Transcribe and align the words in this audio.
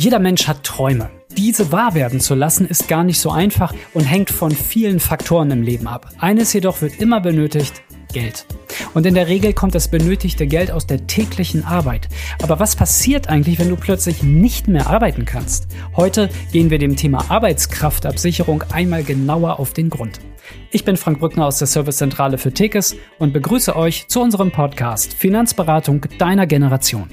Jeder 0.00 0.20
Mensch 0.20 0.46
hat 0.46 0.62
Träume. 0.62 1.10
Diese 1.36 1.72
wahr 1.72 1.92
werden 1.92 2.20
zu 2.20 2.36
lassen 2.36 2.68
ist 2.68 2.86
gar 2.86 3.02
nicht 3.02 3.18
so 3.20 3.32
einfach 3.32 3.74
und 3.94 4.04
hängt 4.04 4.30
von 4.30 4.52
vielen 4.52 5.00
Faktoren 5.00 5.50
im 5.50 5.62
Leben 5.62 5.88
ab. 5.88 6.08
Eines 6.20 6.52
jedoch 6.52 6.82
wird 6.82 7.00
immer 7.00 7.20
benötigt, 7.20 7.82
Geld. 8.12 8.46
Und 8.94 9.06
in 9.06 9.14
der 9.14 9.26
Regel 9.26 9.54
kommt 9.54 9.74
das 9.74 9.88
benötigte 9.88 10.46
Geld 10.46 10.70
aus 10.70 10.86
der 10.86 11.08
täglichen 11.08 11.64
Arbeit. 11.64 12.08
Aber 12.40 12.60
was 12.60 12.76
passiert 12.76 13.28
eigentlich, 13.28 13.58
wenn 13.58 13.70
du 13.70 13.74
plötzlich 13.74 14.22
nicht 14.22 14.68
mehr 14.68 14.86
arbeiten 14.86 15.24
kannst? 15.24 15.66
Heute 15.96 16.30
gehen 16.52 16.70
wir 16.70 16.78
dem 16.78 16.94
Thema 16.94 17.28
Arbeitskraftabsicherung 17.28 18.62
einmal 18.72 19.02
genauer 19.02 19.58
auf 19.58 19.72
den 19.72 19.90
Grund. 19.90 20.20
Ich 20.70 20.84
bin 20.84 20.96
Frank 20.96 21.18
Brückner 21.18 21.46
aus 21.46 21.58
der 21.58 21.66
Servicezentrale 21.66 22.38
für 22.38 22.52
Tekes 22.52 22.94
und 23.18 23.32
begrüße 23.32 23.74
euch 23.74 24.06
zu 24.06 24.20
unserem 24.20 24.52
Podcast 24.52 25.12
Finanzberatung 25.12 26.02
deiner 26.18 26.46
Generation. 26.46 27.08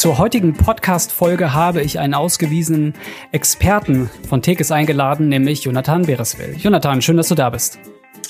Zur 0.00 0.16
heutigen 0.16 0.54
Podcast-Folge 0.54 1.52
habe 1.52 1.82
ich 1.82 1.98
einen 1.98 2.14
ausgewiesenen 2.14 2.94
Experten 3.32 4.08
von 4.26 4.40
Tekes 4.40 4.72
eingeladen, 4.72 5.28
nämlich 5.28 5.64
Jonathan 5.64 6.06
Bereswell. 6.06 6.56
Jonathan, 6.56 7.02
schön, 7.02 7.18
dass 7.18 7.28
du 7.28 7.34
da 7.34 7.50
bist. 7.50 7.78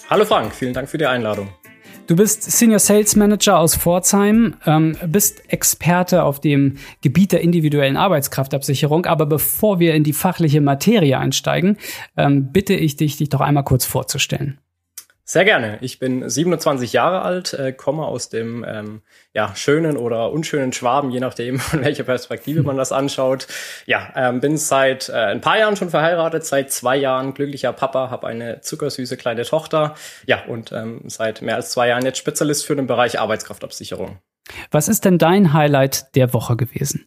Hallo 0.09 0.25
Frank, 0.25 0.53
vielen 0.53 0.75
Dank 0.75 0.89
für 0.89 0.99
die 0.99 1.07
Einladung. 1.07 1.47
Du 2.09 2.17
bist 2.17 2.43
Senior 2.43 2.81
Sales 2.81 3.15
Manager 3.15 3.61
aus 3.61 3.77
Pforzheim, 3.77 4.57
ähm, 4.67 4.97
bist 5.07 5.45
Experte 5.53 6.25
auf 6.25 6.41
dem 6.41 6.79
Gebiet 7.03 7.31
der 7.31 7.43
individuellen 7.43 7.97
Arbeitskraftabsicherung. 7.97 9.07
Aber 9.07 9.27
bevor 9.27 9.79
wir 9.79 9.95
in 9.95 10.03
die 10.03 10.13
fachliche 10.13 10.61
Materie 10.61 11.17
einsteigen, 11.21 11.77
ähm, 12.17 12.51
bitte 12.51 12.75
ich 12.75 12.97
dich, 12.97 13.17
dich 13.17 13.29
doch 13.29 13.43
einmal 13.43 13.63
kurz 13.63 13.85
vorzustellen. 13.85 14.59
Sehr 15.31 15.45
gerne. 15.45 15.79
Ich 15.81 16.01
bin 16.01 16.29
27 16.29 16.93
Jahre 16.93 17.23
alt, 17.23 17.55
äh, 17.55 17.73
komme 17.73 18.05
aus 18.05 18.31
dem 18.31 18.65
ähm, 18.67 19.03
ja, 19.33 19.55
schönen 19.55 19.97
oder 19.97 20.33
unschönen 20.33 20.73
Schwaben, 20.73 21.13
je 21.13 21.21
nachdem, 21.21 21.59
von 21.61 21.85
welcher 21.85 22.03
Perspektive 22.03 22.65
man 22.65 22.77
das 22.77 22.91
anschaut. 22.91 23.47
Ja, 23.87 24.13
ähm, 24.17 24.41
bin 24.41 24.57
seit 24.57 25.09
äh, 25.09 25.13
ein 25.13 25.41
paar 25.41 25.57
Jahren 25.57 25.77
schon 25.77 25.89
verheiratet, 25.89 26.45
seit 26.45 26.73
zwei 26.73 26.97
Jahren 26.97 27.33
glücklicher 27.33 27.73
Papa, 27.73 28.11
habe 28.11 28.27
eine 28.27 28.61
zuckersüße 28.61 29.17
kleine 29.17 29.45
Tochter. 29.45 29.95
Ja, 30.27 30.47
und 30.47 30.73
ähm, 30.73 31.03
seit 31.07 31.43
mehr 31.43 31.55
als 31.55 31.71
zwei 31.71 31.87
Jahren 31.87 32.05
jetzt 32.05 32.19
Spezialist 32.19 32.67
für 32.67 32.75
den 32.75 32.89
Bereich 32.89 33.21
Arbeitskraftabsicherung. 33.21 34.19
Was 34.73 34.89
ist 34.89 35.05
denn 35.05 35.19
dein 35.19 35.53
Highlight 35.53 36.17
der 36.17 36.35
Woche 36.35 36.57
gewesen? 36.57 37.07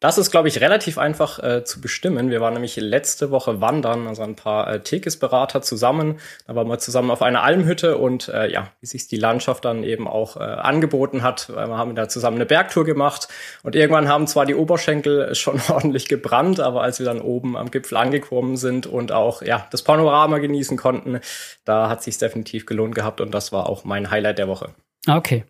Das 0.00 0.16
ist, 0.16 0.30
glaube 0.30 0.46
ich, 0.46 0.60
relativ 0.60 0.96
einfach 0.96 1.42
äh, 1.42 1.64
zu 1.64 1.80
bestimmen. 1.80 2.30
Wir 2.30 2.40
waren 2.40 2.52
nämlich 2.52 2.76
letzte 2.76 3.32
Woche 3.32 3.60
wandern, 3.60 4.06
also 4.06 4.22
ein 4.22 4.36
paar 4.36 4.72
äh, 4.72 4.80
Tekes-Berater 4.80 5.60
zusammen. 5.60 6.20
Da 6.46 6.54
waren 6.54 6.68
wir 6.68 6.78
zusammen 6.78 7.10
auf 7.10 7.20
einer 7.20 7.42
Almhütte 7.42 7.98
und 7.98 8.28
äh, 8.28 8.48
ja, 8.48 8.70
wie 8.80 8.86
sich 8.86 9.08
die 9.08 9.16
Landschaft 9.16 9.64
dann 9.64 9.82
eben 9.82 10.06
auch 10.06 10.36
äh, 10.36 10.40
angeboten 10.40 11.24
hat, 11.24 11.52
weil 11.52 11.66
wir 11.66 11.76
haben 11.76 11.96
da 11.96 12.08
zusammen 12.08 12.36
eine 12.36 12.46
Bergtour 12.46 12.84
gemacht 12.84 13.26
und 13.64 13.74
irgendwann 13.74 14.08
haben 14.08 14.28
zwar 14.28 14.46
die 14.46 14.54
Oberschenkel 14.54 15.34
schon 15.34 15.60
ordentlich 15.68 16.06
gebrannt, 16.06 16.60
aber 16.60 16.82
als 16.82 17.00
wir 17.00 17.06
dann 17.06 17.20
oben 17.20 17.56
am 17.56 17.72
Gipfel 17.72 17.98
angekommen 17.98 18.56
sind 18.56 18.86
und 18.86 19.10
auch 19.10 19.42
ja 19.42 19.66
das 19.72 19.82
Panorama 19.82 20.38
genießen 20.38 20.76
konnten, 20.76 21.18
da 21.64 21.88
hat 21.88 22.04
sich 22.04 22.18
definitiv 22.18 22.66
gelohnt 22.66 22.94
gehabt 22.94 23.20
und 23.20 23.32
das 23.32 23.50
war 23.50 23.68
auch 23.68 23.82
mein 23.82 24.12
Highlight 24.12 24.38
der 24.38 24.46
Woche. 24.46 24.70
Okay. 25.08 25.44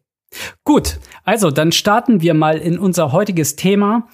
Gut, 0.64 0.98
also 1.24 1.50
dann 1.50 1.72
starten 1.72 2.20
wir 2.20 2.34
mal 2.34 2.58
in 2.58 2.78
unser 2.78 3.12
heutiges 3.12 3.56
Thema 3.56 4.08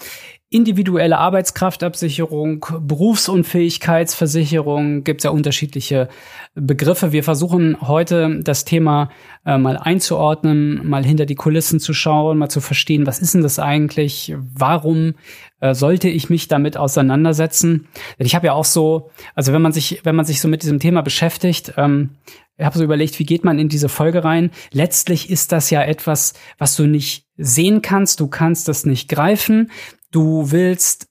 individuelle 0.54 1.18
Arbeitskraftabsicherung, 1.18 2.64
Berufsunfähigkeitsversicherung, 2.80 5.02
gibt 5.02 5.20
es 5.20 5.24
ja 5.24 5.30
unterschiedliche 5.30 6.08
Begriffe. 6.54 7.10
Wir 7.10 7.24
versuchen 7.24 7.76
heute 7.80 8.38
das 8.40 8.64
Thema 8.64 9.10
äh, 9.44 9.58
mal 9.58 9.76
einzuordnen, 9.76 10.88
mal 10.88 11.04
hinter 11.04 11.26
die 11.26 11.34
Kulissen 11.34 11.80
zu 11.80 11.92
schauen, 11.92 12.38
mal 12.38 12.50
zu 12.50 12.60
verstehen, 12.60 13.04
was 13.04 13.18
ist 13.18 13.34
denn 13.34 13.42
das 13.42 13.58
eigentlich? 13.58 14.32
Warum 14.54 15.14
äh, 15.58 15.74
sollte 15.74 16.08
ich 16.08 16.30
mich 16.30 16.46
damit 16.46 16.76
auseinandersetzen? 16.76 17.88
Ich 18.18 18.36
habe 18.36 18.46
ja 18.46 18.52
auch 18.52 18.64
so, 18.64 19.10
also 19.34 19.52
wenn 19.52 19.62
man 19.62 19.72
sich, 19.72 20.02
wenn 20.04 20.14
man 20.14 20.24
sich 20.24 20.40
so 20.40 20.46
mit 20.46 20.62
diesem 20.62 20.78
Thema 20.78 21.02
beschäftigt, 21.02 21.74
ähm, 21.76 22.10
ich 22.56 22.64
habe 22.64 22.78
so 22.78 22.84
überlegt, 22.84 23.18
wie 23.18 23.26
geht 23.26 23.42
man 23.42 23.58
in 23.58 23.68
diese 23.68 23.88
Folge 23.88 24.22
rein? 24.22 24.52
Letztlich 24.70 25.28
ist 25.28 25.50
das 25.50 25.70
ja 25.70 25.82
etwas, 25.82 26.34
was 26.58 26.76
du 26.76 26.86
nicht 26.86 27.26
sehen 27.36 27.82
kannst, 27.82 28.20
du 28.20 28.28
kannst 28.28 28.68
das 28.68 28.86
nicht 28.86 29.08
greifen. 29.08 29.72
Du 30.14 30.52
willst, 30.52 31.08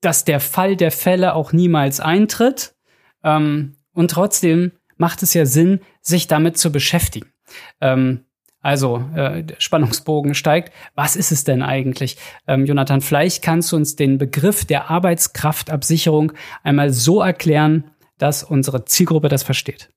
dass 0.00 0.24
der 0.24 0.40
Fall 0.40 0.74
der 0.74 0.90
Fälle 0.90 1.34
auch 1.34 1.52
niemals 1.52 2.00
eintritt. 2.00 2.74
Ähm, 3.22 3.76
und 3.92 4.10
trotzdem 4.10 4.72
macht 4.96 5.22
es 5.22 5.34
ja 5.34 5.44
Sinn, 5.44 5.80
sich 6.00 6.26
damit 6.26 6.56
zu 6.56 6.72
beschäftigen. 6.72 7.30
Ähm, 7.82 8.24
also 8.62 9.04
äh, 9.14 9.44
Spannungsbogen 9.58 10.34
steigt. 10.34 10.72
Was 10.94 11.14
ist 11.14 11.30
es 11.30 11.44
denn 11.44 11.60
eigentlich? 11.60 12.16
Ähm, 12.46 12.64
Jonathan, 12.64 13.02
vielleicht 13.02 13.44
kannst 13.44 13.70
du 13.70 13.76
uns 13.76 13.96
den 13.96 14.16
Begriff 14.16 14.64
der 14.64 14.90
Arbeitskraftabsicherung 14.90 16.32
einmal 16.62 16.94
so 16.94 17.20
erklären, 17.20 17.90
dass 18.16 18.42
unsere 18.42 18.86
Zielgruppe 18.86 19.28
das 19.28 19.42
versteht. 19.42 19.90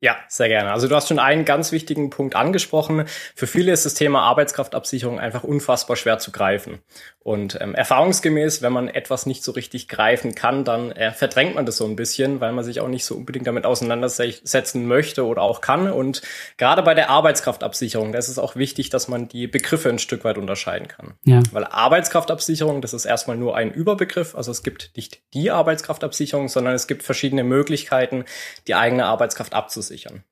Ja, 0.00 0.16
sehr 0.28 0.48
gerne. 0.48 0.72
Also 0.72 0.88
du 0.88 0.94
hast 0.94 1.08
schon 1.08 1.18
einen 1.18 1.46
ganz 1.46 1.72
wichtigen 1.72 2.10
Punkt 2.10 2.36
angesprochen. 2.36 3.06
Für 3.34 3.46
viele 3.46 3.72
ist 3.72 3.86
das 3.86 3.94
Thema 3.94 4.20
Arbeitskraftabsicherung 4.22 5.18
einfach 5.18 5.42
unfassbar 5.42 5.96
schwer 5.96 6.18
zu 6.18 6.32
greifen. 6.32 6.80
Und 7.20 7.58
ähm, 7.60 7.74
erfahrungsgemäß, 7.74 8.60
wenn 8.60 8.74
man 8.74 8.88
etwas 8.88 9.24
nicht 9.24 9.42
so 9.42 9.52
richtig 9.52 9.88
greifen 9.88 10.34
kann, 10.34 10.64
dann 10.64 10.92
äh, 10.92 11.12
verdrängt 11.12 11.54
man 11.54 11.64
das 11.66 11.78
so 11.78 11.86
ein 11.86 11.96
bisschen, 11.96 12.40
weil 12.40 12.52
man 12.52 12.62
sich 12.62 12.80
auch 12.80 12.88
nicht 12.88 13.06
so 13.06 13.16
unbedingt 13.16 13.46
damit 13.46 13.64
auseinandersetzen 13.64 14.86
möchte 14.86 15.24
oder 15.24 15.40
auch 15.40 15.62
kann. 15.62 15.90
Und 15.90 16.20
gerade 16.58 16.82
bei 16.82 16.94
der 16.94 17.08
Arbeitskraftabsicherung, 17.08 18.12
da 18.12 18.18
ist 18.18 18.28
es 18.28 18.38
auch 18.38 18.54
wichtig, 18.54 18.90
dass 18.90 19.08
man 19.08 19.28
die 19.28 19.46
Begriffe 19.46 19.88
ein 19.88 19.98
Stück 19.98 20.24
weit 20.24 20.36
unterscheiden 20.36 20.88
kann. 20.88 21.14
Ja. 21.24 21.40
Weil 21.52 21.64
Arbeitskraftabsicherung, 21.64 22.82
das 22.82 22.92
ist 22.92 23.06
erstmal 23.06 23.38
nur 23.38 23.56
ein 23.56 23.72
Überbegriff. 23.72 24.36
Also 24.36 24.50
es 24.50 24.62
gibt 24.62 24.92
nicht 24.94 25.22
die 25.32 25.50
Arbeitskraftabsicherung, 25.50 26.48
sondern 26.48 26.74
es 26.74 26.86
gibt 26.86 27.02
verschiedene 27.02 27.44
Möglichkeiten, 27.44 28.24
die 28.68 28.74
eigene 28.74 29.06
Arbeitskraft 29.06 29.54
abzusichern 29.54 29.85
abzusichern. 29.86 30.24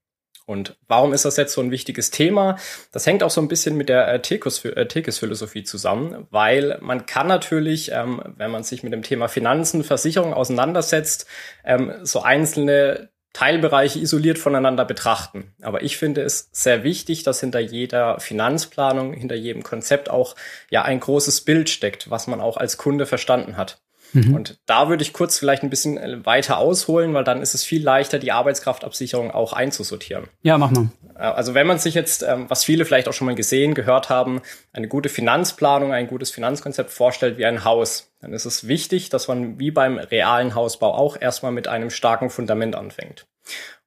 Und 0.46 0.76
warum 0.88 1.14
ist 1.14 1.24
das 1.24 1.38
jetzt 1.38 1.54
so 1.54 1.62
ein 1.62 1.70
wichtiges 1.70 2.10
Thema? 2.10 2.58
Das 2.92 3.06
hängt 3.06 3.22
auch 3.22 3.30
so 3.30 3.40
ein 3.40 3.48
bisschen 3.48 3.76
mit 3.78 3.88
der 3.88 4.08
äh, 4.08 4.20
Tekes-Philosophie 4.20 5.64
zusammen, 5.64 6.26
weil 6.30 6.76
man 6.82 7.06
kann 7.06 7.28
natürlich, 7.28 7.92
ähm, 7.92 8.20
wenn 8.36 8.50
man 8.50 8.62
sich 8.62 8.82
mit 8.82 8.92
dem 8.92 9.02
Thema 9.02 9.28
Finanzen, 9.28 9.84
Versicherung 9.84 10.34
auseinandersetzt, 10.34 11.26
ähm, 11.64 11.94
so 12.02 12.20
einzelne 12.20 13.08
Teilbereiche 13.32 13.98
isoliert 13.98 14.38
voneinander 14.38 14.84
betrachten. 14.84 15.54
Aber 15.62 15.82
ich 15.82 15.96
finde 15.96 16.20
es 16.20 16.50
sehr 16.52 16.84
wichtig, 16.84 17.22
dass 17.22 17.40
hinter 17.40 17.60
jeder 17.60 18.20
Finanzplanung, 18.20 19.14
hinter 19.14 19.34
jedem 19.34 19.62
Konzept 19.62 20.10
auch 20.10 20.36
ja 20.70 20.82
ein 20.82 21.00
großes 21.00 21.40
Bild 21.40 21.70
steckt, 21.70 22.10
was 22.10 22.26
man 22.26 22.42
auch 22.42 22.58
als 22.58 22.76
Kunde 22.76 23.06
verstanden 23.06 23.56
hat. 23.56 23.83
Mhm. 24.14 24.34
Und 24.34 24.58
da 24.66 24.88
würde 24.88 25.02
ich 25.02 25.12
kurz 25.12 25.38
vielleicht 25.38 25.62
ein 25.62 25.70
bisschen 25.70 25.98
äh, 25.98 26.24
weiter 26.24 26.58
ausholen, 26.58 27.12
weil 27.14 27.24
dann 27.24 27.42
ist 27.42 27.54
es 27.54 27.64
viel 27.64 27.82
leichter, 27.82 28.18
die 28.18 28.32
Arbeitskraftabsicherung 28.32 29.32
auch 29.32 29.52
einzusortieren. 29.52 30.28
Ja, 30.42 30.56
mach 30.56 30.70
mal. 30.70 30.88
Äh, 31.16 31.22
also 31.22 31.54
wenn 31.54 31.66
man 31.66 31.78
sich 31.78 31.94
jetzt, 31.94 32.22
ähm, 32.22 32.46
was 32.48 32.64
viele 32.64 32.84
vielleicht 32.84 33.08
auch 33.08 33.12
schon 33.12 33.26
mal 33.26 33.34
gesehen, 33.34 33.74
gehört 33.74 34.08
haben, 34.08 34.40
eine 34.72 34.88
gute 34.88 35.08
Finanzplanung, 35.08 35.92
ein 35.92 36.06
gutes 36.06 36.30
Finanzkonzept 36.30 36.90
vorstellt 36.90 37.38
wie 37.38 37.44
ein 37.44 37.64
Haus, 37.64 38.12
dann 38.20 38.32
ist 38.32 38.44
es 38.44 38.68
wichtig, 38.68 39.10
dass 39.10 39.28
man 39.28 39.58
wie 39.58 39.72
beim 39.72 39.98
realen 39.98 40.54
Hausbau 40.54 40.94
auch 40.94 41.20
erstmal 41.20 41.52
mit 41.52 41.68
einem 41.68 41.90
starken 41.90 42.30
Fundament 42.30 42.76
anfängt. 42.76 43.26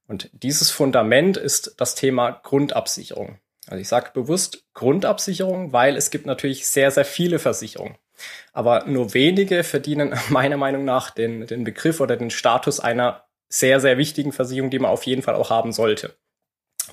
Und 0.07 0.29
dieses 0.31 0.69
Fundament 0.69 1.37
ist 1.37 1.75
das 1.77 1.95
Thema 1.95 2.31
Grundabsicherung. 2.31 3.39
Also 3.67 3.81
ich 3.81 3.87
sage 3.87 4.11
bewusst 4.13 4.63
Grundabsicherung, 4.73 5.73
weil 5.73 5.97
es 5.97 6.09
gibt 6.09 6.25
natürlich 6.25 6.67
sehr, 6.67 6.91
sehr 6.91 7.05
viele 7.05 7.39
Versicherungen. 7.39 7.97
Aber 8.53 8.85
nur 8.85 9.13
wenige 9.13 9.63
verdienen 9.63 10.13
meiner 10.29 10.57
Meinung 10.57 10.85
nach 10.85 11.09
den, 11.11 11.47
den 11.47 11.63
Begriff 11.63 11.99
oder 11.99 12.17
den 12.17 12.29
Status 12.29 12.79
einer 12.79 13.25
sehr, 13.49 13.79
sehr 13.79 13.97
wichtigen 13.97 14.33
Versicherung, 14.33 14.69
die 14.69 14.79
man 14.79 14.91
auf 14.91 15.03
jeden 15.03 15.21
Fall 15.21 15.35
auch 15.35 15.49
haben 15.49 15.71
sollte 15.71 16.13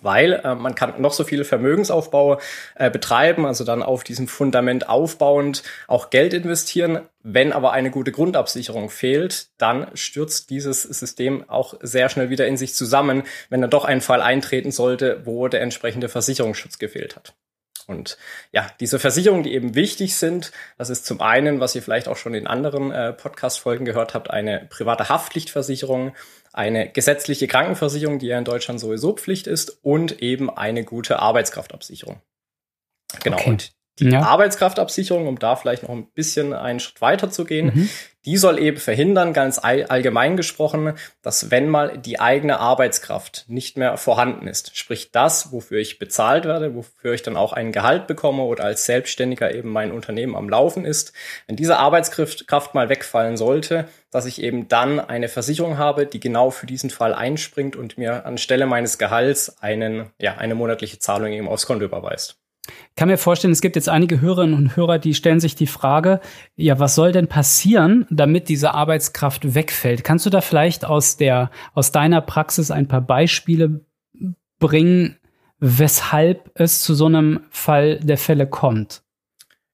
weil 0.02 0.34
äh, 0.44 0.54
man 0.54 0.74
kann 0.74 1.00
noch 1.00 1.12
so 1.12 1.24
viele 1.24 1.44
Vermögensaufbau 1.44 2.40
äh, 2.74 2.90
betreiben, 2.90 3.46
also 3.46 3.64
dann 3.64 3.82
auf 3.82 4.04
diesem 4.04 4.28
Fundament 4.28 4.88
aufbauend 4.88 5.62
auch 5.86 6.10
Geld 6.10 6.34
investieren. 6.34 7.00
Wenn 7.22 7.52
aber 7.52 7.72
eine 7.72 7.90
gute 7.90 8.12
Grundabsicherung 8.12 8.90
fehlt, 8.90 9.48
dann 9.58 9.88
stürzt 9.94 10.50
dieses 10.50 10.82
System 10.82 11.48
auch 11.48 11.74
sehr 11.80 12.08
schnell 12.08 12.30
wieder 12.30 12.46
in 12.46 12.56
sich 12.56 12.74
zusammen, 12.74 13.22
wenn 13.48 13.60
dann 13.60 13.70
doch 13.70 13.84
ein 13.84 14.00
Fall 14.00 14.20
eintreten 14.20 14.70
sollte, 14.70 15.22
wo 15.24 15.48
der 15.48 15.62
entsprechende 15.62 16.08
Versicherungsschutz 16.08 16.78
gefehlt 16.78 17.16
hat. 17.16 17.34
Und 17.86 18.16
ja, 18.52 18.68
diese 18.80 18.98
Versicherungen, 18.98 19.42
die 19.42 19.54
eben 19.54 19.74
wichtig 19.74 20.16
sind, 20.16 20.52
das 20.78 20.90
ist 20.90 21.06
zum 21.06 21.20
einen, 21.20 21.60
was 21.60 21.74
ihr 21.74 21.82
vielleicht 21.82 22.08
auch 22.08 22.16
schon 22.16 22.34
in 22.34 22.46
anderen 22.46 22.90
äh, 22.90 23.12
Podcast-Folgen 23.12 23.84
gehört 23.84 24.14
habt, 24.14 24.30
eine 24.30 24.66
private 24.70 25.08
Haftpflichtversicherung, 25.08 26.14
eine 26.52 26.88
gesetzliche 26.88 27.46
Krankenversicherung, 27.46 28.18
die 28.18 28.26
ja 28.26 28.38
in 28.38 28.44
Deutschland 28.44 28.80
sowieso 28.80 29.12
Pflicht 29.12 29.46
ist, 29.46 29.78
und 29.82 30.22
eben 30.22 30.50
eine 30.50 30.84
gute 30.84 31.18
Arbeitskraftabsicherung. 31.18 32.20
Genau. 33.22 33.36
Okay. 33.36 33.50
Und 33.50 33.72
die 34.00 34.08
ja. 34.08 34.22
Arbeitskraftabsicherung, 34.22 35.28
um 35.28 35.38
da 35.38 35.54
vielleicht 35.54 35.84
noch 35.84 35.90
ein 35.90 36.06
bisschen 36.06 36.52
einen 36.52 36.80
Schritt 36.80 37.00
weiter 37.00 37.30
zu 37.30 37.44
gehen, 37.44 37.66
mhm. 37.66 37.88
die 38.24 38.36
soll 38.36 38.58
eben 38.58 38.78
verhindern, 38.78 39.32
ganz 39.32 39.60
all, 39.62 39.84
allgemein 39.84 40.36
gesprochen, 40.36 40.94
dass 41.22 41.52
wenn 41.52 41.68
mal 41.68 41.98
die 41.98 42.18
eigene 42.18 42.58
Arbeitskraft 42.58 43.44
nicht 43.46 43.76
mehr 43.76 43.96
vorhanden 43.96 44.48
ist, 44.48 44.76
sprich 44.76 45.12
das, 45.12 45.52
wofür 45.52 45.78
ich 45.78 46.00
bezahlt 46.00 46.44
werde, 46.44 46.74
wofür 46.74 47.12
ich 47.12 47.22
dann 47.22 47.36
auch 47.36 47.52
ein 47.52 47.70
Gehalt 47.70 48.08
bekomme 48.08 48.42
oder 48.42 48.64
als 48.64 48.84
Selbstständiger 48.84 49.54
eben 49.54 49.70
mein 49.70 49.92
Unternehmen 49.92 50.34
am 50.34 50.48
Laufen 50.48 50.84
ist, 50.84 51.12
wenn 51.46 51.54
diese 51.54 51.76
Arbeitskraft 51.76 52.74
mal 52.74 52.88
wegfallen 52.88 53.36
sollte, 53.36 53.88
dass 54.10 54.26
ich 54.26 54.42
eben 54.42 54.66
dann 54.66 54.98
eine 54.98 55.28
Versicherung 55.28 55.78
habe, 55.78 56.06
die 56.06 56.20
genau 56.20 56.50
für 56.50 56.66
diesen 56.66 56.90
Fall 56.90 57.14
einspringt 57.14 57.76
und 57.76 57.96
mir 57.96 58.26
anstelle 58.26 58.66
meines 58.66 58.98
Gehalts 58.98 59.62
einen, 59.62 60.10
ja, 60.20 60.36
eine 60.36 60.56
monatliche 60.56 60.98
Zahlung 60.98 61.32
eben 61.32 61.48
aufs 61.48 61.66
Konto 61.66 61.84
überweist 61.84 62.40
kann 62.96 63.08
mir 63.08 63.18
vorstellen, 63.18 63.52
es 63.52 63.60
gibt 63.60 63.76
jetzt 63.76 63.88
einige 63.88 64.20
Hörerinnen 64.20 64.54
und 64.54 64.76
Hörer, 64.76 64.98
die 64.98 65.14
stellen 65.14 65.40
sich 65.40 65.54
die 65.54 65.66
Frage, 65.66 66.20
ja, 66.56 66.78
was 66.78 66.94
soll 66.94 67.12
denn 67.12 67.28
passieren, 67.28 68.06
damit 68.10 68.48
diese 68.48 68.72
Arbeitskraft 68.72 69.54
wegfällt? 69.54 70.04
Kannst 70.04 70.26
du 70.26 70.30
da 70.30 70.40
vielleicht 70.40 70.84
aus 70.84 71.16
der, 71.16 71.50
aus 71.74 71.92
deiner 71.92 72.20
Praxis 72.20 72.70
ein 72.70 72.88
paar 72.88 73.00
Beispiele 73.00 73.80
bringen, 74.58 75.18
weshalb 75.58 76.50
es 76.54 76.82
zu 76.82 76.94
so 76.94 77.06
einem 77.06 77.40
Fall 77.50 77.98
der 78.00 78.18
Fälle 78.18 78.46
kommt? 78.46 79.04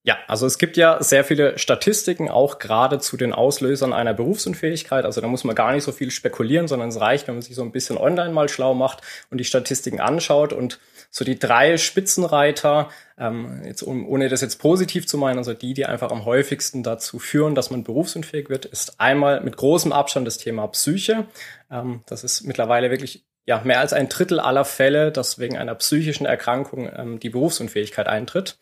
Ja, 0.02 0.16
also 0.28 0.46
es 0.46 0.56
gibt 0.56 0.78
ja 0.78 1.02
sehr 1.02 1.25
viele 1.25 1.58
Statistiken, 1.58 2.31
auch 2.31 2.58
gerade 2.58 3.00
zu 3.00 3.19
den 3.19 3.34
Auslösern 3.34 3.92
einer 3.92 4.14
Berufsunfähigkeit. 4.14 5.04
Also 5.04 5.20
da 5.20 5.26
muss 5.26 5.44
man 5.44 5.54
gar 5.54 5.72
nicht 5.72 5.84
so 5.84 5.92
viel 5.92 6.10
spekulieren, 6.10 6.69
sondern 6.69 6.88
es 6.88 7.00
reicht, 7.00 7.28
wenn 7.28 7.34
man 7.34 7.42
sich 7.42 7.54
so 7.54 7.62
ein 7.62 7.70
bisschen 7.70 7.98
online 7.98 8.31
mal 8.31 8.48
schlau 8.48 8.72
macht 8.72 9.02
und 9.31 9.38
die 9.38 9.44
Statistiken 9.44 10.00
anschaut. 10.00 10.54
Und 10.54 10.81
so 11.10 11.24
die 11.24 11.38
drei 11.38 11.76
Spitzenreiter, 11.76 12.88
ähm, 13.18 13.62
jetzt 13.64 13.82
um, 13.82 14.08
ohne 14.08 14.28
das 14.28 14.40
jetzt 14.40 14.56
positiv 14.56 15.06
zu 15.06 15.18
meinen, 15.18 15.38
also 15.38 15.52
die, 15.54 15.74
die 15.74 15.86
einfach 15.86 16.10
am 16.10 16.24
häufigsten 16.24 16.82
dazu 16.82 17.18
führen, 17.18 17.54
dass 17.54 17.70
man 17.70 17.84
berufsunfähig 17.84 18.48
wird, 18.48 18.64
ist 18.64 19.00
einmal 19.00 19.40
mit 19.40 19.56
großem 19.56 19.92
Abstand 19.92 20.26
das 20.26 20.38
Thema 20.38 20.66
Psyche. 20.68 21.26
Ähm, 21.70 22.02
das 22.06 22.22
ist 22.22 22.42
mittlerweile 22.42 22.90
wirklich 22.90 23.24
ja, 23.46 23.60
mehr 23.64 23.80
als 23.80 23.92
ein 23.92 24.08
Drittel 24.08 24.38
aller 24.38 24.64
Fälle, 24.64 25.10
dass 25.10 25.38
wegen 25.40 25.56
einer 25.56 25.74
psychischen 25.74 26.26
Erkrankung 26.26 26.88
ähm, 26.94 27.18
die 27.18 27.30
Berufsunfähigkeit 27.30 28.06
eintritt. 28.06 28.58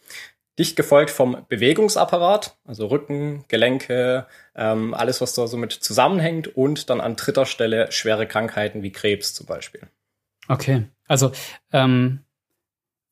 Dicht 0.59 0.75
gefolgt 0.75 1.11
vom 1.11 1.45
Bewegungsapparat, 1.49 2.57
also 2.65 2.87
Rücken, 2.87 3.45
Gelenke, 3.47 4.27
ähm, 4.57 4.93
alles, 4.95 5.21
was 5.21 5.35
da 5.35 5.47
so 5.47 5.57
mit 5.57 5.73
zusammenhängt 5.73 6.57
und 6.57 6.91
dann 6.91 7.01
an 7.01 7.15
dritter 7.15 7.47
Stelle 7.47 7.93
schwere 7.93 8.27
Krankheiten 8.27 8.83
wie 8.83 8.91
Krebs 8.91 9.35
zum 9.35 9.47
Beispiel. 9.47 9.83
Okay, 10.49 10.87
also 11.07 11.31
ähm, 11.73 12.25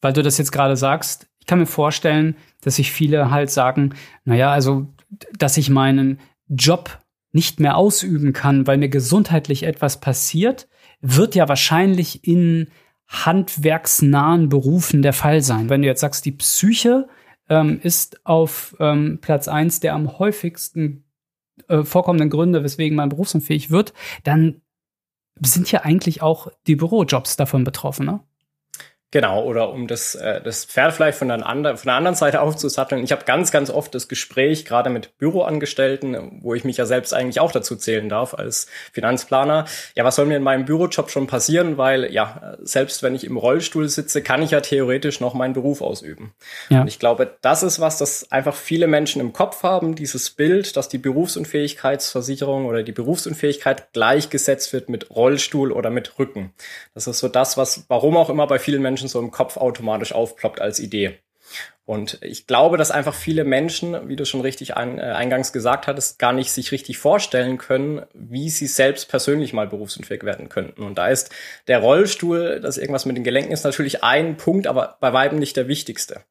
weil 0.07 0.13
du 0.13 0.23
das 0.23 0.39
jetzt 0.39 0.53
gerade 0.53 0.77
sagst, 0.77 1.27
ich 1.41 1.47
kann 1.47 1.59
mir 1.59 1.67
vorstellen, 1.67 2.37
dass 2.61 2.77
sich 2.77 2.93
viele 2.93 3.33
halt 3.33 3.51
sagen, 3.51 3.93
naja, 4.25 4.53
also, 4.53 4.87
dass 5.37 5.57
ich 5.57 5.69
meinen 5.69 6.21
Job 6.47 7.01
nicht 7.33 7.59
mehr 7.59 7.77
ausüben 7.77 8.33
kann, 8.33 8.69
weil 8.69 8.79
mir 8.79 8.89
gesundheitlich 8.89 9.65
etwas 9.65 9.99
passiert, 9.99 10.69
wird 11.01 11.35
ja 11.35 11.49
wahrscheinlich 11.49 12.25
in 12.25 12.69
handwerksnahen 13.09 14.49
Berufen 14.49 15.03
der 15.03 15.13
Fall 15.13 15.43
sein. 15.43 15.71
Wenn 15.71 15.83
du 15.83 15.89
jetzt 15.89 16.03
sagst, 16.03 16.25
die 16.25 16.31
Psyche 16.31 17.09
ähm, 17.49 17.81
ist 17.83 18.25
auf 18.25 18.77
ähm, 18.79 19.19
Platz 19.21 19.49
eins 19.49 19.81
der 19.81 19.95
am 19.95 20.21
häufigsten 20.21 21.03
äh, 21.67 21.83
vorkommenden 21.83 22.31
Gründe, 22.31 22.63
weswegen 22.63 22.95
man 22.95 23.09
berufsunfähig 23.09 23.73
wird, 23.73 23.93
dann 24.23 24.61
sind 25.41 25.73
ja 25.73 25.81
eigentlich 25.81 26.23
auch 26.23 26.47
die 26.69 26.77
Bürojobs 26.77 27.35
davon 27.37 27.65
betroffen, 27.65 28.07
ne? 28.07 28.21
Genau, 29.13 29.45
oder 29.45 29.71
um 29.71 29.87
das, 29.87 30.17
äh, 30.17 30.41
das 30.43 30.65
Pferd 30.65 30.93
vielleicht 30.93 31.17
von 31.17 31.29
der, 31.29 31.47
anderen, 31.47 31.77
von 31.77 31.87
der 31.87 31.95
anderen 31.95 32.17
Seite 32.17 32.41
aufzusatteln. 32.41 33.05
Ich 33.05 33.13
habe 33.13 33.25
ganz, 33.25 33.53
ganz 33.53 33.71
oft 33.71 33.95
das 33.95 34.09
Gespräch, 34.09 34.65
gerade 34.65 34.91
mit 34.91 35.17
Büroangestellten, 35.19 36.41
wo 36.43 36.55
ich 36.55 36.65
mich 36.65 36.77
ja 36.77 36.87
selbst 36.87 37.15
eigentlich 37.15 37.39
auch 37.39 37.53
dazu 37.53 37.77
zählen 37.77 38.09
darf 38.09 38.35
als 38.35 38.67
Finanzplaner. 38.93 39.67
Ja, 39.95 40.05
was 40.05 40.17
soll 40.17 40.27
mir 40.27 40.37
in 40.37 40.43
meinem 40.43 40.65
Bürojob 40.65 41.09
schon 41.11 41.29
passieren? 41.29 41.79
Weil 41.79 42.13
ja, 42.13 42.57
selbst 42.61 43.05
wenn 43.05 43.15
ich 43.15 43.23
im 43.23 43.37
Rollstuhl 43.37 43.89
sitze, 43.89 44.23
kann 44.23 44.43
ich 44.43 44.51
ja 44.51 44.61
theoretisch 44.61 45.21
noch 45.21 45.35
meinen 45.35 45.55
Beruf 45.55 45.83
ausüben. 45.83 46.35
Ja. 46.69 46.81
Und 46.81 46.89
ich 46.89 46.99
glaube, 46.99 47.37
das 47.43 47.63
ist 47.63 47.79
was, 47.79 47.99
das 47.99 48.33
einfach 48.33 48.57
viele 48.57 48.89
Menschen 48.89 49.21
im 49.21 49.33
Kopf 49.33 49.63
haben, 49.63 49.95
dieses 49.95 50.31
Bild, 50.31 50.77
dass 50.77 50.89
die 50.89 50.99
Berufsunfähigkeitsversicherung 50.99 52.67
oder 52.67 52.83
die 52.83 52.93
Berufsunfähigkeit 52.93 53.93
gleichgesetzt 53.93 54.73
wird 54.73 54.89
mit 54.89 55.11
Rollstuhl 55.11 55.71
oder 55.71 55.91
mit 55.91 56.19
Rücken. 56.19 56.53
Das 56.93 57.07
ist 57.07 57.21
so 57.21 57.29
das, 57.29 57.57
was, 57.57 57.85
warum 57.89 58.17
auch 58.17 58.31
immer 58.31 58.49
bei 58.49 58.59
vielen 58.59 58.83
Menschen 58.83 58.96
Menschen 58.97 59.09
so 59.09 59.21
im 59.21 59.31
Kopf 59.31 59.59
automatisch 59.59 60.13
aufploppt 60.13 60.61
als 60.61 60.81
Idee. 60.81 61.19
Und 61.85 62.19
ich 62.23 62.49
glaube, 62.49 62.79
dass 62.79 62.91
einfach 62.91 63.15
viele 63.15 63.45
Menschen, 63.45 64.09
wie 64.09 64.17
du 64.17 64.25
schon 64.25 64.41
richtig 64.41 64.77
ein, 64.77 64.99
äh, 64.99 65.03
eingangs 65.03 65.53
gesagt 65.53 65.87
hattest, 65.87 66.19
gar 66.19 66.33
nicht 66.33 66.51
sich 66.51 66.73
richtig 66.73 66.99
vorstellen 66.99 67.59
können, 67.59 68.05
wie 68.15 68.49
sie 68.51 68.67
selbst 68.67 69.09
persönlich 69.09 69.53
mal 69.53 69.69
berufsunfähig 69.69 70.25
werden 70.25 70.49
könnten. 70.49 70.83
Und 70.83 70.97
da 70.99 71.09
ist 71.09 71.31
der 71.69 71.79
Rollstuhl, 71.79 72.59
das 72.61 72.79
irgendwas 72.79 73.05
mit 73.05 73.17
den 73.17 73.23
Gelenken 73.23 73.53
ist 73.53 73.63
natürlich 73.63 74.03
ein 74.03 74.37
Punkt, 74.37 74.67
aber 74.67 74.97
bei 74.99 75.13
weitem 75.13 75.39
nicht 75.39 75.57
der 75.57 75.69
wichtigste. 75.69 76.23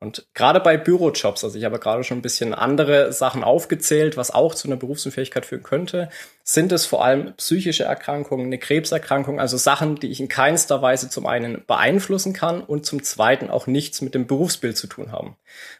Und 0.00 0.26
gerade 0.34 0.60
bei 0.60 0.76
Bürojobs, 0.76 1.44
also 1.44 1.56
ich 1.56 1.64
habe 1.64 1.78
gerade 1.78 2.04
schon 2.04 2.18
ein 2.18 2.22
bisschen 2.22 2.52
andere 2.52 3.12
Sachen 3.12 3.42
aufgezählt, 3.42 4.16
was 4.16 4.30
auch 4.30 4.54
zu 4.54 4.68
einer 4.68 4.76
Berufsunfähigkeit 4.76 5.46
führen 5.46 5.62
könnte, 5.62 6.10
sind 6.42 6.72
es 6.72 6.84
vor 6.84 7.02
allem 7.02 7.34
psychische 7.36 7.84
Erkrankungen, 7.84 8.46
eine 8.46 8.58
Krebserkrankung, 8.58 9.40
also 9.40 9.56
Sachen, 9.56 9.96
die 9.96 10.08
ich 10.08 10.20
in 10.20 10.28
keinster 10.28 10.82
Weise 10.82 11.08
zum 11.08 11.26
einen 11.26 11.64
beeinflussen 11.66 12.34
kann 12.34 12.60
und 12.60 12.84
zum 12.84 13.02
zweiten 13.02 13.48
auch 13.48 13.66
nichts 13.66 14.02
mit 14.02 14.14
dem 14.14 14.26
Berufsbild 14.26 14.76
zu 14.76 14.88
tun 14.88 15.10
haben. 15.10 15.36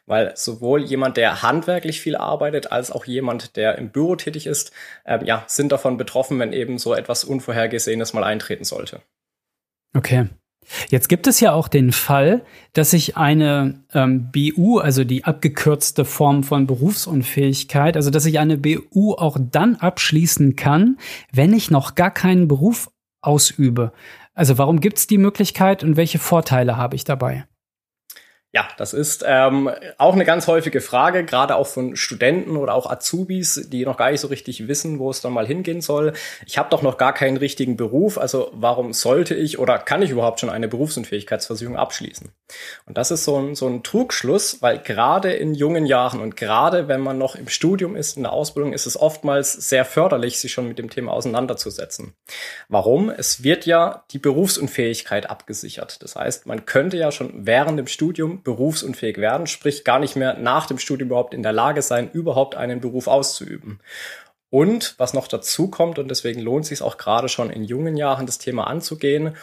Weil 0.06 0.32
sowohl 0.36 0.82
jemand, 0.84 1.18
der 1.18 1.42
handwerklich 1.42 2.00
viel 2.00 2.16
arbeitet, 2.16 2.72
als 2.72 2.90
auch 2.90 3.04
jemand, 3.04 3.56
der 3.56 3.76
im 3.76 3.90
Büro 3.90 4.16
tätig 4.16 4.46
ist, 4.46 4.72
ähm, 5.04 5.24
ja, 5.26 5.44
sind 5.48 5.70
davon 5.70 5.98
betroffen, 5.98 6.38
wenn 6.38 6.54
eben 6.54 6.78
so 6.78 6.94
etwas 6.94 7.24
Unvorhergesehenes 7.24 8.14
mal 8.14 8.24
eintreten 8.24 8.64
sollte. 8.64 9.02
Okay. 9.94 10.28
Jetzt 10.90 11.08
gibt 11.08 11.26
es 11.26 11.40
ja 11.40 11.52
auch 11.52 11.68
den 11.68 11.92
Fall, 11.92 12.42
dass 12.72 12.92
ich 12.92 13.16
eine 13.16 13.84
ähm, 13.92 14.30
BU, 14.32 14.78
also 14.78 15.04
die 15.04 15.24
abgekürzte 15.24 16.04
Form 16.04 16.42
von 16.42 16.66
Berufsunfähigkeit, 16.66 17.96
also 17.96 18.10
dass 18.10 18.26
ich 18.26 18.38
eine 18.38 18.56
BU 18.58 19.14
auch 19.14 19.36
dann 19.40 19.76
abschließen 19.76 20.56
kann, 20.56 20.98
wenn 21.32 21.52
ich 21.52 21.70
noch 21.70 21.94
gar 21.94 22.10
keinen 22.10 22.48
Beruf 22.48 22.90
ausübe. 23.20 23.92
Also 24.34 24.58
warum 24.58 24.80
gibt 24.80 24.98
es 24.98 25.06
die 25.06 25.18
Möglichkeit 25.18 25.84
und 25.84 25.96
welche 25.96 26.18
Vorteile 26.18 26.76
habe 26.76 26.96
ich 26.96 27.04
dabei? 27.04 27.46
Ja, 28.54 28.68
das 28.76 28.92
ist 28.92 29.24
ähm, 29.26 29.68
auch 29.98 30.12
eine 30.12 30.24
ganz 30.24 30.46
häufige 30.46 30.80
Frage, 30.80 31.24
gerade 31.24 31.56
auch 31.56 31.66
von 31.66 31.96
Studenten 31.96 32.56
oder 32.56 32.74
auch 32.74 32.88
Azubis, 32.88 33.66
die 33.68 33.84
noch 33.84 33.96
gar 33.96 34.12
nicht 34.12 34.20
so 34.20 34.28
richtig 34.28 34.68
wissen, 34.68 35.00
wo 35.00 35.10
es 35.10 35.20
dann 35.20 35.32
mal 35.32 35.44
hingehen 35.44 35.80
soll. 35.80 36.12
Ich 36.46 36.56
habe 36.56 36.70
doch 36.70 36.80
noch 36.80 36.96
gar 36.96 37.12
keinen 37.12 37.36
richtigen 37.36 37.76
Beruf, 37.76 38.16
also 38.16 38.52
warum 38.52 38.92
sollte 38.92 39.34
ich 39.34 39.58
oder 39.58 39.78
kann 39.78 40.02
ich 40.02 40.10
überhaupt 40.10 40.38
schon 40.38 40.50
eine 40.50 40.68
Berufsunfähigkeitsversicherung 40.68 41.76
abschließen? 41.76 42.30
Und 42.86 42.96
das 42.96 43.10
ist 43.10 43.24
so 43.24 43.36
ein, 43.40 43.56
so 43.56 43.66
ein 43.66 43.82
Trugschluss, 43.82 44.62
weil 44.62 44.78
gerade 44.78 45.32
in 45.32 45.54
jungen 45.54 45.84
Jahren 45.84 46.20
und 46.20 46.36
gerade 46.36 46.86
wenn 46.86 47.00
man 47.00 47.18
noch 47.18 47.34
im 47.34 47.48
Studium 47.48 47.96
ist, 47.96 48.16
in 48.16 48.22
der 48.22 48.32
Ausbildung, 48.32 48.72
ist 48.72 48.86
es 48.86 48.96
oftmals 48.96 49.54
sehr 49.54 49.84
förderlich, 49.84 50.38
sich 50.38 50.52
schon 50.52 50.68
mit 50.68 50.78
dem 50.78 50.90
Thema 50.90 51.10
auseinanderzusetzen. 51.10 52.14
Warum? 52.68 53.10
Es 53.10 53.42
wird 53.42 53.66
ja 53.66 54.04
die 54.12 54.20
Berufsunfähigkeit 54.20 55.28
abgesichert. 55.28 56.00
Das 56.04 56.14
heißt, 56.14 56.46
man 56.46 56.66
könnte 56.66 56.96
ja 56.96 57.10
schon 57.10 57.32
während 57.46 57.80
dem 57.80 57.88
Studium 57.88 58.42
berufsunfähig 58.44 59.18
werden, 59.18 59.46
sprich 59.46 59.84
gar 59.84 59.98
nicht 59.98 60.16
mehr 60.16 60.34
nach 60.38 60.66
dem 60.66 60.78
Studium 60.78 61.08
überhaupt 61.08 61.34
in 61.34 61.42
der 61.42 61.52
Lage 61.52 61.82
sein, 61.82 62.10
überhaupt 62.10 62.54
einen 62.54 62.80
Beruf 62.80 63.08
auszuüben. 63.08 63.80
Und 64.50 64.94
was 64.98 65.14
noch 65.14 65.26
dazu 65.26 65.68
kommt, 65.68 65.98
und 65.98 66.08
deswegen 66.08 66.40
lohnt 66.40 66.64
es 66.64 66.68
sich 66.68 66.82
auch 66.82 66.96
gerade 66.96 67.28
schon 67.28 67.50
in 67.50 67.64
jungen 67.64 67.96
Jahren 67.96 68.26
das 68.26 68.38
Thema 68.38 68.68
anzugehen, 68.68 69.36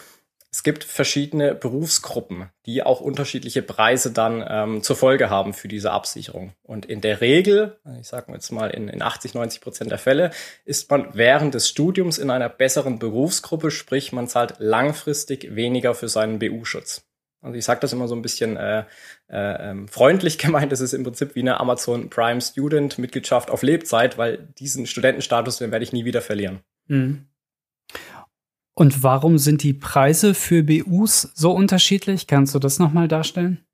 es 0.54 0.62
gibt 0.62 0.84
verschiedene 0.84 1.54
Berufsgruppen, 1.54 2.50
die 2.66 2.82
auch 2.82 3.00
unterschiedliche 3.00 3.62
Preise 3.62 4.12
dann 4.12 4.44
ähm, 4.46 4.82
zur 4.82 4.96
Folge 4.96 5.30
haben 5.30 5.54
für 5.54 5.66
diese 5.66 5.92
Absicherung. 5.92 6.52
Und 6.62 6.84
in 6.84 7.00
der 7.00 7.22
Regel, 7.22 7.78
ich 7.98 8.08
sage 8.08 8.30
jetzt 8.32 8.52
mal 8.52 8.68
in, 8.68 8.88
in 8.88 9.00
80, 9.00 9.32
90 9.32 9.62
Prozent 9.62 9.90
der 9.90 9.98
Fälle, 9.98 10.30
ist 10.66 10.90
man 10.90 11.08
während 11.14 11.54
des 11.54 11.70
Studiums 11.70 12.18
in 12.18 12.28
einer 12.28 12.50
besseren 12.50 12.98
Berufsgruppe, 12.98 13.70
sprich 13.70 14.12
man 14.12 14.28
zahlt 14.28 14.56
langfristig 14.58 15.54
weniger 15.54 15.94
für 15.94 16.08
seinen 16.08 16.38
BU-Schutz. 16.38 17.02
Also 17.42 17.58
ich 17.58 17.64
sage 17.64 17.80
das 17.80 17.92
immer 17.92 18.08
so 18.08 18.14
ein 18.14 18.22
bisschen 18.22 18.56
äh, 18.56 18.84
äh, 19.28 19.70
ähm, 19.70 19.88
freundlich 19.88 20.38
gemeint, 20.38 20.72
das 20.72 20.80
ist 20.80 20.94
im 20.94 21.02
Prinzip 21.02 21.34
wie 21.34 21.40
eine 21.40 21.60
Amazon 21.60 22.08
Prime 22.08 22.40
Student 22.40 22.98
Mitgliedschaft 22.98 23.50
auf 23.50 23.62
Lebzeit, 23.62 24.16
weil 24.16 24.48
diesen 24.58 24.86
Studentenstatus, 24.86 25.58
den 25.58 25.72
werde 25.72 25.82
ich 25.82 25.92
nie 25.92 26.04
wieder 26.04 26.22
verlieren. 26.22 26.60
Mhm. 26.86 27.26
Und 28.74 29.02
warum 29.02 29.36
sind 29.36 29.62
die 29.62 29.74
Preise 29.74 30.34
für 30.34 30.62
BUs 30.62 31.30
so 31.34 31.52
unterschiedlich? 31.52 32.26
Kannst 32.26 32.54
du 32.54 32.58
das 32.58 32.78
nochmal 32.78 33.06
darstellen? 33.06 33.64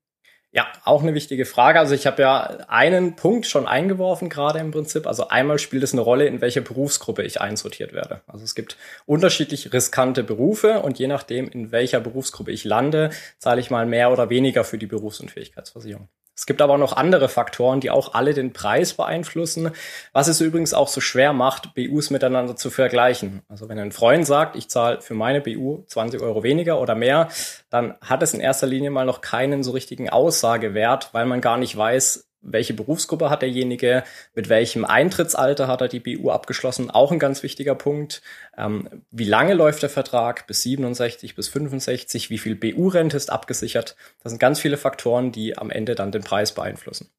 Ja, 0.51 0.67
auch 0.83 1.03
eine 1.03 1.13
wichtige 1.13 1.45
Frage. 1.45 1.79
Also 1.79 1.93
ich 1.93 2.07
habe 2.07 2.23
ja 2.23 2.41
einen 2.67 3.15
Punkt 3.15 3.45
schon 3.45 3.67
eingeworfen 3.67 4.29
gerade 4.29 4.57
im 4.57 4.71
Prinzip. 4.71 5.05
Also 5.05 5.27
einmal 5.27 5.59
spielt 5.59 5.83
es 5.83 5.93
eine 5.93 6.01
Rolle, 6.01 6.25
in 6.25 6.41
welche 6.41 6.61
Berufsgruppe 6.61 7.21
ich 7.21 7.39
einsortiert 7.39 7.93
werde. 7.93 8.21
Also 8.25 8.43
es 8.43 8.55
gibt 8.55 8.75
unterschiedlich 9.05 9.71
riskante 9.71 10.23
Berufe 10.23 10.79
und 10.79 10.97
je 10.97 11.07
nachdem, 11.07 11.47
in 11.49 11.71
welcher 11.71 11.99
Berufsgruppe 11.99 12.51
ich 12.51 12.63
lande, 12.63 13.11
zahle 13.37 13.61
ich 13.61 13.69
mal 13.69 13.85
mehr 13.85 14.11
oder 14.11 14.31
weniger 14.31 14.63
für 14.63 14.79
die 14.79 14.87
Berufsunfähigkeitsversicherung. 14.87 16.09
Es 16.39 16.45
gibt 16.45 16.61
aber 16.61 16.77
noch 16.77 16.95
andere 16.95 17.27
Faktoren, 17.27 17.81
die 17.81 17.89
auch 17.89 18.13
alle 18.13 18.33
den 18.33 18.53
Preis 18.53 18.93
beeinflussen, 18.93 19.71
was 20.13 20.29
es 20.29 20.39
übrigens 20.39 20.73
auch 20.73 20.87
so 20.87 21.01
schwer 21.01 21.33
macht, 21.33 21.75
BUs 21.75 22.11
miteinander 22.11 22.55
zu 22.55 22.69
vergleichen. 22.69 23.41
Also 23.49 23.67
wenn 23.67 23.77
ein 23.77 23.91
Freund 23.91 24.25
sagt, 24.25 24.55
ich 24.55 24.69
zahle 24.69 25.01
für 25.01 25.15
meine 25.15 25.41
BU 25.41 25.83
20 25.87 26.21
Euro 26.21 26.41
weniger 26.41 26.79
oder 26.79 26.95
mehr, 26.95 27.27
dann 27.69 27.95
hat 27.99 28.23
es 28.23 28.33
in 28.33 28.39
erster 28.39 28.67
Linie 28.67 28.89
mal 28.89 29.05
noch 29.05 29.19
keinen 29.19 29.63
so 29.63 29.71
richtigen 29.71 30.09
Aussagewert, 30.09 31.09
weil 31.11 31.25
man 31.25 31.41
gar 31.41 31.57
nicht 31.57 31.75
weiß, 31.75 32.28
welche 32.41 32.73
Berufsgruppe 32.73 33.29
hat 33.29 33.41
derjenige, 33.41 34.03
mit 34.33 34.49
welchem 34.49 34.85
Eintrittsalter 34.85 35.67
hat 35.67 35.81
er 35.81 35.87
die 35.87 35.99
BU 35.99 36.31
abgeschlossen, 36.31 36.89
auch 36.89 37.11
ein 37.11 37.19
ganz 37.19 37.43
wichtiger 37.43 37.75
Punkt. 37.75 38.21
Ähm, 38.57 38.87
wie 39.11 39.25
lange 39.25 39.53
läuft 39.53 39.83
der 39.83 39.89
Vertrag? 39.89 40.47
Bis 40.47 40.63
67, 40.63 41.35
bis 41.35 41.47
65? 41.49 42.29
Wie 42.29 42.37
viel 42.37 42.55
BU-Rente 42.55 43.17
ist 43.17 43.31
abgesichert? 43.31 43.95
Das 44.23 44.31
sind 44.31 44.39
ganz 44.39 44.59
viele 44.59 44.77
Faktoren, 44.77 45.31
die 45.31 45.57
am 45.57 45.69
Ende 45.69 45.95
dann 45.95 46.11
den 46.11 46.23
Preis 46.23 46.53
beeinflussen. 46.53 47.09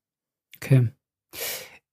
Okay. 0.57 0.89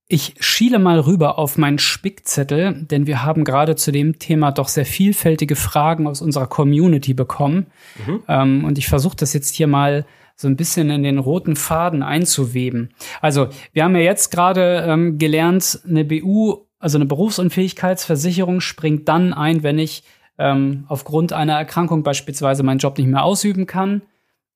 Ich 0.10 0.36
schiele 0.40 0.80
mal 0.80 1.00
rüber 1.02 1.38
auf 1.38 1.58
meinen 1.58 1.80
Spickzettel, 1.80 2.86
denn 2.86 3.08
wir 3.08 3.24
haben 3.24 3.44
gerade 3.44 3.76
zu 3.76 3.92
dem 3.92 4.20
Thema 4.20 4.52
doch 4.54 4.70
sehr 4.70 4.86
vielfältige 4.86 5.58
Fragen 5.58 6.08
aus 6.08 6.22
unserer 6.22 6.48
Community 6.48 7.14
bekommen. 7.14 7.68
Mhm. 8.06 8.24
Ähm, 8.30 8.64
und 8.64 8.78
ich 8.78 8.88
versuche 8.88 9.18
das 9.18 9.34
jetzt 9.34 9.54
hier 9.54 9.68
mal 9.68 10.06
so 10.38 10.48
ein 10.48 10.56
bisschen 10.56 10.90
in 10.90 11.04
den 11.04 11.18
roten 11.18 11.56
Faden 11.56 12.04
einzuweben. 12.04 12.94
Also 13.22 13.50
wir 13.74 13.84
haben 13.84 13.96
ja 13.96 14.04
jetzt 14.04 14.30
gerade 14.30 14.86
ähm, 14.88 15.18
gelernt, 15.18 15.82
eine 15.88 16.06
BU, 16.06 16.66
also 16.80 16.98
eine 16.98 17.06
Berufsunfähigkeitsversicherung 17.06 18.62
springt 18.62 19.10
dann 19.10 19.34
ein, 19.34 19.64
wenn 19.64 19.80
ich 19.80 20.04
ähm, 20.38 20.86
aufgrund 20.88 21.34
einer 21.34 21.58
Erkrankung 21.58 22.04
beispielsweise 22.04 22.62
meinen 22.62 22.78
Job 22.78 22.98
nicht 23.00 23.08
mehr 23.08 23.24
ausüben 23.24 23.66
kann. 23.66 24.04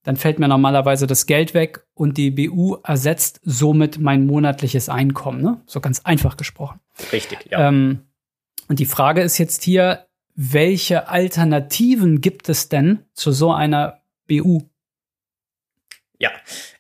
Dann 0.04 0.18
fällt 0.18 0.40
mir 0.40 0.48
normalerweise 0.48 1.08
das 1.08 1.26
Geld 1.26 1.54
weg 1.54 1.84
und 1.96 2.18
die 2.18 2.32
BU 2.32 2.78
ersetzt 2.84 3.40
somit 3.44 4.00
mein 4.00 4.26
monatliches 4.26 4.88
Einkommen. 4.88 5.42
Ne? 5.42 5.62
So 5.66 5.80
ganz 5.80 6.02
einfach 6.02 6.38
gesprochen. 6.38 6.80
Richtig, 7.12 7.48
ja. 7.50 7.68
Ähm, 7.68 8.02
und 8.68 8.80
die 8.80 8.86
Frage 8.86 9.22
ist 9.22 9.38
jetzt 9.40 9.64
hier, 9.64 10.06
welche 10.36 11.10
Alternativen 11.10 12.22
gibt 12.22 12.50
es 12.50 12.70
denn 12.70 13.00
zu 13.14 13.32
so 13.32 13.52
einer 13.52 14.02
BU? 14.28 14.62
Ja, 16.22 16.30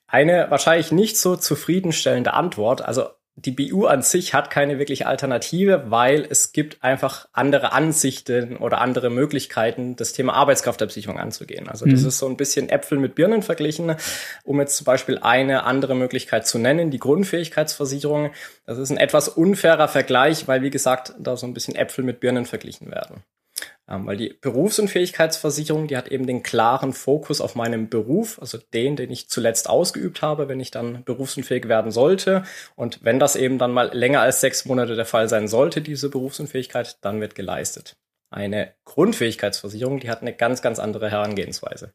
eine 0.05 0.51
wahrscheinlich 0.51 0.91
nicht 0.91 1.17
so 1.17 1.35
zufriedenstellende 1.35 2.33
Antwort. 2.33 2.83
Also 2.83 3.05
die 3.35 3.49
BU 3.49 3.87
an 3.87 4.03
sich 4.03 4.35
hat 4.35 4.51
keine 4.51 4.77
wirkliche 4.77 5.07
Alternative, 5.07 5.85
weil 5.87 6.27
es 6.29 6.51
gibt 6.51 6.83
einfach 6.83 7.27
andere 7.33 7.71
Ansichten 7.71 8.57
oder 8.57 8.81
andere 8.81 9.09
Möglichkeiten, 9.09 9.95
das 9.95 10.13
Thema 10.13 10.33
Arbeitskraftabsicherung 10.33 11.17
anzugehen. 11.17 11.69
Also 11.69 11.85
das 11.87 12.01
mhm. 12.01 12.07
ist 12.09 12.19
so 12.19 12.27
ein 12.27 12.37
bisschen 12.37 12.69
Äpfel 12.69 12.99
mit 12.99 13.15
Birnen 13.15 13.41
verglichen, 13.41 13.95
um 14.43 14.59
jetzt 14.59 14.77
zum 14.77 14.85
Beispiel 14.85 15.17
eine 15.17 15.63
andere 15.63 15.95
Möglichkeit 15.95 16.45
zu 16.45 16.59
nennen, 16.59 16.91
die 16.91 16.99
Grundfähigkeitsversicherung. 16.99 18.29
Das 18.67 18.77
ist 18.77 18.91
ein 18.91 18.97
etwas 18.97 19.27
unfairer 19.27 19.87
Vergleich, 19.87 20.47
weil 20.47 20.61
wie 20.61 20.69
gesagt, 20.69 21.15
da 21.17 21.35
so 21.35 21.47
ein 21.47 21.55
bisschen 21.55 21.75
Äpfel 21.75 22.03
mit 22.03 22.19
Birnen 22.19 22.45
verglichen 22.45 22.91
werden. 22.91 23.23
Ähm, 23.91 24.05
weil 24.07 24.15
die 24.15 24.33
Berufsunfähigkeitsversicherung, 24.39 25.87
die 25.87 25.97
hat 25.97 26.07
eben 26.07 26.25
den 26.25 26.43
klaren 26.43 26.93
Fokus 26.93 27.41
auf 27.41 27.55
meinem 27.55 27.89
Beruf, 27.89 28.39
also 28.39 28.57
den, 28.73 28.95
den 28.95 29.11
ich 29.11 29.27
zuletzt 29.27 29.69
ausgeübt 29.69 30.21
habe, 30.21 30.47
wenn 30.47 30.61
ich 30.61 30.71
dann 30.71 31.03
berufsunfähig 31.03 31.67
werden 31.67 31.91
sollte. 31.91 32.43
Und 32.75 33.03
wenn 33.03 33.19
das 33.19 33.35
eben 33.35 33.57
dann 33.57 33.73
mal 33.73 33.89
länger 33.93 34.21
als 34.21 34.39
sechs 34.39 34.65
Monate 34.65 34.95
der 34.95 35.05
Fall 35.05 35.27
sein 35.27 35.49
sollte, 35.49 35.81
diese 35.81 36.09
Berufsunfähigkeit, 36.09 36.97
dann 37.01 37.19
wird 37.19 37.35
geleistet. 37.35 37.97
Eine 38.29 38.73
Grundfähigkeitsversicherung, 38.85 39.99
die 39.99 40.09
hat 40.09 40.21
eine 40.21 40.33
ganz, 40.33 40.61
ganz 40.61 40.79
andere 40.79 41.11
Herangehensweise. 41.11 41.91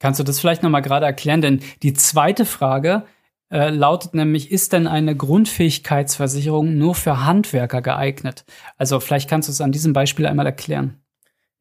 Kannst 0.00 0.20
du 0.20 0.24
das 0.24 0.40
vielleicht 0.40 0.62
nochmal 0.62 0.82
gerade 0.82 1.06
erklären? 1.06 1.40
Denn 1.40 1.60
die 1.82 1.94
zweite 1.94 2.44
Frage 2.44 3.04
äh, 3.50 3.70
lautet 3.70 4.12
nämlich, 4.12 4.50
ist 4.50 4.74
denn 4.74 4.86
eine 4.86 5.16
Grundfähigkeitsversicherung 5.16 6.76
nur 6.76 6.94
für 6.94 7.24
Handwerker 7.24 7.80
geeignet? 7.80 8.44
Also 8.76 9.00
vielleicht 9.00 9.30
kannst 9.30 9.48
du 9.48 9.52
es 9.52 9.62
an 9.62 9.72
diesem 9.72 9.94
Beispiel 9.94 10.26
einmal 10.26 10.44
erklären. 10.44 11.00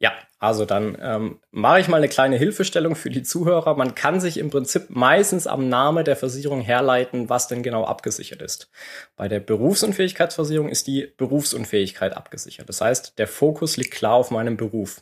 Ja, 0.04 0.12
also 0.38 0.66
dann 0.66 0.98
ähm, 1.02 1.40
mache 1.52 1.80
ich 1.80 1.88
mal 1.88 1.96
eine 1.96 2.10
kleine 2.10 2.36
Hilfestellung 2.36 2.94
für 2.98 3.10
die 3.10 3.24
Zuhörer. 3.24 3.76
Man 3.78 3.96
kann 3.96 4.20
sich 4.20 4.38
im 4.38 4.50
Prinzip 4.50 4.90
meistens 4.90 5.48
am 5.48 5.70
Name 5.70 6.04
der 6.04 6.18
Versicherung 6.18 6.60
herleiten, 6.60 7.30
was 7.30 7.48
denn 7.48 7.64
genau 7.64 7.86
abgesichert 7.86 8.42
ist. 8.42 8.70
Bei 9.16 9.30
der 9.30 9.40
Berufsunfähigkeitsversicherung 9.40 10.68
ist 10.68 10.88
die 10.88 11.14
Berufsunfähigkeit 11.16 12.18
abgesichert. 12.18 12.68
Das 12.68 12.82
heißt, 12.82 13.18
der 13.18 13.30
Fokus 13.30 13.78
liegt 13.78 13.92
klar 13.92 14.16
auf 14.16 14.30
meinem 14.30 14.58
Beruf. 14.58 15.02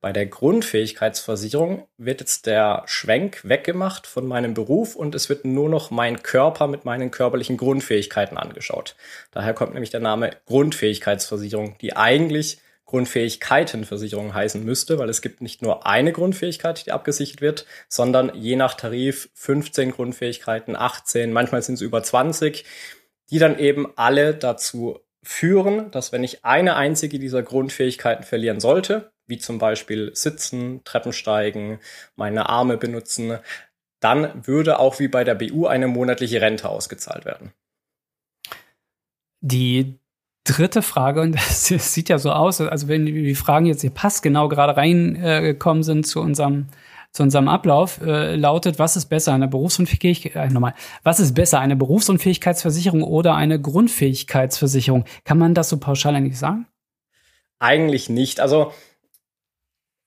Bei 0.00 0.12
der 0.12 0.26
Grundfähigkeitsversicherung 0.26 1.88
wird 1.96 2.20
jetzt 2.20 2.46
der 2.46 2.84
Schwenk 2.86 3.40
weggemacht 3.42 4.06
von 4.06 4.28
meinem 4.28 4.54
Beruf 4.54 4.94
und 4.94 5.16
es 5.16 5.28
wird 5.28 5.44
nur 5.44 5.68
noch 5.68 5.90
mein 5.90 6.22
Körper 6.22 6.68
mit 6.68 6.84
meinen 6.84 7.10
körperlichen 7.10 7.56
Grundfähigkeiten 7.56 8.36
angeschaut. 8.36 8.94
Daher 9.32 9.54
kommt 9.54 9.72
nämlich 9.74 9.90
der 9.90 9.98
Name 9.98 10.36
Grundfähigkeitsversicherung, 10.46 11.76
die 11.80 11.96
eigentlich 11.96 12.60
Grundfähigkeitenversicherung 12.86 14.32
heißen 14.32 14.64
müsste, 14.64 14.98
weil 14.98 15.08
es 15.08 15.20
gibt 15.20 15.40
nicht 15.40 15.60
nur 15.60 15.86
eine 15.86 16.12
Grundfähigkeit, 16.12 16.86
die 16.86 16.92
abgesichert 16.92 17.40
wird, 17.40 17.66
sondern 17.88 18.32
je 18.34 18.56
nach 18.56 18.74
Tarif 18.74 19.28
15 19.34 19.90
Grundfähigkeiten, 19.90 20.76
18, 20.76 21.32
manchmal 21.32 21.62
sind 21.62 21.74
es 21.74 21.80
über 21.80 22.02
20, 22.02 22.64
die 23.30 23.38
dann 23.38 23.58
eben 23.58 23.92
alle 23.96 24.34
dazu 24.34 25.00
führen, 25.22 25.90
dass 25.90 26.12
wenn 26.12 26.22
ich 26.22 26.44
eine 26.44 26.76
einzige 26.76 27.18
dieser 27.18 27.42
Grundfähigkeiten 27.42 28.24
verlieren 28.24 28.60
sollte, 28.60 29.10
wie 29.26 29.38
zum 29.38 29.58
Beispiel 29.58 30.14
Sitzen, 30.14 30.84
Treppensteigen, 30.84 31.80
meine 32.14 32.48
Arme 32.48 32.76
benutzen, 32.76 33.38
dann 33.98 34.46
würde 34.46 34.78
auch 34.78 35.00
wie 35.00 35.08
bei 35.08 35.24
der 35.24 35.34
BU 35.34 35.66
eine 35.66 35.88
monatliche 35.88 36.40
Rente 36.40 36.68
ausgezahlt 36.68 37.24
werden. 37.24 37.52
Die 39.40 39.98
dritte 40.46 40.82
Frage, 40.82 41.20
und 41.20 41.32
das, 41.34 41.66
sieht 41.66 42.08
ja 42.08 42.18
so 42.18 42.30
aus, 42.32 42.60
also 42.60 42.88
wenn 42.88 43.06
die 43.06 43.34
Fragen 43.34 43.66
jetzt 43.66 43.80
hier 43.80 43.90
passt 43.90 44.22
genau 44.22 44.48
gerade 44.48 44.76
reingekommen 44.76 45.82
äh, 45.82 45.84
sind 45.84 46.06
zu 46.06 46.20
unserem 46.20 46.66
zu 47.12 47.22
unserem 47.22 47.48
Ablauf 47.48 48.02
äh, 48.02 48.36
lautet, 48.36 48.78
was 48.78 48.94
ist 48.94 49.06
besser, 49.06 49.32
eine 49.32 49.48
Berufsunfähigkeit, 49.48 50.36
äh, 50.36 50.72
was 51.02 51.18
ist 51.18 51.34
besser, 51.34 51.60
eine 51.60 51.74
Berufsunfähigkeitsversicherung 51.74 53.02
oder 53.02 53.34
eine 53.34 53.58
Grundfähigkeitsversicherung? 53.58 55.06
Kann 55.24 55.38
man 55.38 55.54
das 55.54 55.70
so 55.70 55.78
pauschal 55.78 56.14
eigentlich 56.14 56.38
sagen? 56.38 56.66
Eigentlich 57.58 58.10
nicht. 58.10 58.38
Also 58.38 58.72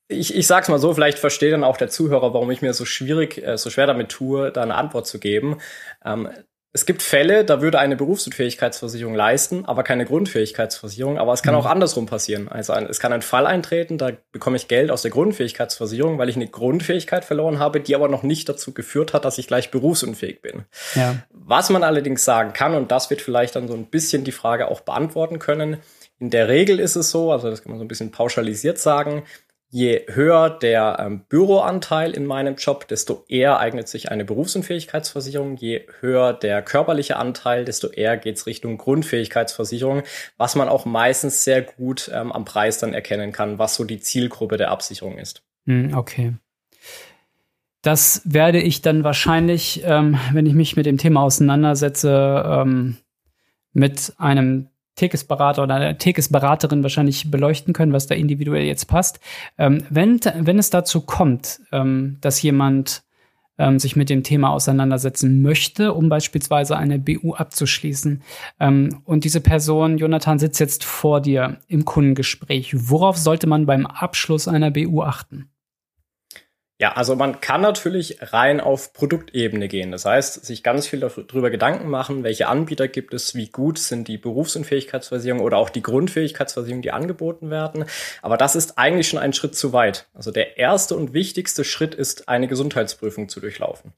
ich, 0.08 0.36
ich 0.36 0.46
sag's 0.48 0.70
mal 0.70 0.80
so, 0.80 0.94
vielleicht 0.94 1.20
versteht 1.20 1.54
dann 1.54 1.64
auch 1.64 1.78
der 1.78 1.90
Zuhörer, 1.90 2.34
warum 2.34 2.52
ich 2.52 2.62
mir 2.62 2.74
so 2.74 2.86
schwierig, 2.86 3.44
äh, 3.44 3.58
so 3.58 3.70
schwer 3.70 3.88
damit 3.88 4.10
tue, 4.10 4.52
da 4.52 4.62
eine 4.62 4.76
Antwort 4.76 5.08
zu 5.08 5.20
geben. 5.20 5.58
Ähm, 6.06 6.30
es 6.72 6.86
gibt 6.86 7.02
Fälle, 7.02 7.46
da 7.46 7.62
würde 7.62 7.80
eine 7.80 7.96
Berufsunfähigkeitsversicherung 7.96 9.16
leisten, 9.16 9.66
aber 9.66 9.84
keine 9.84 10.06
Grundfähigkeitsversicherung. 10.06 11.18
Aber 11.18 11.34
es 11.34 11.42
kann 11.42 11.56
mhm. 11.56 11.62
auch 11.62 11.66
andersrum 11.66 12.06
passieren. 12.06 12.48
Also 12.48 12.74
ein, 12.74 12.86
es 12.86 13.00
kann 13.00 13.12
ein 13.12 13.24
Fall 13.24 13.48
eintreten, 13.48 13.98
da 13.98 14.12
bekomme 14.32 14.56
ich 14.56 14.68
Geld 14.68 14.92
aus 14.92 15.02
der 15.02 15.10
Grundfähigkeitsversicherung, 15.10 16.20
weil 16.20 16.30
ich 16.30 16.36
eine 16.36 16.48
Grundfähigkeit 16.48 17.26
verloren 17.26 17.58
habe, 17.58 17.82
die 17.82 17.96
aber 17.96 18.08
noch 18.08 18.22
nicht 18.22 18.48
dazu 18.48 18.72
geführt 18.72 19.14
hat, 19.14 19.26
dass 19.26 19.40
ich 19.40 19.48
gleich 19.48 19.72
berufsunfähig 19.72 20.44
bin. 20.44 20.66
Ja. 20.94 21.16
Was 21.32 21.72
man 21.72 21.84
allerdings 21.84 22.24
sagen 22.24 22.54
kann, 22.54 22.76
und 22.76 22.92
das 22.92 23.10
wird 23.10 23.22
vielleicht 23.22 23.56
dann 23.56 23.68
so 23.68 23.74
ein 23.74 23.88
bisschen 23.88 24.24
die 24.24 24.32
Frage 24.32 24.68
auch 24.68 24.82
beantworten 24.82 25.40
können, 25.40 25.78
in 26.20 26.30
der 26.30 26.50
Regel 26.50 26.80
ist 26.80 26.96
es 26.96 27.10
so, 27.10 27.32
also 27.32 27.50
das 27.50 27.64
kann 27.64 27.72
man 27.72 27.80
so 27.80 27.86
ein 27.86 27.88
bisschen 27.88 28.12
pauschalisiert 28.12 28.78
sagen, 28.78 29.24
Je 29.72 30.02
höher 30.08 30.50
der 30.50 30.98
ähm, 31.00 31.26
Büroanteil 31.30 32.12
in 32.12 32.26
meinem 32.26 32.56
Job, 32.56 32.88
desto 32.88 33.24
eher 33.28 33.60
eignet 33.60 33.88
sich 33.88 34.10
eine 34.12 34.26
Berufsunfähigkeitsversicherung. 34.26 35.58
Je 35.58 35.86
höher 36.00 36.34
der 36.34 36.64
körperliche 36.64 37.18
Anteil, 37.18 37.66
desto 37.66 37.90
eher 37.90 38.18
geht's 38.18 38.48
Richtung 38.48 38.80
Grundfähigkeitsversicherung, 38.80 40.02
was 40.38 40.56
man 40.56 40.70
auch 40.70 40.86
meistens 40.86 41.44
sehr 41.44 41.62
gut 41.62 42.10
ähm, 42.12 42.32
am 42.32 42.46
Preis 42.46 42.80
dann 42.80 42.96
erkennen 42.96 43.32
kann, 43.32 43.60
was 43.60 43.76
so 43.76 43.84
die 43.84 44.00
Zielgruppe 44.00 44.58
der 44.58 44.72
Absicherung 44.72 45.20
ist. 45.20 45.44
Hm, 45.66 45.94
okay. 45.96 46.34
Das 47.84 48.24
werde 48.26 48.60
ich 48.60 48.82
dann 48.82 49.04
wahrscheinlich, 49.04 49.84
ähm, 49.86 50.18
wenn 50.34 50.48
ich 50.48 50.54
mich 50.54 50.78
mit 50.78 50.88
dem 50.88 50.98
Thema 50.98 51.22
auseinandersetze, 51.22 52.44
ähm, 52.46 52.98
mit 53.72 54.14
einem 54.18 54.70
Tekesberater 55.00 55.64
oder 55.64 55.76
eine 55.76 55.98
Tekesberaterin 55.98 56.84
wahrscheinlich 56.84 57.32
beleuchten 57.32 57.74
können, 57.74 57.94
was 57.94 58.08
da 58.08 58.16
individuell 58.16 58.66
jetzt 58.66 58.86
passt. 58.86 59.20
Ähm, 59.58 59.86
wenn, 59.90 60.20
wenn 60.36 60.60
es 60.60 60.70
dazu 60.70 61.02
kommt, 61.02 61.62
ähm, 61.72 62.18
dass 62.22 62.42
jemand 62.42 63.04
ähm, 63.58 63.80
sich 63.80 63.96
mit 63.96 64.10
dem 64.10 64.24
Thema 64.24 64.50
auseinandersetzen 64.50 65.42
möchte, 65.42 65.94
um 65.94 66.10
beispielsweise 66.10 66.78
eine 66.78 67.00
BU 67.00 67.34
abzuschließen, 67.34 68.22
ähm, 68.60 69.02
und 69.06 69.24
diese 69.24 69.42
Person, 69.42 69.98
Jonathan, 69.98 70.38
sitzt 70.38 70.60
jetzt 70.60 70.84
vor 70.84 71.22
dir 71.22 71.58
im 71.68 71.86
Kundengespräch, 71.86 72.90
worauf 72.90 73.18
sollte 73.18 73.48
man 73.48 73.66
beim 73.66 73.86
Abschluss 73.86 74.48
einer 74.48 74.72
BU 74.72 75.02
achten? 75.02 75.50
Ja, 76.82 76.94
also 76.94 77.18
man 77.18 77.42
kann 77.42 77.60
natürlich 77.60 78.20
rein 78.22 78.62
auf 78.62 78.94
Produktebene 78.94 79.68
gehen. 79.68 79.92
Das 79.92 80.06
heißt, 80.06 80.46
sich 80.46 80.64
ganz 80.64 80.88
viel 80.88 81.02
darüber 81.02 81.50
Gedanken 81.50 81.90
machen, 81.90 82.24
welche 82.24 82.48
Anbieter 82.48 82.88
gibt 82.88 83.14
es, 83.14 83.36
wie 83.36 83.50
gut 83.50 83.78
sind 83.78 84.08
die 84.08 84.18
Berufsunfähigkeitsversicherungen 84.18 85.46
oder 85.46 85.58
auch 85.58 85.70
die 85.70 85.82
Grundfähigkeitsversicherungen, 85.82 86.82
die 86.82 86.92
angeboten 86.92 87.50
werden. 87.50 87.84
Aber 88.22 88.38
das 88.38 88.56
ist 88.56 88.78
eigentlich 88.78 89.10
schon 89.10 89.20
ein 89.20 89.34
Schritt 89.34 89.56
zu 89.56 89.74
weit. 89.74 90.08
Also 90.14 90.32
der 90.32 90.58
erste 90.58 90.96
und 90.96 91.12
wichtigste 91.12 91.66
Schritt 91.66 91.96
ist, 91.96 92.30
eine 92.30 92.48
Gesundheitsprüfung 92.48 93.28
zu 93.28 93.42
durchlaufen. 93.42 93.92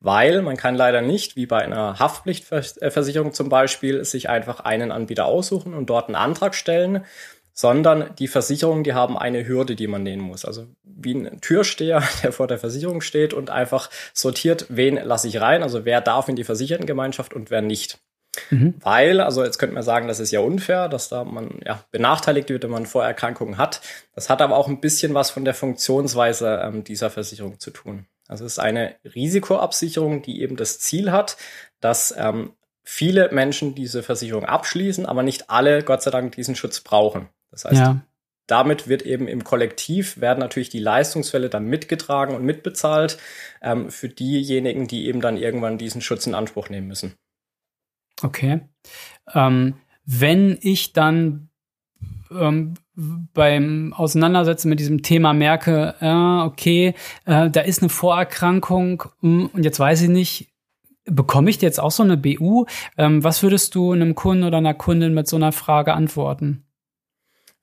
Weil 0.00 0.40
man 0.40 0.56
kann 0.56 0.74
leider 0.74 1.02
nicht, 1.02 1.36
wie 1.36 1.44
bei 1.44 1.58
einer 1.58 1.98
Haftpflichtversicherung 1.98 3.34
zum 3.34 3.50
Beispiel, 3.50 4.06
sich 4.06 4.30
einfach 4.30 4.60
einen 4.60 4.90
Anbieter 4.90 5.26
aussuchen 5.26 5.74
und 5.74 5.90
dort 5.90 6.06
einen 6.06 6.16
Antrag 6.16 6.54
stellen 6.54 7.04
sondern 7.52 8.14
die 8.18 8.28
Versicherungen, 8.28 8.84
die 8.84 8.94
haben 8.94 9.18
eine 9.18 9.46
Hürde, 9.46 9.76
die 9.76 9.86
man 9.86 10.02
nehmen 10.02 10.22
muss. 10.22 10.44
Also 10.44 10.66
wie 10.82 11.14
ein 11.14 11.40
Türsteher, 11.40 12.02
der 12.22 12.32
vor 12.32 12.46
der 12.46 12.58
Versicherung 12.58 13.00
steht 13.00 13.34
und 13.34 13.50
einfach 13.50 13.90
sortiert, 14.14 14.66
wen 14.68 14.96
lasse 14.96 15.28
ich 15.28 15.40
rein, 15.40 15.62
also 15.62 15.84
wer 15.84 16.00
darf 16.00 16.28
in 16.28 16.36
die 16.36 16.44
Versichertengemeinschaft 16.44 17.34
und 17.34 17.50
wer 17.50 17.62
nicht. 17.62 17.98
Mhm. 18.50 18.74
Weil, 18.80 19.20
also 19.20 19.44
jetzt 19.44 19.58
könnte 19.58 19.74
man 19.74 19.82
sagen, 19.82 20.08
das 20.08 20.20
ist 20.20 20.30
ja 20.30 20.40
unfair, 20.40 20.88
dass 20.88 21.08
da 21.08 21.24
man 21.24 21.60
ja 21.64 21.84
benachteiligt 21.90 22.48
wird, 22.48 22.62
wenn 22.62 22.70
man 22.70 22.86
Vorerkrankungen 22.86 23.58
hat. 23.58 23.82
Das 24.14 24.30
hat 24.30 24.40
aber 24.40 24.56
auch 24.56 24.68
ein 24.68 24.80
bisschen 24.80 25.12
was 25.12 25.30
von 25.30 25.44
der 25.44 25.54
Funktionsweise 25.54 26.60
ähm, 26.62 26.84
dieser 26.84 27.10
Versicherung 27.10 27.60
zu 27.60 27.70
tun. 27.70 28.06
Also 28.28 28.46
es 28.46 28.52
ist 28.52 28.58
eine 28.58 28.96
Risikoabsicherung, 29.04 30.22
die 30.22 30.40
eben 30.40 30.56
das 30.56 30.78
Ziel 30.80 31.12
hat, 31.12 31.36
dass 31.80 32.14
ähm, 32.16 32.54
viele 32.82 33.30
Menschen 33.32 33.74
diese 33.74 34.02
Versicherung 34.02 34.44
abschließen, 34.44 35.04
aber 35.04 35.22
nicht 35.22 35.50
alle, 35.50 35.82
Gott 35.82 36.02
sei 36.02 36.10
Dank, 36.10 36.34
diesen 36.34 36.56
Schutz 36.56 36.80
brauchen. 36.80 37.28
Das 37.52 37.64
heißt, 37.64 37.76
ja. 37.76 38.00
damit 38.48 38.88
wird 38.88 39.02
eben 39.02 39.28
im 39.28 39.44
Kollektiv 39.44 40.20
werden 40.20 40.40
natürlich 40.40 40.70
die 40.70 40.80
Leistungsfälle 40.80 41.48
dann 41.48 41.66
mitgetragen 41.66 42.34
und 42.34 42.44
mitbezahlt 42.44 43.18
ähm, 43.62 43.90
für 43.90 44.08
diejenigen, 44.08 44.88
die 44.88 45.06
eben 45.06 45.20
dann 45.20 45.36
irgendwann 45.36 45.78
diesen 45.78 46.00
Schutz 46.00 46.26
in 46.26 46.34
Anspruch 46.34 46.68
nehmen 46.68 46.88
müssen. 46.88 47.14
Okay. 48.22 48.62
Ähm, 49.32 49.74
wenn 50.04 50.58
ich 50.60 50.92
dann 50.92 51.50
ähm, 52.30 52.74
beim 52.94 53.94
Auseinandersetzen 53.96 54.68
mit 54.68 54.80
diesem 54.80 55.02
Thema 55.02 55.32
merke, 55.32 55.94
äh, 56.00 56.46
okay, 56.46 56.94
äh, 57.24 57.50
da 57.50 57.60
ist 57.60 57.82
eine 57.82 57.88
Vorerkrankung 57.88 59.04
mh, 59.20 59.50
und 59.52 59.64
jetzt 59.64 59.78
weiß 59.78 60.02
ich 60.02 60.08
nicht, 60.08 60.52
bekomme 61.04 61.50
ich 61.50 61.60
jetzt 61.60 61.80
auch 61.80 61.90
so 61.90 62.02
eine 62.02 62.16
BU? 62.16 62.66
Ähm, 62.96 63.24
was 63.24 63.42
würdest 63.42 63.74
du 63.74 63.92
einem 63.92 64.14
Kunden 64.14 64.44
oder 64.44 64.58
einer 64.58 64.74
Kundin 64.74 65.14
mit 65.14 65.28
so 65.28 65.36
einer 65.36 65.52
Frage 65.52 65.94
antworten? 65.94 66.64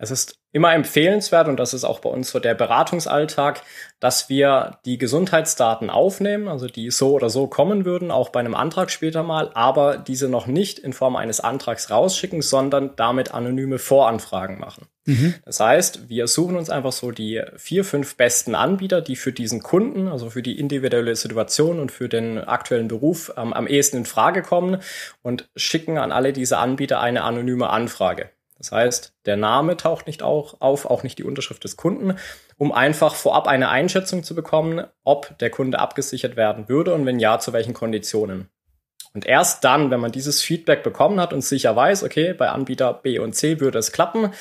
Es 0.01 0.11
ist 0.11 0.39
immer 0.53 0.73
empfehlenswert, 0.73 1.49
und 1.49 1.57
das 1.57 1.73
ist 1.73 1.83
auch 1.83 1.99
bei 1.99 2.09
uns 2.09 2.31
so 2.31 2.39
der 2.39 2.55
Beratungsalltag, 2.55 3.61
dass 3.99 4.29
wir 4.29 4.79
die 4.85 4.97
Gesundheitsdaten 4.97 5.89
aufnehmen, 5.89 6.47
also 6.47 6.67
die 6.67 6.89
so 6.89 7.11
oder 7.11 7.29
so 7.29 7.47
kommen 7.47 7.83
würden, 7.83 8.09
auch 8.09 8.29
bei 8.29 8.39
einem 8.39 8.55
Antrag 8.55 8.91
später 8.91 9.23
mal, 9.23 9.51
aber 9.53 9.97
diese 9.97 10.29
noch 10.29 10.47
nicht 10.47 10.79
in 10.79 10.93
Form 10.93 11.17
eines 11.17 11.41
Antrags 11.41 11.91
rausschicken, 11.91 12.41
sondern 12.41 12.95
damit 12.95 13.33
anonyme 13.33 13.77
Voranfragen 13.77 14.57
machen. 14.57 14.87
Mhm. 15.03 15.35
Das 15.43 15.59
heißt, 15.59 16.07
wir 16.07 16.27
suchen 16.27 16.55
uns 16.55 16.69
einfach 16.69 16.93
so 16.93 17.11
die 17.11 17.43
vier, 17.57 17.83
fünf 17.83 18.15
besten 18.15 18.55
Anbieter, 18.55 19.01
die 19.01 19.17
für 19.17 19.33
diesen 19.33 19.61
Kunden, 19.61 20.07
also 20.07 20.29
für 20.29 20.41
die 20.41 20.57
individuelle 20.57 21.17
Situation 21.17 21.77
und 21.77 21.91
für 21.91 22.07
den 22.07 22.37
aktuellen 22.37 22.87
Beruf 22.87 23.33
ähm, 23.35 23.51
am 23.51 23.67
ehesten 23.67 23.97
in 23.97 24.05
Frage 24.05 24.43
kommen 24.43 24.77
und 25.21 25.49
schicken 25.57 25.97
an 25.97 26.13
alle 26.13 26.31
diese 26.31 26.57
Anbieter 26.57 27.01
eine 27.01 27.23
anonyme 27.23 27.69
Anfrage. 27.69 28.29
Das 28.59 28.73
heißt, 28.73 29.13
der 29.25 29.37
Name 29.37 29.77
taucht 29.77 30.05
nicht 30.05 30.21
auch 30.21 30.59
auf, 30.59 30.85
auch 30.85 31.01
nicht 31.01 31.17
die 31.17 31.23
Unterschrift 31.23 31.63
des 31.63 31.77
Kunden, 31.77 32.17
um 32.57 32.73
einfach 32.73 33.15
vorab 33.15 33.47
eine 33.47 33.69
Einschätzung 33.69 34.23
zu 34.23 34.35
bekommen, 34.35 34.85
ob 35.03 35.37
der 35.39 35.49
Kunde 35.49 35.79
abgesichert 35.79 36.35
werden 36.35 36.67
würde 36.67 36.93
und 36.93 37.05
wenn 37.05 37.19
ja, 37.19 37.39
zu 37.39 37.53
welchen 37.53 37.73
Konditionen. 37.73 38.49
Und 39.13 39.25
erst 39.25 39.63
dann, 39.63 39.89
wenn 39.91 40.01
man 40.01 40.11
dieses 40.11 40.41
Feedback 40.41 40.83
bekommen 40.83 41.19
hat 41.19 41.33
und 41.33 41.41
sicher 41.41 41.75
weiß, 41.75 42.03
okay, 42.03 42.33
bei 42.33 42.49
Anbieter 42.49 42.93
B 42.93 43.17
und 43.17 43.33
C 43.33 43.59
würde 43.59 43.79
es 43.79 43.91
klappen, 43.91 44.31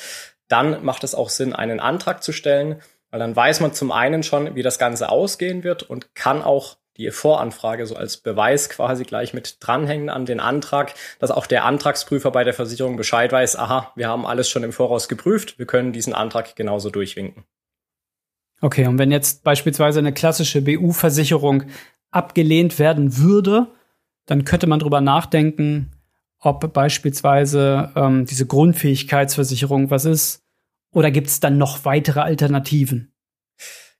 dann 0.49 0.83
macht 0.83 1.03
es 1.05 1.15
auch 1.15 1.29
Sinn, 1.29 1.53
einen 1.53 1.79
Antrag 1.79 2.21
zu 2.21 2.33
stellen, 2.33 2.81
weil 3.09 3.19
dann 3.19 3.35
weiß 3.35 3.61
man 3.61 3.73
zum 3.73 3.91
einen 3.91 4.21
schon, 4.21 4.55
wie 4.55 4.63
das 4.63 4.77
Ganze 4.77 5.09
ausgehen 5.09 5.63
wird 5.63 5.83
und 5.83 6.13
kann 6.13 6.43
auch 6.43 6.77
die 6.99 7.09
Voranfrage 7.11 7.85
so 7.87 7.95
als 7.95 8.17
Beweis 8.17 8.69
quasi 8.69 9.05
gleich 9.05 9.33
mit 9.33 9.57
dranhängen 9.61 10.09
an 10.09 10.25
den 10.25 10.39
Antrag, 10.39 10.93
dass 11.19 11.31
auch 11.31 11.47
der 11.47 11.63
Antragsprüfer 11.63 12.29
bei 12.29 12.43
der 12.43 12.53
Versicherung 12.53 12.97
Bescheid 12.97 13.31
weiß, 13.31 13.55
aha, 13.55 13.91
wir 13.95 14.09
haben 14.09 14.25
alles 14.25 14.49
schon 14.49 14.63
im 14.63 14.73
Voraus 14.73 15.07
geprüft, 15.07 15.57
wir 15.57 15.65
können 15.65 15.93
diesen 15.93 16.13
Antrag 16.13 16.55
genauso 16.55 16.89
durchwinken. 16.89 17.45
Okay, 18.61 18.85
und 18.85 18.99
wenn 18.99 19.11
jetzt 19.11 19.45
beispielsweise 19.45 19.99
eine 19.99 20.11
klassische 20.11 20.61
BU-Versicherung 20.61 21.63
abgelehnt 22.11 22.77
werden 22.77 23.17
würde, 23.17 23.67
dann 24.25 24.43
könnte 24.43 24.67
man 24.67 24.79
drüber 24.79 24.99
nachdenken, 24.99 25.91
ob 26.39 26.73
beispielsweise 26.73 27.91
ähm, 27.95 28.25
diese 28.25 28.45
Grundfähigkeitsversicherung 28.45 29.89
was 29.89 30.03
ist, 30.03 30.43
oder 30.91 31.11
gibt 31.11 31.27
es 31.27 31.39
dann 31.39 31.57
noch 31.57 31.85
weitere 31.85 32.19
Alternativen? 32.19 33.13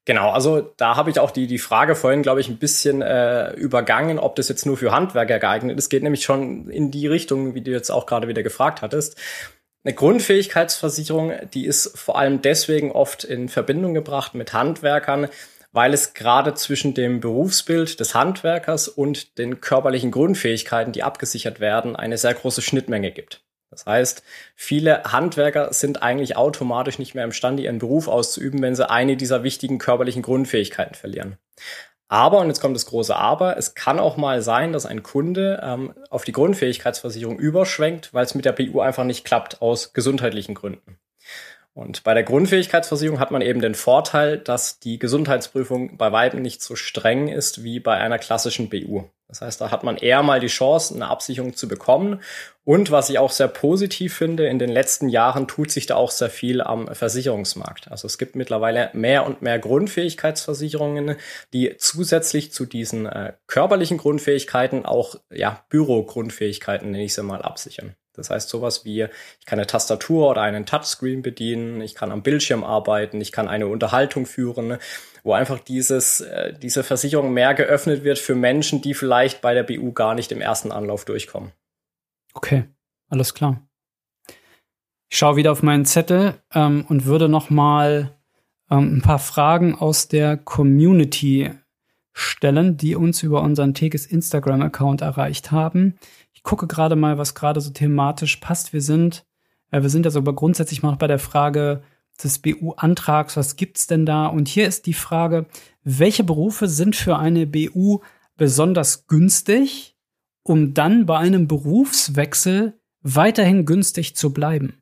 Genau, 0.09 0.31
also 0.31 0.73
da 0.77 0.95
habe 0.95 1.11
ich 1.11 1.19
auch 1.19 1.29
die, 1.29 1.45
die 1.45 1.59
Frage 1.59 1.93
vorhin, 1.93 2.23
glaube 2.23 2.41
ich, 2.41 2.49
ein 2.49 2.57
bisschen 2.57 3.03
äh, 3.03 3.51
übergangen, 3.53 4.17
ob 4.17 4.35
das 4.37 4.49
jetzt 4.49 4.65
nur 4.65 4.75
für 4.75 4.91
Handwerker 4.91 5.37
geeignet 5.37 5.77
ist. 5.77 5.89
Geht 5.89 6.01
nämlich 6.01 6.23
schon 6.23 6.67
in 6.71 6.89
die 6.89 7.05
Richtung, 7.05 7.53
wie 7.53 7.61
du 7.61 7.69
jetzt 7.69 7.91
auch 7.91 8.07
gerade 8.07 8.27
wieder 8.27 8.41
gefragt 8.41 8.81
hattest. 8.81 9.19
Eine 9.83 9.93
Grundfähigkeitsversicherung, 9.93 11.33
die 11.53 11.67
ist 11.67 11.95
vor 11.95 12.17
allem 12.17 12.41
deswegen 12.41 12.91
oft 12.91 13.23
in 13.23 13.49
Verbindung 13.49 13.93
gebracht 13.93 14.33
mit 14.33 14.51
Handwerkern, 14.51 15.27
weil 15.73 15.93
es 15.93 16.15
gerade 16.15 16.55
zwischen 16.55 16.95
dem 16.95 17.19
Berufsbild 17.19 17.99
des 17.99 18.15
Handwerkers 18.15 18.87
und 18.87 19.37
den 19.37 19.61
körperlichen 19.61 20.09
Grundfähigkeiten, 20.09 20.91
die 20.91 21.03
abgesichert 21.03 21.59
werden, 21.59 21.95
eine 21.95 22.17
sehr 22.17 22.33
große 22.33 22.63
Schnittmenge 22.63 23.11
gibt. 23.11 23.43
Das 23.71 23.85
heißt, 23.85 24.23
viele 24.55 25.03
Handwerker 25.03 25.71
sind 25.73 26.01
eigentlich 26.01 26.35
automatisch 26.35 26.97
nicht 26.97 27.13
mehr 27.13 27.23
imstande, 27.23 27.63
ihren 27.63 27.79
Beruf 27.79 28.07
auszuüben, 28.07 28.61
wenn 28.61 28.75
sie 28.75 28.89
eine 28.89 29.15
dieser 29.15 29.43
wichtigen 29.43 29.77
körperlichen 29.77 30.21
Grundfähigkeiten 30.21 30.95
verlieren. 30.95 31.37
Aber, 32.07 32.39
und 32.39 32.47
jetzt 32.47 32.59
kommt 32.59 32.75
das 32.75 32.87
große 32.87 33.15
Aber, 33.15 33.57
es 33.57 33.75
kann 33.75 33.99
auch 33.99 34.17
mal 34.17 34.41
sein, 34.41 34.73
dass 34.73 34.87
ein 34.87 35.03
Kunde 35.03 35.61
ähm, 35.63 35.93
auf 36.09 36.23
die 36.23 36.31
Grundfähigkeitsversicherung 36.31 37.37
überschwenkt, 37.37 38.13
weil 38.15 38.25
es 38.25 38.33
mit 38.33 38.45
der 38.45 38.53
BU 38.53 38.81
einfach 38.81 39.03
nicht 39.03 39.25
klappt 39.25 39.61
aus 39.61 39.93
gesundheitlichen 39.93 40.55
Gründen. 40.55 40.97
Und 41.75 42.03
bei 42.03 42.15
der 42.15 42.23
Grundfähigkeitsversicherung 42.23 43.19
hat 43.19 43.29
man 43.29 43.43
eben 43.43 43.61
den 43.61 43.75
Vorteil, 43.75 44.39
dass 44.39 44.79
die 44.79 44.97
Gesundheitsprüfung 44.97 45.97
bei 45.97 46.11
weitem 46.11 46.41
nicht 46.41 46.63
so 46.63 46.75
streng 46.75 47.27
ist 47.27 47.63
wie 47.63 47.79
bei 47.79 47.97
einer 47.97 48.17
klassischen 48.17 48.69
BU. 48.69 49.03
Das 49.29 49.41
heißt, 49.41 49.61
da 49.61 49.69
hat 49.69 49.83
man 49.83 49.95
eher 49.95 50.23
mal 50.23 50.39
die 50.39 50.47
Chance, 50.47 50.95
eine 50.95 51.07
Absicherung 51.07 51.55
zu 51.55 51.67
bekommen. 51.67 52.21
Und 52.65 52.89
was 52.89 53.11
ich 53.11 53.19
auch 53.19 53.31
sehr 53.31 53.47
positiv 53.47 54.15
finde, 54.15 54.47
in 54.47 54.57
den 54.57 54.69
letzten 54.69 55.07
Jahren 55.07 55.47
tut 55.47 55.71
sich 55.71 55.85
da 55.85 55.95
auch 55.95 56.09
sehr 56.09 56.31
viel 56.31 56.61
am 56.61 56.93
Versicherungsmarkt. 56.93 57.91
Also 57.91 58.07
es 58.07 58.17
gibt 58.17 58.35
mittlerweile 58.35 58.89
mehr 58.93 59.25
und 59.27 59.43
mehr 59.43 59.59
Grundfähigkeitsversicherungen, 59.59 61.15
die 61.53 61.77
zusätzlich 61.77 62.51
zu 62.51 62.65
diesen 62.65 63.05
äh, 63.05 63.33
körperlichen 63.45 63.99
Grundfähigkeiten 63.99 64.85
auch 64.85 65.15
ja, 65.29 65.63
Bürogrundfähigkeiten, 65.69 66.89
nenne 66.89 67.03
ich 67.03 67.13
sie 67.13 67.23
mal, 67.23 67.43
absichern. 67.43 67.95
Das 68.19 68.29
heißt 68.29 68.49
sowas 68.49 68.85
wie, 68.85 69.03
ich 69.39 69.45
kann 69.45 69.57
eine 69.57 69.67
Tastatur 69.67 70.29
oder 70.29 70.41
einen 70.41 70.65
Touchscreen 70.65 71.21
bedienen, 71.21 71.81
ich 71.81 71.95
kann 71.95 72.11
am 72.11 72.21
Bildschirm 72.21 72.63
arbeiten, 72.63 73.19
ich 73.19 73.31
kann 73.31 73.47
eine 73.47 73.67
Unterhaltung 73.67 74.25
führen, 74.25 74.77
wo 75.23 75.33
einfach 75.33 75.59
dieses, 75.59 76.21
äh, 76.21 76.53
diese 76.53 76.83
Versicherung 76.83 77.33
mehr 77.33 77.53
geöffnet 77.53 78.03
wird 78.03 78.19
für 78.19 78.35
Menschen, 78.35 78.81
die 78.81 78.93
vielleicht 78.93 79.41
bei 79.41 79.53
der 79.53 79.63
BU 79.63 79.93
gar 79.93 80.13
nicht 80.13 80.31
im 80.31 80.41
ersten 80.41 80.71
Anlauf 80.71 81.05
durchkommen. 81.05 81.51
Okay, 82.33 82.65
alles 83.09 83.33
klar. 83.33 83.61
Ich 85.09 85.17
schaue 85.17 85.37
wieder 85.37 85.51
auf 85.51 85.63
meinen 85.63 85.85
Zettel 85.85 86.35
ähm, 86.53 86.85
und 86.87 87.05
würde 87.05 87.29
noch 87.29 87.49
mal 87.49 88.15
ähm, 88.69 88.97
ein 88.97 89.01
paar 89.01 89.19
Fragen 89.19 89.75
aus 89.75 90.07
der 90.07 90.37
Community 90.37 91.51
stellen, 92.13 92.77
die 92.77 92.95
uns 92.95 93.23
über 93.23 93.41
unseren 93.41 93.73
Tekes 93.73 94.05
Instagram-Account 94.05 95.01
erreicht 95.01 95.51
haben. 95.51 95.97
Ich 96.39 96.43
gucke 96.43 96.67
gerade 96.67 96.95
mal, 96.95 97.17
was 97.17 97.35
gerade 97.35 97.59
so 97.59 97.69
thematisch 97.69 98.37
passt. 98.37 98.71
Wir 98.71 98.81
sind, 98.81 99.25
äh, 99.71 99.81
wir 99.81 99.89
sind 99.89 100.05
also 100.05 100.19
aber 100.19 100.33
grundsätzlich 100.33 100.81
mal 100.81 100.95
bei 100.95 101.07
der 101.07 101.19
Frage 101.19 101.83
des 102.23 102.39
BU-Antrags. 102.39 103.35
Was 103.35 103.57
gibt's 103.57 103.87
denn 103.87 104.05
da? 104.05 104.27
Und 104.27 104.47
hier 104.47 104.65
ist 104.65 104.85
die 104.85 104.93
Frage, 104.93 105.47
welche 105.83 106.23
Berufe 106.23 106.69
sind 106.69 106.95
für 106.95 107.17
eine 107.17 107.45
BU 107.45 107.99
besonders 108.37 109.05
günstig, 109.07 109.97
um 110.43 110.73
dann 110.73 111.05
bei 111.05 111.17
einem 111.17 111.49
Berufswechsel 111.49 112.79
weiterhin 113.01 113.65
günstig 113.65 114.15
zu 114.15 114.31
bleiben? 114.31 114.78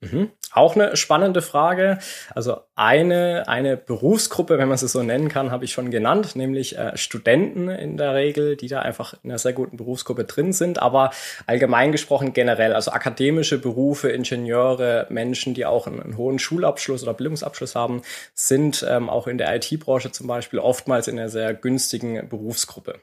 Mhm. 0.00 0.30
Auch 0.52 0.74
eine 0.74 0.96
spannende 0.96 1.40
Frage. 1.42 1.98
Also 2.34 2.58
eine, 2.74 3.48
eine 3.48 3.76
Berufsgruppe, 3.76 4.58
wenn 4.58 4.68
man 4.68 4.76
sie 4.76 4.88
so 4.88 5.02
nennen 5.02 5.28
kann, 5.28 5.50
habe 5.50 5.64
ich 5.64 5.72
schon 5.72 5.90
genannt, 5.90 6.36
nämlich 6.36 6.76
äh, 6.76 6.96
Studenten 6.96 7.68
in 7.68 7.96
der 7.96 8.14
Regel, 8.14 8.56
die 8.56 8.68
da 8.68 8.80
einfach 8.80 9.14
in 9.22 9.30
einer 9.30 9.38
sehr 9.38 9.54
guten 9.54 9.76
Berufsgruppe 9.76 10.24
drin 10.24 10.52
sind. 10.52 10.80
Aber 10.80 11.10
allgemein 11.46 11.92
gesprochen 11.92 12.32
generell, 12.34 12.74
also 12.74 12.90
akademische 12.90 13.58
Berufe, 13.58 14.10
Ingenieure, 14.10 15.06
Menschen, 15.08 15.54
die 15.54 15.66
auch 15.66 15.86
einen, 15.86 16.00
einen 16.00 16.16
hohen 16.16 16.38
Schulabschluss 16.38 17.02
oder 17.02 17.14
Bildungsabschluss 17.14 17.74
haben, 17.74 18.02
sind 18.34 18.84
ähm, 18.88 19.08
auch 19.08 19.26
in 19.26 19.38
der 19.38 19.54
IT-Branche 19.56 20.12
zum 20.12 20.26
Beispiel 20.26 20.58
oftmals 20.58 21.08
in 21.08 21.18
einer 21.18 21.30
sehr 21.30 21.54
günstigen 21.54 22.28
Berufsgruppe. 22.28 23.00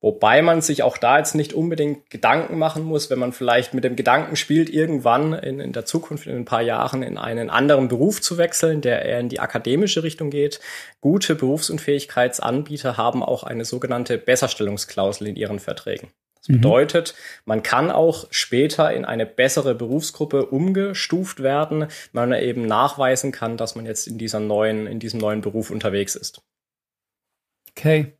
Wobei 0.00 0.42
man 0.42 0.60
sich 0.60 0.84
auch 0.84 0.96
da 0.96 1.18
jetzt 1.18 1.34
nicht 1.34 1.52
unbedingt 1.52 2.08
Gedanken 2.08 2.56
machen 2.56 2.84
muss, 2.84 3.10
wenn 3.10 3.18
man 3.18 3.32
vielleicht 3.32 3.74
mit 3.74 3.82
dem 3.82 3.96
Gedanken 3.96 4.36
spielt, 4.36 4.70
irgendwann 4.70 5.32
in, 5.32 5.58
in 5.58 5.72
der 5.72 5.86
Zukunft, 5.86 6.28
in 6.28 6.36
ein 6.36 6.44
paar 6.44 6.62
Jahren, 6.62 7.02
in 7.02 7.18
einen 7.18 7.50
anderen 7.50 7.88
Beruf 7.88 8.20
zu 8.20 8.38
wechseln, 8.38 8.80
der 8.80 9.04
eher 9.04 9.18
in 9.18 9.28
die 9.28 9.40
akademische 9.40 10.04
Richtung 10.04 10.30
geht. 10.30 10.60
Gute 11.00 11.34
Berufsunfähigkeitsanbieter 11.34 12.96
haben 12.96 13.24
auch 13.24 13.42
eine 13.42 13.64
sogenannte 13.64 14.18
Besserstellungsklausel 14.18 15.26
in 15.26 15.34
ihren 15.34 15.58
Verträgen. 15.58 16.10
Das 16.36 16.48
mhm. 16.48 16.60
bedeutet, 16.60 17.16
man 17.44 17.64
kann 17.64 17.90
auch 17.90 18.28
später 18.30 18.92
in 18.92 19.04
eine 19.04 19.26
bessere 19.26 19.74
Berufsgruppe 19.74 20.46
umgestuft 20.46 21.42
werden, 21.42 21.88
wenn 22.12 22.28
man 22.28 22.40
eben 22.40 22.66
nachweisen 22.66 23.32
kann, 23.32 23.56
dass 23.56 23.74
man 23.74 23.84
jetzt 23.84 24.06
in 24.06 24.16
dieser 24.16 24.38
neuen, 24.38 24.86
in 24.86 25.00
diesem 25.00 25.18
neuen 25.18 25.40
Beruf 25.40 25.70
unterwegs 25.70 26.14
ist. 26.14 26.40
Okay. 27.70 28.17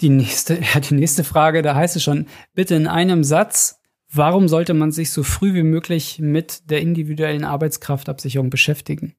Die 0.00 0.08
nächste, 0.08 0.54
ja, 0.74 0.80
die 0.80 0.94
nächste 0.94 1.24
Frage, 1.24 1.62
da 1.62 1.74
heißt 1.74 1.96
es 1.96 2.02
schon, 2.02 2.26
bitte 2.54 2.74
in 2.74 2.86
einem 2.86 3.24
Satz, 3.24 3.80
warum 4.10 4.48
sollte 4.48 4.74
man 4.74 4.92
sich 4.92 5.10
so 5.10 5.22
früh 5.22 5.54
wie 5.54 5.62
möglich 5.62 6.18
mit 6.18 6.70
der 6.70 6.80
individuellen 6.80 7.44
Arbeitskraftabsicherung 7.44 8.50
beschäftigen? 8.50 9.14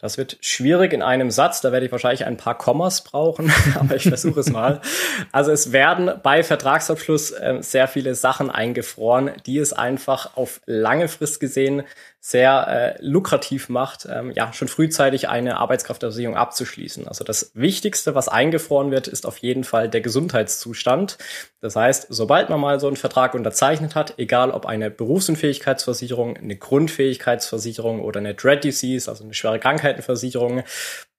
Das 0.00 0.16
wird 0.16 0.38
schwierig 0.40 0.92
in 0.92 1.02
einem 1.02 1.32
Satz, 1.32 1.60
da 1.60 1.72
werde 1.72 1.86
ich 1.86 1.90
wahrscheinlich 1.90 2.24
ein 2.24 2.36
paar 2.36 2.56
Kommas 2.56 3.02
brauchen, 3.02 3.52
aber 3.74 3.96
ich 3.96 4.04
versuche 4.04 4.38
es 4.38 4.50
mal. 4.50 4.80
Also 5.32 5.50
es 5.50 5.72
werden 5.72 6.12
bei 6.22 6.44
Vertragsabschluss 6.44 7.32
äh, 7.32 7.58
sehr 7.60 7.88
viele 7.88 8.14
Sachen 8.14 8.48
eingefroren, 8.48 9.32
die 9.44 9.58
es 9.58 9.72
einfach 9.72 10.36
auf 10.36 10.60
lange 10.66 11.08
Frist 11.08 11.40
gesehen 11.40 11.82
sehr 12.20 12.96
äh, 12.98 13.04
lukrativ 13.04 13.68
macht, 13.68 14.06
ähm, 14.10 14.32
ja, 14.32 14.52
schon 14.52 14.68
frühzeitig 14.68 15.28
eine 15.28 15.58
Arbeitskraftversicherung 15.58 16.36
abzuschließen. 16.36 17.06
Also 17.06 17.24
das 17.24 17.52
Wichtigste, 17.54 18.14
was 18.14 18.28
eingefroren 18.28 18.90
wird, 18.90 19.06
ist 19.06 19.24
auf 19.24 19.38
jeden 19.38 19.64
Fall 19.64 19.88
der 19.88 20.00
Gesundheitszustand. 20.00 21.16
Das 21.60 21.76
heißt, 21.76 22.06
sobald 22.10 22.50
man 22.50 22.60
mal 22.60 22.80
so 22.80 22.88
einen 22.88 22.96
Vertrag 22.96 23.34
unterzeichnet 23.34 23.94
hat, 23.94 24.14
egal 24.18 24.50
ob 24.50 24.66
eine 24.66 24.90
Berufsunfähigkeitsversicherung, 24.90 26.36
eine 26.36 26.56
Grundfähigkeitsversicherung 26.56 28.00
oder 28.00 28.18
eine 28.18 28.34
Dread 28.34 28.64
Disease, 28.64 29.08
also 29.08 29.22
eine 29.24 29.34
schwere 29.34 29.60
Krankheitenversicherung, 29.60 30.64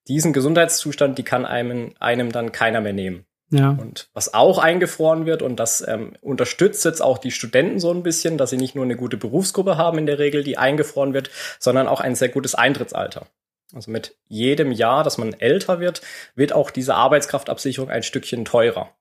diesen 0.08 0.34
Gesundheitszustand, 0.34 1.18
die 1.18 1.24
kann 1.24 1.46
einem, 1.46 1.94
einem 2.00 2.32
dann 2.32 2.52
keiner 2.52 2.82
mehr 2.82 2.94
nehmen. 2.94 3.26
Ja. 3.52 3.72
Und 3.72 4.10
was 4.14 4.34
auch 4.34 4.60
eingefroren 4.60 5.26
wird, 5.26 5.42
und 5.42 5.60
das 5.60 5.86
ähm, 5.88 6.14
unterstützt 6.22 6.86
jetzt 6.86 7.02
auch 7.02 7.18
die 7.18 7.32
Studenten 7.32 7.80
so 7.80 7.92
ein 7.92 8.04
bisschen, 8.04 8.38
dass 8.38 8.52
sie 8.52 8.58
nicht 8.58 8.76
nur 8.76 8.86
eine 8.86 8.96
gute 8.96 9.18
Berufsgruppe 9.18 9.78
haben 9.78 9.98
in 9.98 10.06
der 10.06 10.20
Regel, 10.20 10.44
die 10.44 10.58
eingefroren 10.58 11.14
wird, 11.14 11.32
sondern 11.60 11.88
auch 11.88 12.00
ein 12.00 12.16
sehr 12.16 12.30
gutes 12.30 12.54
Eintrittsalter. 12.54 13.26
Also 13.74 13.92
mit 13.92 14.16
jedem 14.28 14.72
Jahr, 14.72 15.04
dass 15.04 15.18
man 15.18 15.34
älter 15.34 15.80
wird, 15.80 16.02
wird 16.36 16.54
auch 16.54 16.72
diese 16.72 16.96
Arbeitskraftabsicherung 16.96 17.90
ein 17.90 18.04
Stückchen 18.04 18.46
teurer. 18.46 18.96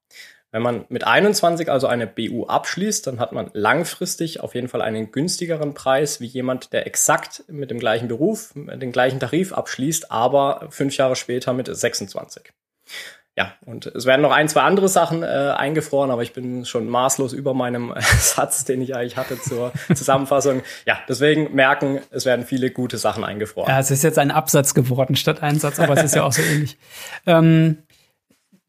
Wenn 0.51 0.63
man 0.63 0.87
mit 0.89 1.05
21 1.05 1.71
also 1.71 1.87
eine 1.87 2.07
BU 2.07 2.47
abschließt, 2.47 3.07
dann 3.07 3.21
hat 3.21 3.33
man 3.33 3.51
langfristig 3.53 4.41
auf 4.41 4.55
jeden 4.55 4.69
Fall 4.69 4.81
einen 4.81 5.13
günstigeren 5.13 5.75
Preis 5.75 6.23
wie 6.23 6.27
jemand, 6.27 6.73
der 6.73 6.87
exakt 6.87 7.45
mit 7.49 7.71
dem 7.71 7.79
gleichen 7.79 8.09
Beruf, 8.09 8.55
den 8.55 8.93
gleichen 8.93 9.21
Tarif 9.21 9.53
abschließt, 9.53 10.11
aber 10.11 10.69
fünf 10.71 10.97
Jahre 10.97 11.17
später 11.17 11.53
mit 11.53 11.69
26 11.75 12.51
ja, 13.39 13.53
und 13.65 13.87
es 13.87 14.05
werden 14.05 14.23
noch 14.23 14.33
ein, 14.33 14.49
zwei 14.49 14.63
andere 14.63 14.89
Sachen 14.89 15.23
äh, 15.23 15.27
eingefroren, 15.27 16.11
aber 16.11 16.23
ich 16.25 16.33
bin 16.33 16.65
schon 16.65 16.89
maßlos 16.89 17.33
über 17.33 17.55
meinem 17.55 17.93
äh, 17.93 18.01
Satz, 18.19 18.65
den 18.65 18.83
ich 18.83 18.97
eigentlich 18.97 19.17
hatte 19.17 19.41
zur 19.41 19.73
Zusammenfassung. 19.95 20.63
Ja, 20.87 20.99
deswegen 21.09 21.55
merken, 21.55 22.01
es 22.11 22.27
werden 22.27 22.45
viele 22.45 22.73
gute 22.73 22.99
Sachen 22.99 23.23
eingefroren. 23.23 23.71
Ja, 23.71 23.79
es 23.79 23.93
ist 23.93 24.03
jetzt 24.03 24.19
ein 24.19 24.33
Absatz 24.33 24.75
geworden 24.75 25.15
statt 25.15 25.41
ein 25.41 25.61
Satz, 25.61 25.79
aber 25.79 25.97
es 25.97 26.03
ist 26.03 26.17
ja 26.17 26.25
auch 26.25 26.33
so 26.33 26.43
ähnlich. 26.43 26.79
Ähm, 27.27 27.79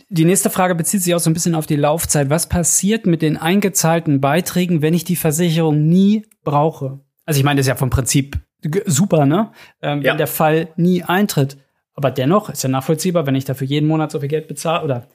die 0.09 0.25
nächste 0.25 0.51
Frage 0.51 0.75
bezieht 0.75 1.01
sich 1.01 1.15
auch 1.15 1.19
so 1.19 1.31
ein 1.31 1.33
bisschen 1.33 1.55
auf 1.55 1.65
die 1.65 1.75
Laufzeit. 1.75 2.29
Was 2.29 2.47
passiert 2.47 3.07
mit 3.07 3.23
den 3.23 3.37
eingezahlten 3.37 4.21
Beiträgen, 4.21 4.83
wenn 4.83 4.93
ich 4.93 5.03
die 5.03 5.15
Versicherung 5.15 5.87
nie 5.87 6.27
brauche? 6.43 6.99
Also 7.25 7.39
ich 7.39 7.43
meine, 7.43 7.57
das 7.57 7.65
ist 7.65 7.69
ja 7.69 7.75
vom 7.75 7.89
Prinzip 7.89 8.37
super, 8.85 9.25
ne? 9.25 9.51
Ähm, 9.81 10.03
ja. 10.03 10.11
Wenn 10.11 10.17
der 10.19 10.27
Fall 10.27 10.67
nie 10.75 11.01
eintritt. 11.01 11.57
Aber 11.99 12.11
dennoch 12.11 12.49
ist 12.49 12.63
ja 12.63 12.69
nachvollziehbar, 12.69 13.25
wenn 13.25 13.35
ich 13.35 13.43
dafür 13.43 13.67
jeden 13.67 13.85
Monat 13.85 14.09
so 14.09 14.21
viel 14.21 14.29
Geld 14.29 14.47
bezahle 14.47 14.85
oder 14.85 15.07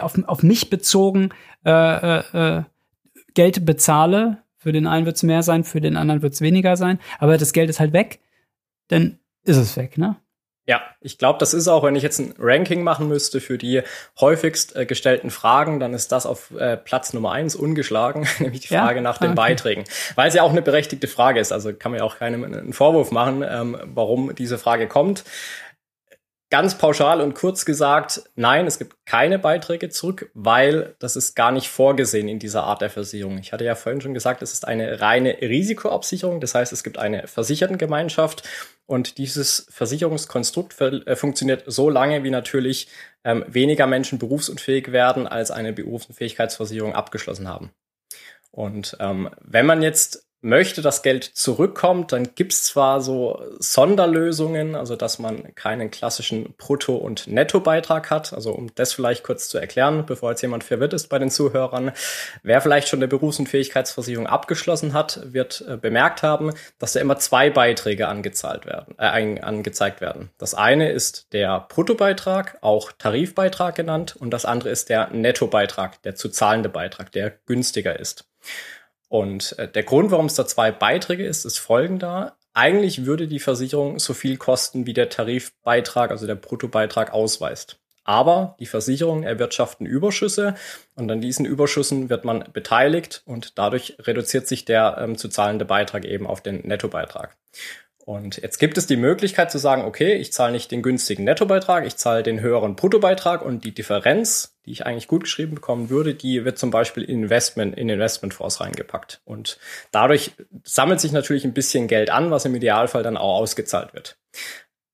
auf, 0.00 0.14
auf 0.26 0.42
mich 0.42 0.70
bezogen 0.70 1.28
äh, 1.66 1.70
äh, 2.20 2.22
äh, 2.32 2.62
Geld 3.34 3.66
bezahle. 3.66 4.38
Für 4.56 4.72
den 4.72 4.86
einen 4.86 5.04
wird 5.04 5.16
es 5.16 5.22
mehr 5.24 5.42
sein, 5.42 5.62
für 5.62 5.82
den 5.82 5.98
anderen 5.98 6.22
wird 6.22 6.32
es 6.32 6.40
weniger 6.40 6.78
sein. 6.78 7.00
Aber 7.18 7.36
das 7.36 7.52
Geld 7.52 7.68
ist 7.68 7.80
halt 7.80 7.92
weg, 7.92 8.20
dann 8.88 9.18
ist 9.44 9.58
es 9.58 9.76
weg, 9.76 9.98
ne? 9.98 10.16
Ja, 10.64 10.80
ich 11.02 11.18
glaube, 11.18 11.38
das 11.38 11.52
ist 11.52 11.68
auch, 11.68 11.84
wenn 11.84 11.96
ich 11.96 12.02
jetzt 12.02 12.18
ein 12.18 12.32
Ranking 12.38 12.82
machen 12.82 13.08
müsste 13.08 13.42
für 13.42 13.58
die 13.58 13.82
häufigst 14.18 14.74
äh, 14.74 14.86
gestellten 14.86 15.28
Fragen, 15.30 15.80
dann 15.80 15.92
ist 15.92 16.12
das 16.12 16.24
auf 16.24 16.50
äh, 16.52 16.78
Platz 16.78 17.12
Nummer 17.12 17.32
eins 17.32 17.54
ungeschlagen, 17.54 18.26
nämlich 18.38 18.62
die 18.62 18.68
Frage 18.68 18.96
ja? 18.96 19.02
nach 19.02 19.18
den 19.18 19.28
ah, 19.28 19.32
okay. 19.32 19.36
Beiträgen. 19.36 19.84
Weil 20.14 20.28
es 20.28 20.34
ja 20.34 20.44
auch 20.44 20.50
eine 20.52 20.62
berechtigte 20.62 21.08
Frage 21.08 21.40
ist. 21.40 21.52
Also 21.52 21.74
kann 21.74 21.92
man 21.92 21.98
ja 21.98 22.06
auch 22.06 22.16
keinem 22.16 22.44
einen 22.44 22.72
Vorwurf 22.72 23.10
machen, 23.10 23.44
ähm, 23.46 23.76
warum 23.84 24.34
diese 24.34 24.56
Frage 24.56 24.88
kommt. 24.88 25.24
Ganz 26.52 26.76
pauschal 26.76 27.22
und 27.22 27.34
kurz 27.34 27.64
gesagt, 27.64 28.24
nein, 28.34 28.66
es 28.66 28.78
gibt 28.78 29.06
keine 29.06 29.38
Beiträge 29.38 29.88
zurück, 29.88 30.30
weil 30.34 30.94
das 30.98 31.16
ist 31.16 31.34
gar 31.34 31.50
nicht 31.50 31.70
vorgesehen 31.70 32.28
in 32.28 32.38
dieser 32.38 32.64
Art 32.64 32.82
der 32.82 32.90
Versicherung. 32.90 33.38
Ich 33.38 33.54
hatte 33.54 33.64
ja 33.64 33.74
vorhin 33.74 34.02
schon 34.02 34.12
gesagt, 34.12 34.42
es 34.42 34.52
ist 34.52 34.68
eine 34.68 35.00
reine 35.00 35.40
Risikoabsicherung. 35.40 36.42
Das 36.42 36.54
heißt, 36.54 36.70
es 36.70 36.84
gibt 36.84 36.98
eine 36.98 37.26
Versichertengemeinschaft 37.26 38.46
und 38.84 39.16
dieses 39.16 39.66
Versicherungskonstrukt 39.70 40.78
äh, 40.78 41.16
funktioniert 41.16 41.64
so 41.68 41.88
lange, 41.88 42.22
wie 42.22 42.30
natürlich 42.30 42.88
ähm, 43.24 43.46
weniger 43.48 43.86
Menschen 43.86 44.18
berufsunfähig 44.18 44.92
werden, 44.92 45.26
als 45.26 45.50
eine 45.50 45.72
Berufsunfähigkeitsversicherung 45.72 46.92
abgeschlossen 46.92 47.48
haben. 47.48 47.70
Und 48.50 48.94
ähm, 49.00 49.30
wenn 49.40 49.64
man 49.64 49.80
jetzt 49.80 50.26
möchte, 50.42 50.82
dass 50.82 51.02
Geld 51.02 51.24
zurückkommt, 51.24 52.12
dann 52.12 52.34
gibt's 52.34 52.64
zwar 52.64 53.00
so 53.00 53.42
Sonderlösungen, 53.58 54.74
also 54.74 54.96
dass 54.96 55.18
man 55.18 55.54
keinen 55.54 55.90
klassischen 55.90 56.54
Brutto- 56.58 56.96
und 56.96 57.26
Nettobeitrag 57.26 58.10
hat. 58.10 58.32
Also 58.32 58.52
um 58.52 58.74
das 58.74 58.92
vielleicht 58.92 59.24
kurz 59.24 59.48
zu 59.48 59.58
erklären, 59.58 60.04
bevor 60.04 60.30
jetzt 60.30 60.42
jemand 60.42 60.64
verwirrt 60.64 60.92
ist 60.92 61.08
bei 61.08 61.18
den 61.18 61.30
Zuhörern. 61.30 61.92
Wer 62.42 62.60
vielleicht 62.60 62.88
schon 62.88 62.98
eine 62.98 63.08
Berufs- 63.08 63.38
und 63.38 63.48
Fähigkeitsversicherung 63.48 64.26
abgeschlossen 64.26 64.92
hat, 64.92 65.20
wird 65.32 65.64
äh, 65.68 65.76
bemerkt 65.76 66.22
haben, 66.22 66.52
dass 66.78 66.92
da 66.92 67.00
immer 67.00 67.18
zwei 67.18 67.48
Beiträge 67.48 68.08
angezahlt 68.08 68.66
werden, 68.66 68.94
äh, 68.98 69.40
angezeigt 69.40 70.00
werden. 70.00 70.30
Das 70.38 70.54
eine 70.54 70.90
ist 70.90 71.32
der 71.32 71.66
Bruttobeitrag, 71.68 72.58
auch 72.60 72.92
Tarifbeitrag 72.92 73.74
genannt, 73.74 74.16
und 74.18 74.30
das 74.30 74.44
andere 74.44 74.70
ist 74.70 74.88
der 74.88 75.10
Nettobeitrag, 75.10 76.02
der 76.02 76.14
zu 76.14 76.28
zahlende 76.28 76.68
Beitrag, 76.68 77.12
der 77.12 77.32
günstiger 77.46 77.98
ist. 77.98 78.24
Und 79.12 79.58
äh, 79.58 79.68
der 79.68 79.82
Grund, 79.82 80.10
warum 80.10 80.24
es 80.24 80.36
da 80.36 80.46
zwei 80.46 80.72
Beiträge 80.72 81.26
ist, 81.26 81.44
ist 81.44 81.58
folgender. 81.58 82.34
Eigentlich 82.54 83.04
würde 83.04 83.28
die 83.28 83.40
Versicherung 83.40 83.98
so 83.98 84.14
viel 84.14 84.38
kosten, 84.38 84.86
wie 84.86 84.94
der 84.94 85.10
Tarifbeitrag, 85.10 86.10
also 86.10 86.26
der 86.26 86.34
Bruttobeitrag 86.34 87.12
ausweist. 87.12 87.78
Aber 88.04 88.56
die 88.58 88.64
Versicherungen 88.64 89.22
erwirtschaften 89.22 89.84
Überschüsse 89.84 90.54
und 90.94 91.10
an 91.10 91.20
diesen 91.20 91.44
Überschüssen 91.44 92.08
wird 92.08 92.24
man 92.24 92.44
beteiligt 92.54 93.22
und 93.26 93.58
dadurch 93.58 93.98
reduziert 93.98 94.48
sich 94.48 94.64
der 94.64 94.96
ähm, 94.98 95.18
zu 95.18 95.28
zahlende 95.28 95.66
Beitrag 95.66 96.06
eben 96.06 96.26
auf 96.26 96.40
den 96.40 96.66
Nettobeitrag. 96.66 97.36
Und 98.06 98.38
jetzt 98.38 98.58
gibt 98.58 98.78
es 98.78 98.86
die 98.86 98.96
Möglichkeit 98.96 99.52
zu 99.52 99.58
sagen, 99.58 99.84
okay, 99.84 100.14
ich 100.14 100.32
zahle 100.32 100.52
nicht 100.52 100.70
den 100.70 100.80
günstigen 100.80 101.24
Nettobeitrag, 101.24 101.86
ich 101.86 101.96
zahle 101.96 102.22
den 102.22 102.40
höheren 102.40 102.76
Bruttobeitrag 102.76 103.42
und 103.42 103.62
die 103.64 103.74
Differenz, 103.74 104.51
die 104.66 104.72
ich 104.72 104.86
eigentlich 104.86 105.08
gut 105.08 105.24
geschrieben 105.24 105.54
bekommen 105.54 105.90
würde, 105.90 106.14
die 106.14 106.44
wird 106.44 106.58
zum 106.58 106.70
Beispiel 106.70 107.02
in 107.02 107.24
Investment, 107.24 107.76
in 107.76 107.88
Investmentfonds 107.88 108.60
reingepackt. 108.60 109.20
Und 109.24 109.58
dadurch 109.90 110.32
sammelt 110.64 111.00
sich 111.00 111.12
natürlich 111.12 111.44
ein 111.44 111.54
bisschen 111.54 111.88
Geld 111.88 112.10
an, 112.10 112.30
was 112.30 112.44
im 112.44 112.54
Idealfall 112.54 113.02
dann 113.02 113.16
auch 113.16 113.38
ausgezahlt 113.38 113.94
wird. 113.94 114.16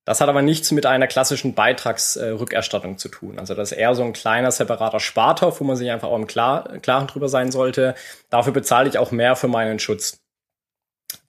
Das 0.08 0.22
hat 0.22 0.30
aber 0.30 0.40
nichts 0.40 0.72
mit 0.72 0.86
einer 0.86 1.06
klassischen 1.06 1.52
Beitragsrückerstattung 1.52 2.96
zu 2.96 3.10
tun. 3.10 3.38
Also 3.38 3.54
das 3.54 3.72
ist 3.72 3.78
eher 3.78 3.94
so 3.94 4.02
ein 4.04 4.14
kleiner 4.14 4.50
separater 4.50 5.00
Spartopf, 5.00 5.60
wo 5.60 5.64
man 5.64 5.76
sich 5.76 5.90
einfach 5.90 6.08
auch 6.08 6.16
im 6.16 6.26
Klaren 6.26 7.06
drüber 7.06 7.28
sein 7.28 7.52
sollte. 7.52 7.94
Dafür 8.30 8.54
bezahle 8.54 8.88
ich 8.88 8.96
auch 8.96 9.10
mehr 9.10 9.36
für 9.36 9.48
meinen 9.48 9.78
Schutz. 9.78 10.22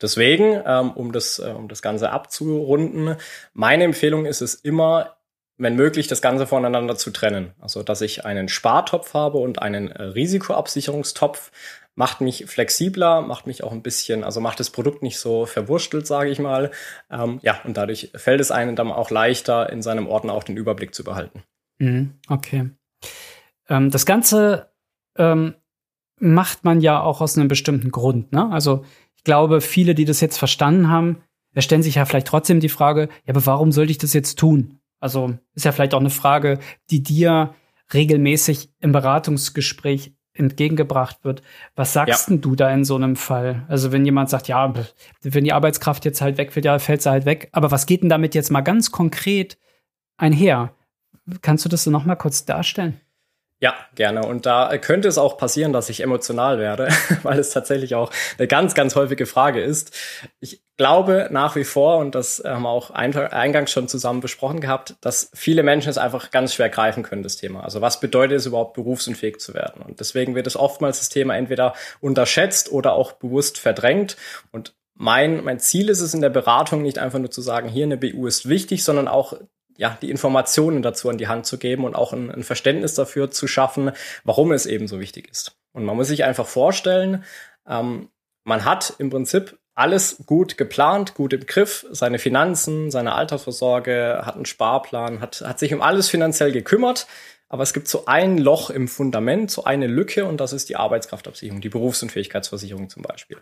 Deswegen, 0.01 0.61
ähm, 0.65 0.91
um, 0.91 1.11
das, 1.11 1.39
äh, 1.39 1.53
um 1.57 1.67
das 1.67 1.81
Ganze 1.81 2.11
abzurunden, 2.11 3.17
meine 3.53 3.83
Empfehlung 3.83 4.25
ist 4.25 4.39
es 4.39 4.55
immer, 4.55 5.17
wenn 5.59 5.75
möglich, 5.75 6.07
das 6.07 6.21
Ganze 6.21 6.47
voneinander 6.47 6.95
zu 6.95 7.11
trennen. 7.11 7.51
Also, 7.59 7.83
dass 7.83 8.01
ich 8.01 8.25
einen 8.25 8.47
Spartopf 8.47 9.13
habe 9.13 9.37
und 9.37 9.61
einen 9.61 9.91
äh, 9.91 10.01
Risikoabsicherungstopf, 10.01 11.51
macht 11.95 12.21
mich 12.21 12.45
flexibler, 12.47 13.21
macht 13.21 13.45
mich 13.45 13.61
auch 13.61 13.73
ein 13.73 13.81
bisschen, 13.81 14.23
also 14.23 14.39
macht 14.39 14.61
das 14.61 14.69
Produkt 14.69 15.03
nicht 15.03 15.19
so 15.19 15.45
verwurstelt, 15.45 16.07
sage 16.07 16.29
ich 16.29 16.39
mal. 16.39 16.71
Ähm, 17.11 17.39
ja, 17.43 17.59
und 17.65 17.75
dadurch 17.75 18.11
fällt 18.15 18.39
es 18.39 18.51
einem 18.51 18.77
dann 18.77 18.89
auch 18.89 19.11
leichter, 19.11 19.69
in 19.69 19.81
seinem 19.81 20.07
Ordner 20.07 20.31
auch 20.31 20.45
den 20.45 20.55
Überblick 20.55 20.95
zu 20.95 21.03
behalten. 21.03 21.43
Mhm, 21.77 22.13
okay. 22.29 22.69
Ähm, 23.67 23.91
das 23.91 24.05
Ganze 24.05 24.71
ähm, 25.17 25.55
macht 26.19 26.63
man 26.63 26.79
ja 26.79 27.01
auch 27.01 27.19
aus 27.19 27.37
einem 27.37 27.49
bestimmten 27.49 27.91
Grund. 27.91 28.31
Ne? 28.31 28.49
Also 28.49 28.85
ich 29.17 29.25
glaube, 29.25 29.59
viele, 29.59 29.93
die 29.93 30.05
das 30.05 30.21
jetzt 30.21 30.37
verstanden 30.37 30.87
haben, 30.89 31.21
stellen 31.57 31.83
sich 31.83 31.95
ja 31.95 32.05
vielleicht 32.05 32.27
trotzdem 32.27 32.61
die 32.61 32.69
Frage, 32.69 33.09
ja, 33.25 33.33
aber 33.33 33.45
warum 33.45 33.73
sollte 33.73 33.91
ich 33.91 33.97
das 33.97 34.13
jetzt 34.13 34.39
tun? 34.39 34.78
Also 34.99 35.37
ist 35.53 35.65
ja 35.65 35.71
vielleicht 35.71 35.93
auch 35.93 35.99
eine 35.99 36.09
Frage, 36.09 36.59
die 36.89 37.03
dir 37.03 37.53
regelmäßig 37.93 38.71
im 38.79 38.91
Beratungsgespräch 38.91 40.13
entgegengebracht 40.33 41.23
wird. 41.23 41.41
Was 41.75 41.93
sagst 41.93 42.27
ja. 42.27 42.33
denn 42.33 42.41
du 42.41 42.55
da 42.55 42.71
in 42.71 42.85
so 42.85 42.95
einem 42.95 43.15
Fall? 43.15 43.65
Also 43.67 43.91
wenn 43.91 44.05
jemand 44.05 44.29
sagt, 44.29 44.47
ja, 44.47 44.73
wenn 45.21 45.43
die 45.43 45.53
Arbeitskraft 45.53 46.05
jetzt 46.05 46.21
halt 46.21 46.37
weg 46.37 46.55
wird, 46.55 46.65
ja, 46.65 46.79
fällt 46.79 47.01
sie 47.01 47.09
halt 47.09 47.25
weg. 47.25 47.49
Aber 47.51 47.71
was 47.71 47.85
geht 47.85 48.01
denn 48.01 48.09
damit 48.09 48.35
jetzt 48.35 48.51
mal 48.51 48.61
ganz 48.61 48.91
konkret 48.91 49.57
einher? 50.17 50.73
Kannst 51.41 51.65
du 51.65 51.69
das 51.69 51.83
so 51.83 51.91
noch 51.91 52.05
mal 52.05 52.15
kurz 52.15 52.45
darstellen? 52.45 52.99
Ja, 53.61 53.75
gerne. 53.93 54.25
Und 54.25 54.45
da 54.45 54.77
könnte 54.77 55.09
es 55.09 55.17
auch 55.17 55.37
passieren, 55.37 55.73
dass 55.73 55.89
ich 55.89 56.01
emotional 56.01 56.59
werde, 56.59 56.87
weil 57.23 57.39
es 57.39 57.49
tatsächlich 57.49 57.93
auch 57.93 58.09
eine 58.37 58.47
ganz, 58.47 58.73
ganz 58.73 58.95
häufige 58.95 59.25
Frage 59.25 59.61
ist. 59.61 59.93
Ich 60.39 60.63
glaube 60.77 61.27
nach 61.29 61.57
wie 61.57 61.65
vor, 61.65 61.97
und 61.97 62.15
das 62.15 62.41
haben 62.45 62.63
wir 62.63 62.69
auch 62.69 62.89
eingangs 62.91 63.69
schon 63.69 63.89
zusammen 63.89 64.21
besprochen 64.21 64.61
gehabt, 64.61 64.95
dass 65.01 65.29
viele 65.33 65.61
Menschen 65.61 65.89
es 65.89 65.97
einfach 65.97 66.31
ganz 66.31 66.53
schwer 66.53 66.69
greifen 66.69 67.03
können, 67.03 67.21
das 67.21 67.35
Thema. 67.35 67.65
Also 67.65 67.81
was 67.81 67.99
bedeutet 67.99 68.37
es 68.37 68.45
überhaupt, 68.45 68.75
berufsunfähig 68.75 69.39
zu 69.39 69.53
werden? 69.53 69.81
Und 69.81 69.99
deswegen 69.99 70.35
wird 70.35 70.47
es 70.47 70.55
oftmals 70.55 70.99
das 70.99 71.09
Thema 71.09 71.35
entweder 71.35 71.73
unterschätzt 71.99 72.71
oder 72.71 72.93
auch 72.93 73.11
bewusst 73.11 73.57
verdrängt. 73.57 74.15
Und 74.53 74.73
mein, 74.93 75.43
mein 75.43 75.59
Ziel 75.59 75.89
ist 75.89 75.99
es 75.99 76.13
in 76.13 76.21
der 76.21 76.29
Beratung 76.29 76.81
nicht 76.81 76.97
einfach 76.97 77.19
nur 77.19 77.31
zu 77.31 77.41
sagen, 77.41 77.67
hier 77.67 77.83
eine 77.83 77.97
BU 77.97 78.25
ist 78.25 78.47
wichtig, 78.47 78.85
sondern 78.85 79.09
auch 79.09 79.33
ja, 79.79 79.97
die 80.01 80.09
Informationen 80.09 80.81
dazu 80.81 81.07
an 81.09 81.17
die 81.17 81.29
Hand 81.29 81.45
zu 81.45 81.57
geben 81.57 81.85
und 81.85 81.95
auch 81.95 82.11
ein, 82.11 82.29
ein 82.29 82.43
Verständnis 82.43 82.95
dafür 82.95 83.31
zu 83.31 83.47
schaffen, 83.47 83.91
warum 84.25 84.51
es 84.51 84.65
eben 84.65 84.89
so 84.89 84.99
wichtig 84.99 85.29
ist. 85.31 85.55
Und 85.71 85.85
man 85.85 85.95
muss 85.95 86.09
sich 86.09 86.25
einfach 86.25 86.45
vorstellen, 86.45 87.23
ähm, 87.65 88.09
man 88.43 88.65
hat 88.65 88.93
im 88.97 89.09
Prinzip 89.09 89.57
alles 89.75 90.23
gut 90.25 90.57
geplant, 90.57 91.13
gut 91.13 91.31
im 91.31 91.45
Griff, 91.45 91.85
seine 91.91 92.19
Finanzen, 92.19 92.91
seine 92.91 93.13
Altersvorsorge, 93.13 94.23
hat 94.25 94.35
einen 94.35 94.45
Sparplan, 94.45 95.21
hat, 95.21 95.39
hat 95.45 95.59
sich 95.59 95.73
um 95.73 95.81
alles 95.81 96.09
finanziell 96.09 96.51
gekümmert. 96.51 97.07
Aber 97.47 97.63
es 97.63 97.71
gibt 97.71 97.87
so 97.87 98.05
ein 98.05 98.37
Loch 98.37 98.69
im 98.69 98.89
Fundament, 98.89 99.49
so 99.49 99.63
eine 99.63 99.87
Lücke 99.87 100.25
und 100.25 100.41
das 100.41 100.51
ist 100.51 100.67
die 100.67 100.75
Arbeitskraftabsicherung, 100.75 101.61
die 101.61 101.69
Berufsunfähigkeitsversicherung 101.69 102.89
zum 102.89 103.03
Beispiel. 103.03 103.37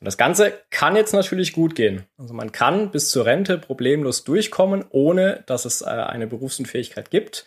Und 0.00 0.04
das 0.04 0.18
Ganze 0.18 0.52
kann 0.70 0.96
jetzt 0.96 1.14
natürlich 1.14 1.52
gut 1.52 1.74
gehen. 1.74 2.04
Also 2.18 2.34
man 2.34 2.52
kann 2.52 2.90
bis 2.90 3.10
zur 3.10 3.24
Rente 3.26 3.58
problemlos 3.58 4.24
durchkommen, 4.24 4.84
ohne 4.90 5.42
dass 5.46 5.64
es 5.64 5.82
äh, 5.82 5.86
eine 5.86 6.26
Berufsunfähigkeit 6.26 7.10
gibt. 7.10 7.46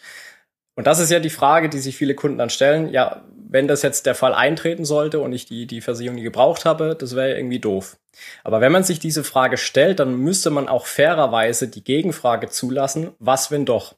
Und 0.76 0.88
das 0.88 1.00
ist 1.00 1.12
ja 1.12 1.20
die 1.20 1.30
Frage, 1.30 1.68
die 1.70 1.80
sich 1.80 1.98
viele 1.98 2.16
Kunden 2.16 2.38
dann 2.38 2.50
stellen. 2.50 2.90
Ja, 2.90 3.24
wenn 3.50 3.68
das 3.68 3.82
jetzt 3.82 4.06
der 4.06 4.16
Fall 4.16 4.34
eintreten 4.34 4.86
sollte 4.86 5.20
und 5.20 5.34
ich 5.34 5.46
die, 5.46 5.68
die 5.68 5.82
Versicherung 5.82 6.16
nie 6.16 6.24
gebraucht 6.24 6.66
habe, 6.66 6.96
das 6.96 7.16
wäre 7.16 7.36
irgendwie 7.36 7.60
doof. 7.60 7.98
Aber 8.44 8.62
wenn 8.62 8.72
man 8.72 8.84
sich 8.84 9.00
diese 9.00 9.24
Frage 9.24 9.58
stellt, 9.58 10.00
dann 10.00 10.16
müsste 10.16 10.52
man 10.52 10.70
auch 10.70 10.86
fairerweise 10.86 11.68
die 11.68 11.84
Gegenfrage 11.84 12.50
zulassen, 12.50 13.12
was 13.20 13.52
wenn 13.52 13.66
doch? 13.66 13.96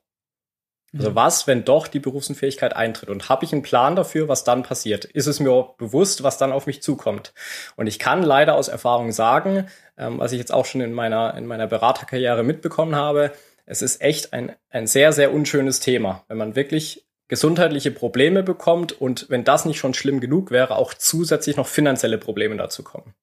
Also 0.97 1.15
was, 1.15 1.47
wenn 1.47 1.63
doch 1.63 1.88
die 1.88 1.99
Berufsunfähigkeit 1.99 2.75
eintritt? 2.75 3.10
Und 3.10 3.30
habe 3.30 3.45
ich 3.45 3.54
einen 3.54 3.62
Plan 3.62 3.95
dafür, 3.95 4.27
was 4.27 4.43
dann 4.43 4.63
passiert? 4.63 5.06
Ist 5.06 5.27
es 5.27 5.39
mir 5.39 5.73
bewusst, 5.77 6.23
was 6.23 6.38
dann 6.38 6.51
auf 6.51 6.67
mich 6.67 6.82
zukommt? 6.82 7.34
Und 7.77 7.88
ich 7.88 7.97
kann 7.97 8.23
leider 8.23 8.56
aus 8.56 8.67
Erfahrung 8.67 9.13
sagen, 9.13 9.67
ähm, 9.97 10.19
was 10.19 10.34
ich 10.34 10.39
jetzt 10.39 10.54
auch 10.54 10.65
schon 10.65 10.82
in 10.82 10.91
meiner, 10.91 11.36
in 11.38 11.45
meiner 11.45 11.67
Beraterkarriere 11.67 12.43
mitbekommen 12.43 12.95
habe, 12.95 13.32
es 13.65 13.82
ist 13.82 14.01
echt 14.01 14.34
ein, 14.34 14.54
ein 14.69 14.86
sehr, 14.86 15.13
sehr 15.13 15.34
unschönes 15.34 15.80
Thema, 15.80 16.25
wenn 16.27 16.38
man 16.38 16.56
wirklich 16.56 17.06
gesundheitliche 17.30 17.91
Probleme 17.91 18.43
bekommt 18.43 18.91
und 18.91 19.30
wenn 19.30 19.45
das 19.45 19.63
nicht 19.63 19.80
schon 19.80 19.93
schlimm 19.93 20.19
genug 20.19 20.51
wäre, 20.51 20.75
auch 20.75 20.93
zusätzlich 20.93 21.56
noch 21.56 21.67
finanzielle 21.67 22.17
Probleme 22.17 22.58
dazu 22.58 22.84
kommen. 22.84 23.13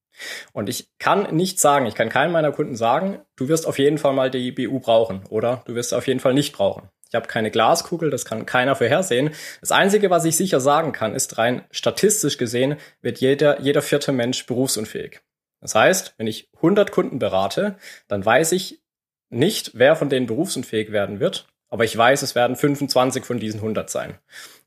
Und 0.51 0.67
ich 0.67 0.89
kann 0.97 1.35
nicht 1.35 1.59
sagen, 1.59 1.85
ich 1.85 1.93
kann 1.93 2.09
keinem 2.09 2.31
meiner 2.31 2.51
Kunden 2.51 2.75
sagen, 2.75 3.19
du 3.35 3.47
wirst 3.47 3.67
auf 3.67 3.77
jeden 3.77 3.99
Fall 3.99 4.13
mal 4.13 4.31
die 4.31 4.51
BU 4.51 4.79
brauchen 4.79 5.21
oder 5.29 5.61
du 5.65 5.75
wirst 5.75 5.93
auf 5.93 6.07
jeden 6.07 6.19
Fall 6.19 6.33
nicht 6.33 6.53
brauchen. 6.53 6.89
Ich 7.09 7.15
habe 7.15 7.27
keine 7.27 7.51
Glaskugel, 7.51 8.11
das 8.11 8.23
kann 8.23 8.45
keiner 8.45 8.75
vorhersehen. 8.75 9.31
Das 9.61 9.71
Einzige, 9.71 10.09
was 10.09 10.25
ich 10.25 10.37
sicher 10.37 10.59
sagen 10.59 10.91
kann, 10.91 11.15
ist 11.15 11.37
rein 11.39 11.63
statistisch 11.71 12.37
gesehen, 12.37 12.77
wird 13.01 13.19
jeder, 13.19 13.59
jeder 13.61 13.81
vierte 13.81 14.11
Mensch 14.11 14.45
berufsunfähig. 14.45 15.19
Das 15.59 15.75
heißt, 15.75 16.13
wenn 16.17 16.27
ich 16.27 16.49
100 16.57 16.91
Kunden 16.91 17.19
berate, 17.19 17.75
dann 18.07 18.23
weiß 18.23 18.51
ich 18.51 18.79
nicht, 19.29 19.71
wer 19.73 19.95
von 19.95 20.09
denen 20.09 20.27
berufsunfähig 20.27 20.91
werden 20.91 21.19
wird, 21.19 21.47
aber 21.69 21.83
ich 21.83 21.95
weiß, 21.95 22.21
es 22.21 22.35
werden 22.35 22.55
25 22.55 23.25
von 23.25 23.39
diesen 23.39 23.59
100 23.59 23.89
sein. 23.89 24.17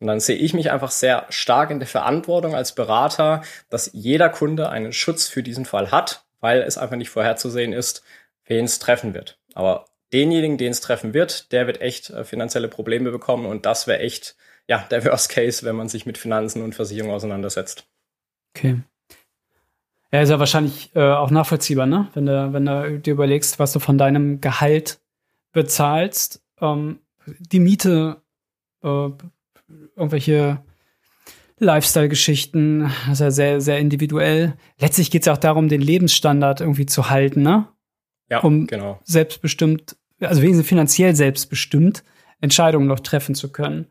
Und 0.00 0.06
dann 0.06 0.20
sehe 0.20 0.36
ich 0.36 0.54
mich 0.54 0.70
einfach 0.70 0.90
sehr 0.90 1.26
stark 1.30 1.70
in 1.70 1.80
der 1.80 1.88
Verantwortung 1.88 2.54
als 2.54 2.74
Berater, 2.74 3.42
dass 3.70 3.90
jeder 3.92 4.28
Kunde 4.28 4.68
einen 4.68 4.92
Schutz 4.92 5.28
für 5.28 5.42
diesen 5.42 5.64
Fall 5.64 5.90
hat, 5.90 6.24
weil 6.40 6.62
es 6.62 6.78
einfach 6.78 6.96
nicht 6.96 7.10
vorherzusehen 7.10 7.72
ist, 7.72 8.02
wen 8.46 8.64
es 8.64 8.78
treffen 8.78 9.14
wird. 9.14 9.38
Aber 9.54 9.86
denjenigen, 10.12 10.58
den 10.58 10.72
es 10.72 10.80
treffen 10.80 11.14
wird, 11.14 11.52
der 11.52 11.66
wird 11.66 11.80
echt 11.80 12.10
äh, 12.10 12.24
finanzielle 12.24 12.68
Probleme 12.68 13.10
bekommen 13.10 13.46
und 13.46 13.66
das 13.66 13.86
wäre 13.86 14.00
echt 14.00 14.36
ja 14.68 14.86
der 14.90 15.04
Worst 15.04 15.30
Case, 15.30 15.64
wenn 15.64 15.76
man 15.76 15.88
sich 15.88 16.06
mit 16.06 16.18
Finanzen 16.18 16.62
und 16.62 16.74
Versicherungen 16.74 17.14
auseinandersetzt. 17.14 17.86
Okay. 18.54 18.82
Ja, 20.12 20.20
ist 20.20 20.28
ja 20.28 20.38
wahrscheinlich 20.38 20.94
äh, 20.94 21.00
auch 21.00 21.30
nachvollziehbar, 21.30 21.86
ne? 21.86 22.08
Wenn 22.12 22.26
du, 22.26 22.52
wenn 22.52 22.66
du 22.66 23.00
dir 23.00 23.12
überlegst, 23.14 23.58
was 23.58 23.72
du 23.72 23.78
von 23.78 23.96
deinem 23.96 24.42
Gehalt 24.42 25.00
bezahlst, 25.52 26.42
ähm, 26.60 27.00
die 27.26 27.60
Miete, 27.60 28.22
äh, 28.82 29.08
irgendwelche 29.96 30.62
Lifestyle-Geschichten, 31.58 32.90
das 33.06 33.12
ist 33.14 33.20
ja 33.20 33.30
sehr, 33.30 33.60
sehr 33.62 33.78
individuell. 33.78 34.54
Letztlich 34.78 35.10
geht 35.10 35.22
es 35.22 35.26
ja 35.26 35.32
auch 35.32 35.38
darum, 35.38 35.68
den 35.68 35.80
Lebensstandard 35.80 36.60
irgendwie 36.60 36.86
zu 36.86 37.08
halten, 37.08 37.42
ne? 37.42 37.68
Ja, 38.28 38.40
um 38.40 38.66
genau. 38.66 39.00
selbstbestimmt 39.04 39.96
also 40.28 40.42
wenigstens 40.42 40.68
finanziell 40.68 41.14
selbstbestimmt 41.14 42.04
Entscheidungen 42.40 42.86
noch 42.86 43.00
treffen 43.00 43.34
zu 43.34 43.50
können. 43.52 43.86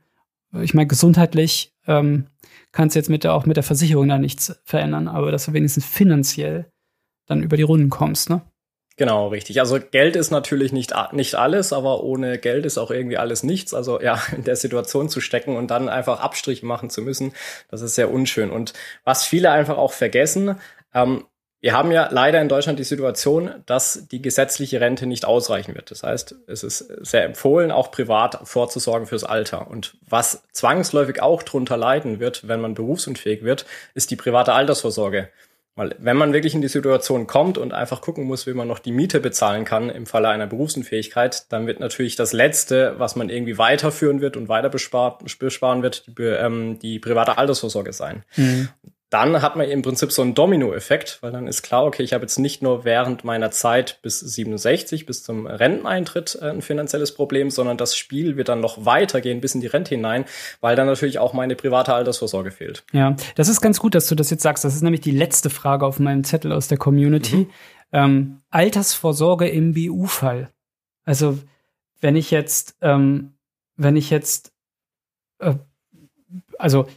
Ich 0.62 0.74
meine, 0.74 0.88
gesundheitlich 0.88 1.74
ähm, 1.88 2.28
kannst 2.72 2.96
du 2.96 3.00
jetzt 3.00 3.10
mit 3.10 3.24
der, 3.24 3.34
auch 3.34 3.46
mit 3.46 3.58
der 3.58 3.63
Versicherung 3.63 4.08
da 4.08 4.17
nichts 4.17 4.60
verändern, 4.63 5.08
aber 5.08 5.32
dass 5.32 5.46
du 5.46 5.54
wenigstens 5.54 5.86
finanziell 5.86 6.65
dann 7.28 7.44
über 7.44 7.58
die 7.58 7.63
Runden 7.63 7.89
kommst, 7.89 8.30
ne? 8.30 8.41
Genau, 8.98 9.30
richtig. 9.30 9.60
Also 9.60 9.80
Geld 9.80 10.15
ist 10.15 10.32
natürlich 10.32 10.74
nicht, 10.74 10.94
nicht 11.13 11.36
alles, 11.36 11.74
aber 11.74 12.04
ohne 12.04 12.38
Geld 12.38 12.65
ist 12.65 12.78
auch 12.78 12.91
irgendwie 12.91 13.17
alles 13.17 13.41
nichts. 13.41 13.74
Also 13.74 14.02
ja, 14.02 14.22
in 14.36 14.44
der 14.44 14.56
Situation 14.56 15.10
zu 15.10 15.22
stecken 15.22 15.56
und 15.56 15.72
dann 15.72 15.89
einfach 15.89 16.20
Abstriche 16.20 16.65
machen 16.65 16.89
zu 16.89 17.02
müssen, 17.02 17.34
das 17.70 17.82
ist 17.82 17.96
sehr 17.96 18.12
unschön. 18.12 18.52
Und 18.52 18.74
was 19.04 19.26
viele 19.26 19.50
einfach 19.50 19.78
auch 19.78 19.94
vergessen, 19.94 20.58
ähm, 20.94 21.24
wir 21.62 21.74
haben 21.74 21.91
ja 21.91 22.10
leider 22.12 22.41
in 22.41 22.50
Deutschland 22.50 22.80
die 22.80 22.84
Situation, 22.84 23.52
dass 23.67 24.08
die 24.12 24.21
gesetzliche 24.21 24.82
Rente 24.82 25.06
nicht 25.06 25.26
ausreichen 25.26 25.76
wird. 25.76 25.91
Das 25.91 26.02
heißt, 26.02 26.36
es 26.47 26.63
ist 26.63 26.80
sehr 27.06 27.24
empfohlen, 27.24 27.71
auch 27.71 27.91
privat 27.91 28.39
vorzusorgen 28.43 29.08
fürs 29.08 29.24
Alter. 29.24 29.69
Und 29.69 29.95
was 30.10 30.43
zwangsläufig 30.52 31.21
auch 31.21 31.43
drunter 31.43 31.78
leiden 31.78 32.19
wird, 32.19 32.47
wenn 32.47 32.62
man 32.62 32.74
berufsunfähig 32.74 33.43
wird, 33.43 33.67
ist 33.93 34.10
die 34.10 34.15
private 34.15 34.54
Altersvorsorge. 34.54 35.30
Weil 35.76 35.95
wenn 36.00 36.17
man 36.17 36.34
wirklich 36.34 36.56
in 36.56 36.62
die 36.62 36.67
Situation 36.67 37.28
kommt 37.28 37.60
und 37.60 37.74
einfach 37.74 38.02
gucken 38.02 38.26
muss, 38.26 38.47
wie 38.47 38.54
man 38.54 38.67
noch 38.67 38.80
die 38.80 38.91
Miete 38.91 39.19
bezahlen 39.19 39.63
kann 39.63 39.89
im 39.89 40.08
Falle 40.08 40.30
einer 40.30 40.47
Berufsunfähigkeit, 40.47 41.45
dann 41.54 41.67
wird 41.67 41.80
natürlich 41.80 42.15
das 42.15 42.34
Letzte, 42.34 42.95
was 42.97 43.15
man 43.15 43.30
irgendwie 43.30 43.60
weiterführen 43.60 44.19
wird 44.19 44.36
und 44.36 44.50
weiter 44.50 44.69
besparen 44.69 45.84
wird, 45.84 46.08
die, 46.08 46.24
ähm, 46.24 46.80
die 46.80 47.00
private 47.00 47.38
Altersvorsorge 47.38 47.93
sein. 47.93 48.24
Mhm 48.36 48.69
dann 49.12 49.41
hat 49.41 49.58
man 49.58 49.69
im 49.69 49.82
Prinzip 49.82 50.10
so 50.13 50.21
einen 50.21 50.36
Dominoeffekt, 50.36 51.19
weil 51.21 51.34
dann 51.34 51.45
ist 51.45 51.63
klar, 51.63 51.84
okay, 51.86 52.02
ich 52.02 52.13
habe 52.13 52.24
jetzt 52.24 52.39
nicht 52.39 52.62
nur 52.62 52.86
während 52.86 53.26
meiner 53.26 53.52
Zeit 53.52 54.00
bis 54.02 54.21
67, 54.21 55.06
bis 55.06 55.21
zum 55.21 55.47
Renteneintritt 55.47 56.39
äh, 56.41 56.45
ein 56.45 56.62
finanzielles 56.62 57.13
Problem, 57.13 57.52
sondern 57.52 57.76
das 57.76 57.97
Spiel 57.97 58.38
wird 58.38 58.47
dann 58.47 58.62
noch 58.62 58.86
weitergehen 58.86 59.41
bis 59.41 59.54
in 59.54 59.60
die 59.60 59.67
Rente 59.67 59.95
hinein, 59.95 60.24
weil 60.62 60.78
dann 60.78 60.88
natürlich 60.88 61.19
auch 61.19 61.34
meine 61.34 61.58
private 61.58 61.93
Altersvorsorge 61.93 62.52
fehlt. 62.52 62.86
Ja, 62.93 63.17
das 63.36 63.50
ist 63.50 63.60
ganz 63.60 63.82
gut, 63.82 63.95
dass 63.95 64.08
du 64.08 64.15
das 64.15 64.30
jetzt 64.30 64.43
sagst. 64.43 64.63
Das 64.63 64.76
ist 64.76 64.82
nämlich 64.82 65.02
die 65.02 65.12
letzte 65.12 65.50
Frage 65.50 65.86
auf 65.86 66.00
meinem 66.00 66.24
Zettel 66.24 66.54
aus 66.54 66.69
der 66.69 66.78
Community. 66.78 67.36
Mhm. 67.36 67.50
Ähm, 67.91 68.41
Altersvorsorge 68.50 69.50
im 69.50 69.74
BU-Fall. 69.74 70.50
Also 71.04 71.38
wenn 72.00 72.15
ich 72.15 72.32
jetzt, 72.32 72.78
ähm, 72.80 73.34
wenn 73.76 73.97
ich 73.97 74.10
jetzt, 74.10 74.54
äh, 75.39 75.56
also 76.58 76.88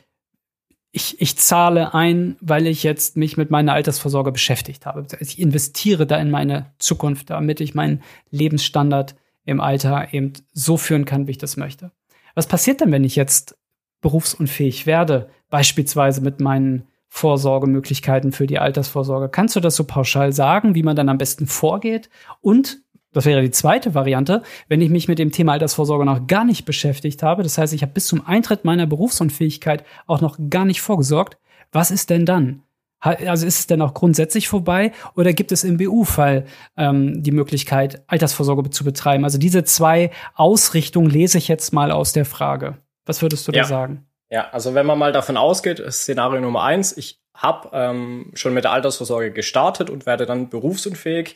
ich, 0.96 1.20
ich 1.20 1.36
zahle 1.36 1.92
ein, 1.92 2.36
weil 2.40 2.68
ich 2.68 2.84
jetzt 2.84 3.16
mich 3.16 3.36
mit 3.36 3.50
meiner 3.50 3.72
Altersvorsorge 3.72 4.30
beschäftigt 4.30 4.86
habe. 4.86 5.04
Ich 5.18 5.40
investiere 5.40 6.06
da 6.06 6.16
in 6.18 6.30
meine 6.30 6.66
Zukunft, 6.78 7.30
damit 7.30 7.60
ich 7.60 7.74
meinen 7.74 8.00
Lebensstandard 8.30 9.16
im 9.44 9.60
Alter 9.60 10.14
eben 10.14 10.34
so 10.52 10.76
führen 10.76 11.04
kann, 11.04 11.26
wie 11.26 11.32
ich 11.32 11.38
das 11.38 11.56
möchte. 11.56 11.90
Was 12.36 12.46
passiert 12.46 12.80
denn, 12.80 12.92
wenn 12.92 13.02
ich 13.02 13.16
jetzt 13.16 13.56
berufsunfähig 14.02 14.86
werde, 14.86 15.28
beispielsweise 15.50 16.20
mit 16.20 16.38
meinen 16.40 16.86
Vorsorgemöglichkeiten 17.08 18.30
für 18.30 18.46
die 18.46 18.60
Altersvorsorge? 18.60 19.28
Kannst 19.28 19.56
du 19.56 19.60
das 19.60 19.74
so 19.74 19.82
pauschal 19.82 20.32
sagen, 20.32 20.76
wie 20.76 20.84
man 20.84 20.94
dann 20.94 21.08
am 21.08 21.18
besten 21.18 21.48
vorgeht? 21.48 22.08
Und 22.40 22.83
das 23.14 23.24
wäre 23.24 23.40
die 23.40 23.50
zweite 23.50 23.94
Variante, 23.94 24.42
wenn 24.68 24.80
ich 24.80 24.90
mich 24.90 25.08
mit 25.08 25.18
dem 25.18 25.32
Thema 25.32 25.52
Altersvorsorge 25.52 26.04
noch 26.04 26.26
gar 26.26 26.44
nicht 26.44 26.64
beschäftigt 26.66 27.22
habe. 27.22 27.42
Das 27.42 27.56
heißt, 27.56 27.72
ich 27.72 27.82
habe 27.82 27.92
bis 27.92 28.06
zum 28.06 28.26
Eintritt 28.26 28.64
meiner 28.64 28.86
Berufsunfähigkeit 28.86 29.84
auch 30.06 30.20
noch 30.20 30.38
gar 30.50 30.64
nicht 30.64 30.82
vorgesorgt. 30.82 31.38
Was 31.72 31.90
ist 31.90 32.10
denn 32.10 32.26
dann? 32.26 32.62
Also 33.00 33.46
ist 33.46 33.58
es 33.58 33.66
denn 33.66 33.82
auch 33.82 33.92
grundsätzlich 33.92 34.48
vorbei 34.48 34.92
oder 35.14 35.34
gibt 35.34 35.52
es 35.52 35.62
im 35.62 35.76
BU-Fall 35.76 36.46
ähm, 36.76 37.22
die 37.22 37.32
Möglichkeit, 37.32 38.02
Altersvorsorge 38.06 38.70
zu 38.70 38.82
betreiben? 38.82 39.24
Also 39.24 39.36
diese 39.36 39.62
zwei 39.64 40.10
Ausrichtungen 40.34 41.10
lese 41.10 41.36
ich 41.36 41.48
jetzt 41.48 41.72
mal 41.72 41.90
aus 41.90 42.14
der 42.14 42.24
Frage. 42.24 42.78
Was 43.04 43.20
würdest 43.20 43.46
du 43.46 43.52
ja. 43.52 43.62
da 43.62 43.68
sagen? 43.68 44.06
Ja, 44.30 44.48
also 44.50 44.74
wenn 44.74 44.86
man 44.86 44.98
mal 44.98 45.12
davon 45.12 45.36
ausgeht, 45.36 45.82
Szenario 45.90 46.40
Nummer 46.40 46.62
eins, 46.62 46.96
ich 46.96 47.20
habe 47.34 47.68
ähm, 47.72 48.30
schon 48.34 48.54
mit 48.54 48.64
der 48.64 48.72
Altersvorsorge 48.72 49.32
gestartet 49.32 49.90
und 49.90 50.06
werde 50.06 50.24
dann 50.24 50.48
berufsunfähig, 50.48 51.34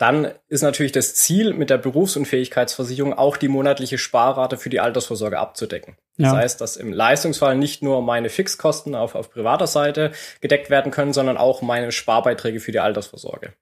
dann 0.00 0.32
ist 0.48 0.62
natürlich 0.62 0.92
das 0.92 1.14
Ziel 1.14 1.52
mit 1.52 1.68
der 1.68 1.76
Berufsunfähigkeitsversicherung 1.76 3.12
auch 3.12 3.36
die 3.36 3.48
monatliche 3.48 3.98
Sparrate 3.98 4.56
für 4.56 4.70
die 4.70 4.80
Altersvorsorge 4.80 5.38
abzudecken. 5.38 5.98
Ja. 6.16 6.30
Das 6.30 6.36
heißt, 6.38 6.60
dass 6.62 6.76
im 6.78 6.90
Leistungsfall 6.90 7.54
nicht 7.54 7.82
nur 7.82 8.00
meine 8.00 8.30
Fixkosten 8.30 8.94
auf, 8.94 9.14
auf 9.14 9.30
privater 9.30 9.66
Seite 9.66 10.12
gedeckt 10.40 10.70
werden 10.70 10.90
können, 10.90 11.12
sondern 11.12 11.36
auch 11.36 11.60
meine 11.60 11.92
Sparbeiträge 11.92 12.60
für 12.60 12.72
die 12.72 12.80
Altersvorsorge. 12.80 13.52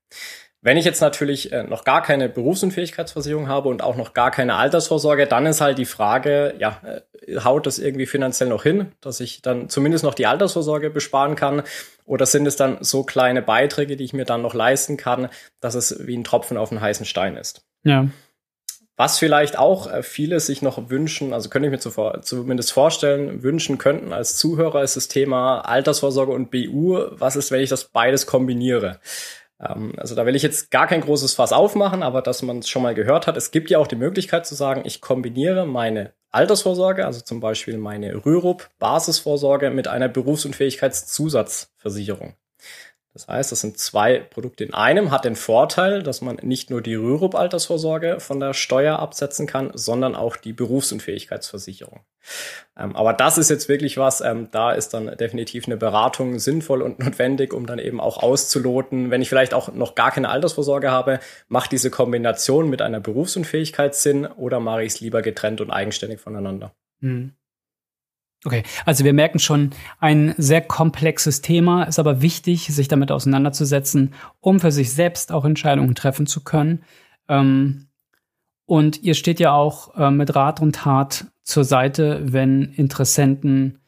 Wenn 0.61 0.77
ich 0.77 0.85
jetzt 0.85 1.01
natürlich 1.01 1.53
äh, 1.53 1.63
noch 1.63 1.85
gar 1.85 2.03
keine 2.03 2.29
Berufsunfähigkeitsversicherung 2.29 3.49
habe 3.49 3.69
und 3.69 3.81
auch 3.81 3.97
noch 3.97 4.13
gar 4.13 4.33
keine 4.33 4.57
Altersvorsorge, 4.57 5.27
dann 5.27 5.47
ist 5.47 5.61
halt 5.61 5.79
die 5.79 5.85
Frage, 5.85 6.55
ja, 6.59 6.81
äh, 6.85 7.41
haut 7.41 7.67
das 7.67 7.79
irgendwie 7.79 8.07
finanziell 8.07 8.49
noch 8.49 8.65
hin, 8.65 8.93
dass 9.01 9.21
ich 9.21 9.41
dann 9.41 9.69
zumindest 9.69 10.03
noch 10.03 10.15
die 10.15 10.27
Altersvorsorge 10.27 10.91
besparen 10.91 11.37
kann? 11.37 11.63
Oder 12.05 12.27
sind 12.27 12.47
es 12.47 12.57
dann 12.57 12.79
so 12.81 13.05
kleine 13.05 13.41
Beiträge, 13.41 13.97
die 13.97 14.05
ich 14.05 14.13
mir 14.13 14.25
dann 14.25 14.43
noch 14.43 14.55
leisten 14.55 14.97
kann, 14.97 15.29
dass 15.61 15.77
es 15.77 16.07
wie 16.07 16.17
ein 16.17 16.25
Tropfen 16.25 16.57
auf 16.57 16.73
einen 16.73 16.81
heißen 16.81 17.07
Stein 17.07 17.37
ist? 17.37 17.65
Ja. 17.85 18.09
Was 18.97 19.21
vielleicht 19.21 19.57
auch 19.57 19.89
äh, 19.89 20.03
viele 20.03 20.41
sich 20.41 20.61
noch 20.61 20.91
wünschen, 20.91 21.33
also 21.33 21.51
könnte 21.51 21.69
ich 21.69 21.71
mir 21.73 21.79
zuvor, 21.79 22.21
zumindest 22.23 22.73
vorstellen, 22.73 23.45
wünschen 23.45 23.79
könnten 23.79 24.13
als 24.13 24.37
Zuhörer, 24.37 24.83
ist 24.83 24.97
das 24.97 25.07
Thema 25.07 25.61
Altersvorsorge 25.61 26.33
und 26.33 26.51
BU. 26.51 27.07
Was 27.13 27.37
ist, 27.37 27.53
wenn 27.53 27.61
ich 27.61 27.71
das 27.71 27.85
beides 27.85 28.27
kombiniere? 28.27 28.99
Ähm, 29.61 29.93
also 29.97 30.15
da 30.15 30.27
will 30.27 30.37
ich 30.37 30.43
jetzt 30.43 30.71
gar 30.71 30.87
kein 30.87 31.01
großes 31.01 31.35
Fass 31.35 31.53
aufmachen, 31.53 32.03
aber 32.03 32.23
dass 32.23 32.43
man 32.43 32.59
es 32.59 32.69
schon 32.69 32.83
mal 32.83 32.95
gehört 32.95 33.27
hat, 33.27 33.37
es 33.37 33.51
gibt 33.51 33.71
ja 33.71 33.79
auch 33.79 33.87
die 33.87 33.97
Möglichkeit 33.97 34.47
zu 34.47 34.55
sagen, 34.55 34.83
ich 34.85 35.01
kombiniere 35.01 35.67
meine 35.67 36.13
Altersvorsorge, 36.31 37.07
also 37.07 37.21
zum 37.21 37.41
Beispiel 37.41 37.79
meine 37.79 38.25
Rürup 38.25 38.71
Basisvorsorge 38.79 39.71
mit 39.71 39.89
einer 39.89 40.09
Berufsunfähigkeitszusatzversicherung. 40.09 42.37
Das 43.19 43.27
heißt, 43.27 43.51
das 43.51 43.63
sind 43.63 43.79
zwei 43.79 44.21
Produkte 44.21 44.63
in 44.63 44.75
einem, 44.75 45.11
hat 45.11 45.25
den 45.25 45.35
Vorteil, 45.35 46.05
dass 46.05 46.21
man 46.21 46.37
nicht 46.37 46.71
nur 46.71 46.81
die 46.81 46.95
Rürup-Altersvorsorge 46.95 48.21
von 48.21 48.39
der 48.39 48.55
Steuer 48.55 49.01
absetzen 49.01 49.49
kann, 49.49 49.73
sondern 49.75 50.15
auch 50.15 50.37
die 50.37 50.53
Berufsunfähigkeitsversicherung. 50.53 52.05
Ähm, 52.79 52.95
aber 52.95 53.13
das 53.15 53.37
ist 53.37 53.51
jetzt 53.51 53.69
wirklich 53.69 53.97
was, 53.97 54.21
ähm, 54.21 54.53
da 54.53 54.71
ist 54.71 54.95
dann 54.95 55.17
definitiv 55.17 55.67
eine 55.67 55.77
Beratung 55.77 56.39
sinnvoll 56.39 56.81
und 56.81 57.01
notwendig, 57.01 57.53
um 57.53 57.67
dann 57.67 57.81
eben 57.81 58.01
auch 58.01 58.23
auszuloten, 58.23 59.11
wenn 59.11 59.21
ich 59.21 59.29
vielleicht 59.29 59.53
auch 59.53 59.73
noch 59.75 59.97
gar 59.97 60.13
keine 60.13 60.29
Altersvorsorge 60.29 60.93
habe, 60.93 61.19
macht 61.49 61.73
diese 61.73 61.91
Kombination 61.91 62.71
mit 62.71 62.83
einer 62.83 63.01
Berufsunfähigkeit 63.01 63.97
Sinn 63.97 64.27
oder 64.27 64.61
mache 64.61 64.85
ich 64.85 64.93
es 64.93 65.01
lieber 65.01 65.23
getrennt 65.23 65.61
und 65.61 65.73
eigenständig 65.73 66.21
voneinander? 66.21 66.73
Mhm. 67.01 67.33
Okay, 68.45 68.63
also 68.85 69.05
wir 69.05 69.13
merken 69.13 69.41
schon, 69.41 69.71
ein 69.99 70.35
sehr 70.39 70.61
komplexes 70.61 71.41
Thema, 71.41 71.85
ist 71.85 71.99
aber 71.99 72.23
wichtig, 72.23 72.69
sich 72.69 72.87
damit 72.87 73.11
auseinanderzusetzen, 73.11 74.15
um 74.41 74.61
für 74.61 74.71
sich 74.71 74.93
selbst 74.93 75.33
auch 75.33 75.45
Entscheidungen 75.45 75.97
treffen 75.97 76.27
zu 76.27 76.45
können. 76.45 76.85
Ähm, 77.29 77.89
und 78.65 79.03
ihr 79.03 79.15
steht 79.15 79.41
ja 79.41 79.53
auch 79.53 79.97
äh, 79.97 80.11
mit 80.11 80.37
Rat 80.37 80.61
und 80.61 80.77
Tat 80.77 81.27
zur 81.43 81.65
Seite, 81.65 82.21
wenn 82.23 82.75
Interessenten 82.75 83.81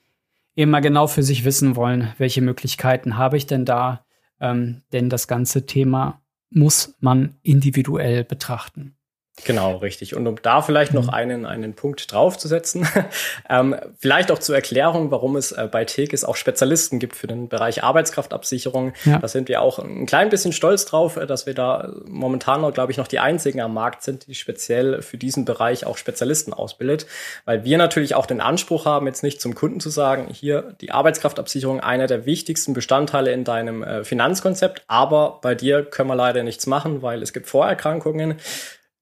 eben 0.57 0.71
mal 0.71 0.81
genau 0.81 1.07
für 1.07 1.23
sich 1.23 1.45
wissen 1.45 1.77
wollen, 1.77 2.13
welche 2.19 2.43
Möglichkeiten 2.43 3.17
habe 3.17 3.37
ich 3.37 3.47
denn 3.47 3.65
da. 3.65 4.05
Ähm, 4.41 4.83
denn 4.93 5.11
das 5.11 5.29
ganze 5.29 5.67
Thema 5.67 6.23
muss 6.51 6.97
man 7.01 7.37
individuell 7.43 8.25
betrachten. 8.25 8.97
Genau, 9.45 9.77
richtig. 9.77 10.15
Und 10.15 10.27
um 10.27 10.37
da 10.43 10.61
vielleicht 10.61 10.93
noch 10.93 11.07
mhm. 11.07 11.15
einen, 11.15 11.47
einen 11.47 11.75
Punkt 11.75 12.13
draufzusetzen, 12.13 12.87
ähm, 13.49 13.77
vielleicht 13.99 14.31
auch 14.31 14.39
zur 14.39 14.55
Erklärung, 14.55 15.11
warum 15.11 15.37
es 15.37 15.53
äh, 15.53 15.69
bei 15.71 15.85
Tekis 15.85 16.25
auch 16.25 16.37
Spezialisten 16.37 16.99
gibt 16.99 17.17
für 17.17 17.27
den 17.27 17.49
Bereich 17.49 17.83
Arbeitskraftabsicherung. 17.83 18.93
Ja. 19.05 19.19
Da 19.19 19.29
sind 19.29 19.49
wir 19.49 19.63
auch 19.63 19.79
ein 19.79 20.07
klein 20.07 20.29
bisschen 20.29 20.53
stolz 20.53 20.85
drauf, 20.85 21.17
äh, 21.17 21.27
dass 21.27 21.47
wir 21.47 21.55
da 21.55 21.93
momentan 22.07 22.61
noch, 22.61 22.73
glaube 22.73 22.93
ich, 22.93 22.99
noch 22.99 23.09
die 23.09 23.19
einzigen 23.19 23.61
am 23.61 23.73
Markt 23.73 24.03
sind, 24.03 24.27
die 24.27 24.35
speziell 24.35 25.01
für 25.03 25.17
diesen 25.17 25.45
Bereich 25.45 25.87
auch 25.87 25.97
Spezialisten 25.97 26.53
ausbildet. 26.53 27.07
Weil 27.45 27.65
wir 27.65 27.79
natürlich 27.79 28.15
auch 28.15 28.27
den 28.27 28.41
Anspruch 28.41 28.85
haben, 28.85 29.07
jetzt 29.07 29.23
nicht 29.23 29.41
zum 29.41 29.55
Kunden 29.55 29.81
zu 29.81 29.91
sagen, 29.91 30.29
hier 30.31 30.75
die 30.81 30.91
Arbeitskraftabsicherung 30.91 31.81
einer 31.81 32.07
der 32.07 32.27
wichtigsten 32.27 32.75
Bestandteile 32.75 33.33
in 33.33 33.45
deinem 33.45 33.83
äh, 33.83 34.05
Finanzkonzept, 34.05 34.83
aber 34.87 35.39
bei 35.41 35.55
dir 35.55 35.83
können 35.83 36.09
wir 36.09 36.17
leider 36.17 36.43
nichts 36.43 36.67
machen, 36.67 37.01
weil 37.01 37.23
es 37.23 37.33
gibt 37.33 37.47
Vorerkrankungen 37.47 38.37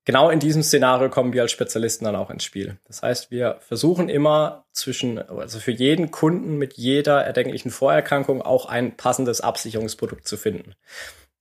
genau 0.09 0.31
in 0.31 0.41
diesem 0.41 0.63
Szenario 0.63 1.11
kommen 1.11 1.35
wir 1.35 1.43
als 1.43 1.53
Spezialisten 1.53 2.07
dann 2.07 2.17
auch 2.17 2.31
ins 2.31 2.43
Spiel. 2.43 2.79
Das 2.87 3.03
heißt, 3.03 3.31
wir 3.31 3.59
versuchen 3.61 4.09
immer 4.09 4.65
zwischen, 4.73 5.19
also 5.19 5.61
für 5.61 5.71
jeden 5.71 6.11
Kunden 6.11 6.57
mit 6.57 6.79
jeder 6.79 7.23
erdenklichen 7.25 7.71
Vorerkrankung 7.71 8.41
auch 8.41 8.65
ein 8.65 8.97
passendes 8.97 9.43
Absicherungsprodukt 9.43 10.27
zu 10.27 10.39
finden. 10.39 10.73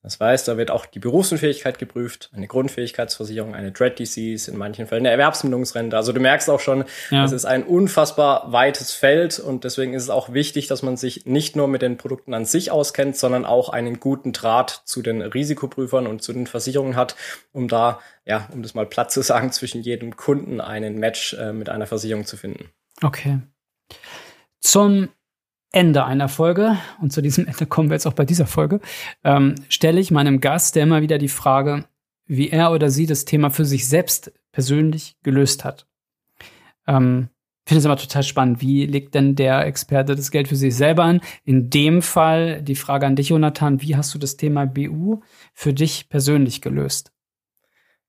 Das 0.08 0.22
heißt, 0.22 0.48
da 0.48 0.56
wird 0.56 0.72
auch 0.72 0.86
die 0.86 1.00
Berufsunfähigkeit 1.00 1.80
geprüft, 1.80 2.30
eine 2.34 2.48
Grundfähigkeitsversicherung, 2.48 3.54
eine 3.56 3.74
Dread 3.74 4.00
Disease, 4.00 4.50
in 4.50 4.58
manchen 4.58 4.88
Fällen 4.88 5.02
eine 5.02 5.12
Erwerbsminderungsrente. 5.12 5.98
Also 5.98 6.14
du 6.14 6.22
merkst 6.22 6.50
auch 6.50 6.62
schon, 6.62 6.86
ja. 7.12 7.26
es 7.26 7.34
ist 7.34 7.44
ein 7.44 7.64
unfassbar 7.64 8.54
weites 8.54 8.94
Feld 8.94 9.38
und 9.38 9.66
deswegen 9.66 9.94
ist 9.94 10.04
es 10.04 10.10
auch 10.10 10.32
wichtig, 10.32 10.68
dass 10.68 10.82
man 10.82 10.96
sich 10.96 11.26
nicht 11.26 11.58
nur 11.58 11.68
mit 11.68 11.82
den 11.82 11.98
Produkten 11.98 12.34
an 12.34 12.46
sich 12.46 12.72
auskennt, 12.72 13.18
sondern 13.18 13.44
auch 13.44 13.68
einen 13.68 14.00
guten 14.00 14.32
Draht 14.32 14.84
zu 14.86 15.02
den 15.02 15.22
Risikoprüfern 15.22 16.08
und 16.08 16.24
zu 16.24 16.32
den 16.32 16.48
Versicherungen 16.48 16.96
hat, 16.96 17.18
um 17.52 17.68
da, 17.68 18.00
ja, 18.24 18.48
um 18.54 18.64
das 18.64 18.76
mal 18.76 18.86
platt 18.86 19.12
zu 19.12 19.22
sagen, 19.22 19.52
zwischen 19.52 19.82
jedem 19.82 20.16
Kunden 20.16 20.62
einen 20.62 21.00
Match 21.00 21.34
äh, 21.34 21.52
mit 21.52 21.68
einer 21.68 21.86
Versicherung 21.86 22.26
zu 22.26 22.38
finden. 22.38 22.70
Okay. 23.04 23.40
Zum 24.62 25.10
Ende 25.72 26.06
einer 26.06 26.30
Folge, 26.30 26.78
und 27.02 27.12
zu 27.12 27.22
diesem 27.22 27.46
Ende 27.46 27.66
kommen 27.66 27.90
wir 27.90 27.96
jetzt 27.96 28.08
auch 28.08 28.14
bei 28.14 28.26
dieser 28.26 28.48
Folge, 28.48 28.80
ähm, 29.24 29.56
stelle 29.70 30.00
ich 30.00 30.12
meinem 30.12 30.40
Gast, 30.40 30.76
der 30.76 30.84
immer 30.84 31.02
wieder 31.02 31.18
die 31.18 31.28
Frage, 31.28 31.86
wie 32.26 32.50
er 32.50 32.72
oder 32.72 32.90
sie 32.90 33.06
das 33.06 33.26
Thema 33.26 33.50
für 33.50 33.66
sich 33.66 33.88
selbst 33.88 34.32
persönlich 34.52 35.18
gelöst 35.24 35.66
hat. 35.66 35.88
Ähm, 36.88 37.30
ich 37.66 37.70
finde 37.70 37.80
es 37.80 37.86
aber 37.86 37.98
total 37.98 38.24
spannend. 38.24 38.62
Wie 38.62 38.86
legt 38.86 39.14
denn 39.14 39.36
der 39.36 39.66
Experte 39.66 40.16
das 40.16 40.32
Geld 40.32 40.48
für 40.48 40.56
sich 40.56 40.74
selber 40.74 41.04
an? 41.04 41.20
In 41.44 41.70
dem 41.70 42.02
Fall 42.02 42.62
die 42.62 42.76
Frage 42.76 43.06
an 43.06 43.18
dich, 43.18 43.30
Jonathan, 43.30 43.82
wie 43.82 43.98
hast 43.98 44.14
du 44.14 44.20
das 44.20 44.38
Thema 44.38 44.66
BU 44.66 45.20
für 45.54 45.74
dich 45.74 46.08
persönlich 46.08 46.62
gelöst? 46.62 47.12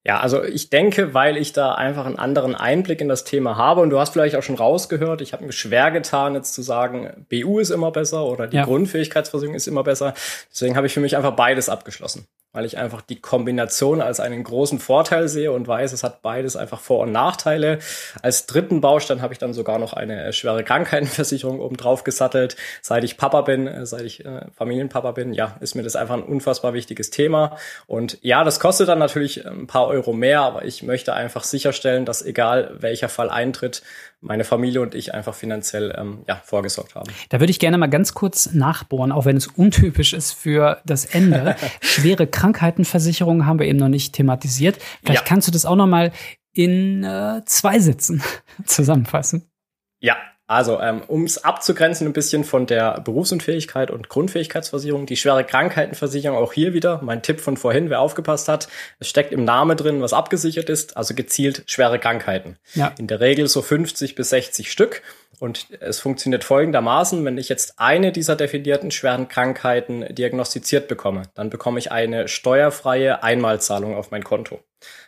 Ja, 0.08 0.20
also 0.20 0.42
ich 0.42 0.70
denke, 0.70 1.12
weil 1.12 1.36
ich 1.36 1.52
da 1.52 1.74
einfach 1.74 2.06
einen 2.06 2.18
anderen 2.18 2.54
Einblick 2.54 3.02
in 3.02 3.10
das 3.10 3.24
Thema 3.24 3.58
habe 3.58 3.82
und 3.82 3.90
du 3.90 3.98
hast 3.98 4.14
vielleicht 4.14 4.36
auch 4.36 4.42
schon 4.42 4.56
rausgehört, 4.56 5.20
ich 5.20 5.34
habe 5.34 5.44
mir 5.44 5.52
schwer 5.52 5.90
getan, 5.90 6.34
jetzt 6.34 6.54
zu 6.54 6.62
sagen, 6.62 7.26
BU 7.28 7.58
ist 7.58 7.68
immer 7.68 7.90
besser 7.90 8.24
oder 8.24 8.46
die 8.46 8.56
ja. 8.56 8.64
Grundfähigkeitsversicherung 8.64 9.54
ist 9.54 9.68
immer 9.68 9.84
besser. 9.84 10.14
Deswegen 10.50 10.76
habe 10.76 10.86
ich 10.86 10.94
für 10.94 11.00
mich 11.00 11.14
einfach 11.14 11.36
beides 11.36 11.68
abgeschlossen 11.68 12.26
weil 12.52 12.64
ich 12.64 12.78
einfach 12.78 13.02
die 13.02 13.20
Kombination 13.20 14.00
als 14.00 14.20
einen 14.20 14.42
großen 14.42 14.78
Vorteil 14.78 15.28
sehe 15.28 15.52
und 15.52 15.68
weiß, 15.68 15.92
es 15.92 16.02
hat 16.02 16.22
beides 16.22 16.56
einfach 16.56 16.80
Vor- 16.80 17.00
und 17.00 17.12
Nachteile. 17.12 17.78
Als 18.22 18.46
dritten 18.46 18.80
Baustein 18.80 19.20
habe 19.20 19.34
ich 19.34 19.38
dann 19.38 19.52
sogar 19.52 19.78
noch 19.78 19.92
eine 19.92 20.24
äh, 20.24 20.32
schwere 20.32 20.64
Krankheitenversicherung 20.64 21.60
oben 21.60 21.76
drauf 21.76 22.04
gesattelt. 22.04 22.56
Seit 22.80 23.04
ich 23.04 23.18
Papa 23.18 23.42
bin, 23.42 23.66
äh, 23.66 23.84
seit 23.84 24.02
ich 24.02 24.24
äh, 24.24 24.46
Familienpapa 24.56 25.12
bin, 25.12 25.34
ja, 25.34 25.56
ist 25.60 25.74
mir 25.74 25.82
das 25.82 25.94
einfach 25.94 26.14
ein 26.14 26.22
unfassbar 26.22 26.72
wichtiges 26.72 27.10
Thema. 27.10 27.56
Und 27.86 28.18
ja, 28.22 28.44
das 28.44 28.60
kostet 28.60 28.88
dann 28.88 28.98
natürlich 28.98 29.46
ein 29.46 29.66
paar 29.66 29.86
Euro 29.86 30.12
mehr, 30.12 30.40
aber 30.40 30.64
ich 30.64 30.82
möchte 30.82 31.12
einfach 31.12 31.44
sicherstellen, 31.44 32.06
dass 32.06 32.24
egal 32.24 32.76
welcher 32.80 33.10
Fall 33.10 33.28
eintritt, 33.28 33.82
meine 34.20 34.42
Familie 34.44 34.80
und 34.80 34.94
ich 34.94 35.14
einfach 35.14 35.34
finanziell 35.34 35.94
ähm, 35.96 36.24
ja, 36.26 36.40
vorgesorgt 36.44 36.96
haben. 36.96 37.08
Da 37.28 37.38
würde 37.38 37.50
ich 37.50 37.60
gerne 37.60 37.78
mal 37.78 37.86
ganz 37.86 38.14
kurz 38.14 38.52
nachbohren, 38.52 39.12
auch 39.12 39.26
wenn 39.26 39.36
es 39.36 39.46
untypisch 39.46 40.12
ist 40.12 40.32
für 40.32 40.80
das 40.84 41.04
Ende. 41.04 41.54
Schwere 41.80 42.26
Krankheitenversicherung 42.38 43.46
haben 43.46 43.58
wir 43.58 43.66
eben 43.66 43.78
noch 43.78 43.88
nicht 43.88 44.14
thematisiert. 44.14 44.78
Vielleicht 45.02 45.22
ja. 45.22 45.26
kannst 45.26 45.48
du 45.48 45.52
das 45.52 45.66
auch 45.66 45.76
noch 45.76 45.86
mal 45.86 46.12
in 46.52 47.02
äh, 47.02 47.42
zwei 47.46 47.78
Sätzen 47.80 48.22
zusammenfassen. 48.64 49.50
Ja, 50.00 50.16
Also, 50.50 50.80
ähm, 50.80 51.02
um 51.08 51.24
es 51.24 51.44
abzugrenzen 51.44 52.06
ein 52.06 52.14
bisschen 52.14 52.42
von 52.42 52.66
der 52.66 53.00
Berufsunfähigkeit 53.00 53.90
und 53.90 54.08
Grundfähigkeitsversicherung, 54.08 55.04
die 55.04 55.16
schwere 55.16 55.44
Krankheitenversicherung 55.44 56.38
auch 56.38 56.54
hier 56.54 56.72
wieder, 56.72 57.00
mein 57.02 57.22
Tipp 57.22 57.40
von 57.40 57.58
vorhin, 57.58 57.90
wer 57.90 58.00
aufgepasst 58.00 58.48
hat, 58.48 58.68
es 58.98 59.08
steckt 59.08 59.32
im 59.32 59.44
Namen 59.44 59.76
drin, 59.76 60.00
was 60.00 60.14
abgesichert 60.14 60.70
ist, 60.70 60.96
also 60.96 61.14
gezielt 61.14 61.64
schwere 61.66 61.98
Krankheiten. 61.98 62.56
Ja. 62.74 62.94
In 62.98 63.08
der 63.08 63.20
Regel 63.20 63.46
so 63.46 63.60
50 63.60 64.14
bis 64.14 64.30
60 64.30 64.72
Stück. 64.72 65.02
Und 65.40 65.68
es 65.80 66.00
funktioniert 66.00 66.42
folgendermaßen, 66.42 67.24
wenn 67.24 67.38
ich 67.38 67.48
jetzt 67.48 67.78
eine 67.78 68.10
dieser 68.10 68.34
definierten 68.34 68.90
schweren 68.90 69.28
Krankheiten 69.28 70.12
diagnostiziert 70.14 70.88
bekomme, 70.88 71.22
dann 71.34 71.48
bekomme 71.48 71.78
ich 71.78 71.92
eine 71.92 72.26
steuerfreie 72.28 73.22
Einmalzahlung 73.22 73.94
auf 73.94 74.10
mein 74.10 74.24
Konto. 74.24 74.60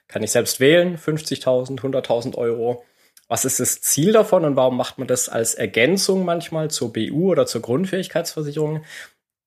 Kann 0.07 0.23
ich 0.23 0.31
selbst 0.31 0.61
wählen, 0.61 0.97
50.000, 0.99 1.81
100.000 1.81 2.37
Euro 2.37 2.85
was 3.31 3.45
ist 3.45 3.61
das 3.61 3.81
Ziel 3.81 4.13
davon 4.13 4.45
und 4.45 4.57
warum 4.57 4.77
macht 4.77 4.99
man 4.99 5.07
das 5.07 5.29
als 5.29 5.55
Ergänzung 5.55 6.25
manchmal 6.25 6.69
zur 6.69 6.93
BU 6.93 7.31
oder 7.31 7.47
zur 7.47 7.63
Grundfähigkeitsversicherung? 7.63 8.83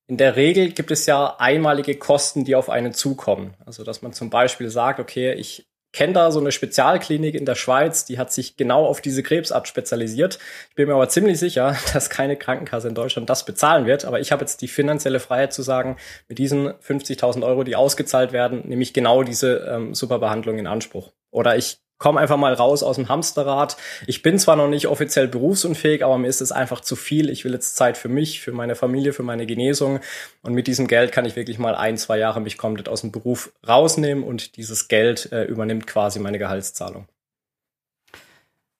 In 0.06 0.16
der 0.16 0.36
Regel 0.36 0.70
gibt 0.72 0.90
es 0.90 1.04
ja 1.04 1.36
einmalige 1.38 1.94
Kosten, 1.96 2.46
die 2.46 2.56
auf 2.56 2.70
einen 2.70 2.94
zukommen. 2.94 3.52
Also, 3.66 3.84
dass 3.84 4.00
man 4.00 4.14
zum 4.14 4.30
Beispiel 4.30 4.70
sagt, 4.70 5.00
okay, 5.00 5.34
ich 5.34 5.66
kenne 5.94 6.12
da 6.12 6.30
so 6.30 6.40
eine 6.40 6.52
Spezialklinik 6.52 7.34
in 7.34 7.46
der 7.46 7.54
Schweiz, 7.54 8.04
die 8.04 8.18
hat 8.18 8.32
sich 8.32 8.56
genau 8.56 8.84
auf 8.84 9.00
diese 9.00 9.22
Krebsart 9.22 9.68
spezialisiert. 9.68 10.38
Ich 10.68 10.74
bin 10.74 10.88
mir 10.88 10.94
aber 10.94 11.08
ziemlich 11.08 11.38
sicher, 11.38 11.76
dass 11.94 12.10
keine 12.10 12.36
Krankenkasse 12.36 12.88
in 12.88 12.94
Deutschland 12.94 13.30
das 13.30 13.46
bezahlen 13.46 13.86
wird. 13.86 14.04
Aber 14.04 14.20
ich 14.20 14.32
habe 14.32 14.42
jetzt 14.42 14.60
die 14.60 14.68
finanzielle 14.68 15.20
Freiheit 15.20 15.52
zu 15.52 15.62
sagen, 15.62 15.96
mit 16.28 16.38
diesen 16.38 16.68
50.000 16.68 17.46
Euro, 17.46 17.64
die 17.64 17.76
ausgezahlt 17.76 18.32
werden, 18.32 18.68
nehme 18.68 18.82
ich 18.82 18.92
genau 18.92 19.22
diese 19.22 19.58
ähm, 19.68 19.94
Superbehandlung 19.94 20.58
in 20.58 20.66
Anspruch. 20.66 21.12
Oder 21.30 21.56
ich 21.56 21.78
komm 22.04 22.18
einfach 22.18 22.36
mal 22.36 22.52
raus 22.52 22.82
aus 22.82 22.96
dem 22.96 23.08
Hamsterrad. 23.08 23.78
Ich 24.06 24.20
bin 24.20 24.38
zwar 24.38 24.56
noch 24.56 24.68
nicht 24.68 24.88
offiziell 24.88 25.26
berufsunfähig, 25.26 26.04
aber 26.04 26.18
mir 26.18 26.26
ist 26.26 26.42
es 26.42 26.52
einfach 26.52 26.80
zu 26.80 26.96
viel. 26.96 27.30
Ich 27.30 27.46
will 27.46 27.52
jetzt 27.52 27.76
Zeit 27.76 27.96
für 27.96 28.10
mich, 28.10 28.42
für 28.42 28.52
meine 28.52 28.74
Familie, 28.74 29.14
für 29.14 29.22
meine 29.22 29.46
Genesung. 29.46 30.00
Und 30.42 30.52
mit 30.52 30.66
diesem 30.66 30.86
Geld 30.86 31.12
kann 31.12 31.24
ich 31.24 31.34
wirklich 31.34 31.58
mal 31.58 31.74
ein, 31.74 31.96
zwei 31.96 32.18
Jahre 32.18 32.42
mich 32.42 32.58
komplett 32.58 32.90
aus 32.90 33.00
dem 33.00 33.10
Beruf 33.10 33.54
rausnehmen 33.66 34.22
und 34.22 34.58
dieses 34.58 34.88
Geld 34.88 35.32
äh, 35.32 35.44
übernimmt 35.44 35.86
quasi 35.86 36.18
meine 36.20 36.38
Gehaltszahlung. 36.38 37.06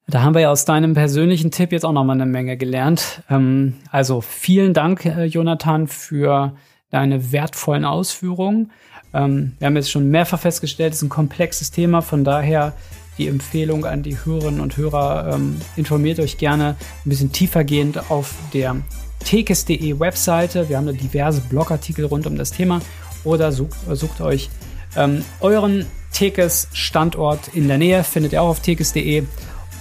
Da 0.06 0.20
haben 0.20 0.34
wir 0.34 0.42
ja 0.42 0.50
aus 0.50 0.66
deinem 0.66 0.92
persönlichen 0.92 1.50
Tipp 1.50 1.72
jetzt 1.72 1.86
auch 1.86 1.92
noch 1.92 2.04
mal 2.04 2.12
eine 2.12 2.26
Menge 2.26 2.58
gelernt. 2.58 3.22
Ähm, 3.30 3.76
also 3.90 4.20
vielen 4.20 4.74
Dank, 4.74 5.06
äh, 5.06 5.24
Jonathan, 5.24 5.88
für 5.88 6.58
deine 6.90 7.32
wertvollen 7.32 7.86
Ausführungen. 7.86 8.70
Ähm, 9.14 9.54
wir 9.58 9.66
haben 9.66 9.76
jetzt 9.76 9.90
schon 9.90 10.10
mehrfach 10.10 10.40
festgestellt, 10.40 10.92
es 10.92 10.98
ist 10.98 11.04
ein 11.04 11.08
komplexes 11.08 11.70
Thema, 11.70 12.02
von 12.02 12.22
daher 12.22 12.74
die 13.18 13.28
Empfehlung 13.28 13.84
an 13.84 14.02
die 14.02 14.16
Hörerinnen 14.24 14.60
und 14.60 14.76
Hörer, 14.76 15.34
ähm, 15.34 15.56
informiert 15.76 16.20
euch 16.20 16.38
gerne 16.38 16.76
ein 17.04 17.08
bisschen 17.08 17.32
tiefergehend 17.32 18.10
auf 18.10 18.34
der 18.52 18.76
tekes.de 19.24 19.98
Webseite. 19.98 20.68
Wir 20.68 20.76
haben 20.76 20.86
da 20.86 20.92
diverse 20.92 21.40
Blogartikel 21.40 22.04
rund 22.04 22.26
um 22.26 22.36
das 22.36 22.50
Thema 22.50 22.80
oder 23.24 23.52
sucht, 23.52 23.76
sucht 23.92 24.20
euch 24.20 24.50
ähm, 24.96 25.24
euren 25.40 25.86
Tekes-Standort 26.12 27.48
in 27.48 27.68
der 27.68 27.78
Nähe, 27.78 28.04
findet 28.04 28.32
ihr 28.32 28.42
auch 28.42 28.48
auf 28.48 28.60
tekes.de. 28.60 29.24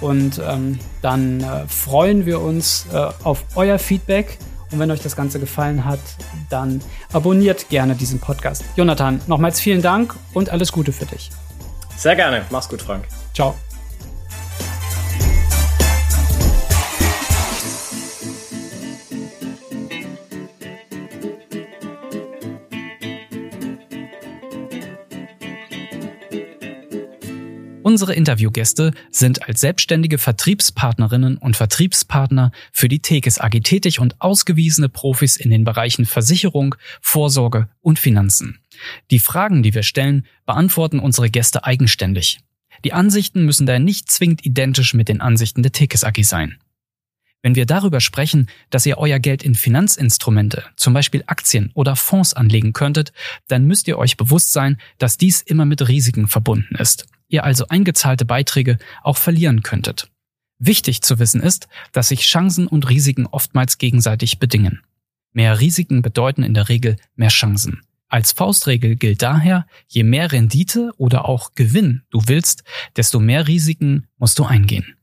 Und 0.01 0.41
ähm, 0.45 0.79
dann 1.01 1.41
äh, 1.41 1.67
freuen 1.67 2.25
wir 2.25 2.41
uns 2.41 2.87
äh, 2.91 2.97
auf 3.23 3.45
euer 3.55 3.79
Feedback. 3.79 4.37
Und 4.71 4.79
wenn 4.79 4.89
euch 4.89 5.01
das 5.01 5.15
Ganze 5.15 5.39
gefallen 5.39 5.85
hat, 5.85 5.99
dann 6.49 6.81
abonniert 7.13 7.69
gerne 7.69 7.95
diesen 7.95 8.19
Podcast. 8.19 8.65
Jonathan, 8.75 9.21
nochmals 9.27 9.59
vielen 9.59 9.83
Dank 9.83 10.15
und 10.33 10.49
alles 10.49 10.71
Gute 10.71 10.91
für 10.91 11.05
dich. 11.05 11.29
Sehr 11.95 12.15
gerne. 12.15 12.41
Mach's 12.49 12.67
gut, 12.67 12.81
Frank. 12.81 13.05
Ciao. 13.33 13.55
Unsere 27.81 28.13
Interviewgäste 28.13 28.91
sind 29.11 29.47
als 29.47 29.59
selbstständige 29.59 30.17
Vertriebspartnerinnen 30.17 31.37
und 31.37 31.57
Vertriebspartner 31.57 32.51
für 32.71 32.87
die 32.87 33.01
Tekes 33.01 33.39
AG 33.39 33.59
tätig 33.61 33.99
und 33.99 34.21
ausgewiesene 34.21 34.89
Profis 34.89 35.35
in 35.35 35.49
den 35.49 35.63
Bereichen 35.63 36.05
Versicherung, 36.05 36.75
Vorsorge 37.01 37.67
und 37.81 37.99
Finanzen. 37.99 38.59
Die 39.11 39.19
Fragen, 39.19 39.63
die 39.63 39.75
wir 39.75 39.83
stellen, 39.83 40.25
beantworten 40.45 40.99
unsere 40.99 41.29
Gäste 41.29 41.65
eigenständig. 41.65 42.39
Die 42.83 42.93
Ansichten 42.93 43.45
müssen 43.45 43.65
daher 43.65 43.79
nicht 43.79 44.11
zwingend 44.11 44.45
identisch 44.45 44.93
mit 44.93 45.07
den 45.07 45.21
Ansichten 45.21 45.63
der 45.63 45.71
Tekes 45.71 46.03
AG 46.03 46.23
sein. 46.23 46.57
Wenn 47.41 47.55
wir 47.55 47.65
darüber 47.65 47.99
sprechen, 47.99 48.47
dass 48.69 48.85
ihr 48.85 48.97
euer 48.97 49.19
Geld 49.19 49.43
in 49.43 49.53
Finanzinstrumente, 49.53 50.63
zum 50.77 50.93
Beispiel 50.93 51.23
Aktien 51.27 51.71
oder 51.73 51.97
Fonds 51.97 52.33
anlegen 52.33 52.71
könntet, 52.71 53.11
dann 53.49 53.65
müsst 53.65 53.87
ihr 53.89 53.97
euch 53.97 54.15
bewusst 54.15 54.53
sein, 54.53 54.77
dass 54.97 55.17
dies 55.17 55.41
immer 55.41 55.65
mit 55.65 55.85
Risiken 55.87 56.27
verbunden 56.27 56.75
ist. 56.75 57.05
Ihr 57.27 57.43
also 57.43 57.67
eingezahlte 57.67 58.23
Beiträge 58.23 58.77
auch 59.03 59.17
verlieren 59.17 59.61
könntet. 59.61 60.09
Wichtig 60.57 61.01
zu 61.01 61.19
wissen 61.19 61.41
ist, 61.41 61.67
dass 61.91 62.07
sich 62.07 62.21
Chancen 62.21 62.67
und 62.67 62.89
Risiken 62.89 63.27
oftmals 63.27 63.77
gegenseitig 63.77 64.39
bedingen. 64.39 64.81
Mehr 65.33 65.59
Risiken 65.59 66.01
bedeuten 66.01 66.43
in 66.43 66.53
der 66.53 66.69
Regel 66.69 66.95
mehr 67.15 67.29
Chancen. 67.29 67.81
Als 68.13 68.31
Faustregel 68.31 68.95
gilt 68.95 69.23
daher, 69.23 69.65
je 69.87 70.03
mehr 70.03 70.31
Rendite 70.31 70.91
oder 70.97 71.27
auch 71.27 71.55
Gewinn 71.55 72.03
du 72.11 72.21
willst, 72.27 72.63
desto 72.95 73.19
mehr 73.19 73.47
Risiken 73.47 74.05
musst 74.19 74.37
du 74.37 74.43
eingehen. 74.43 74.95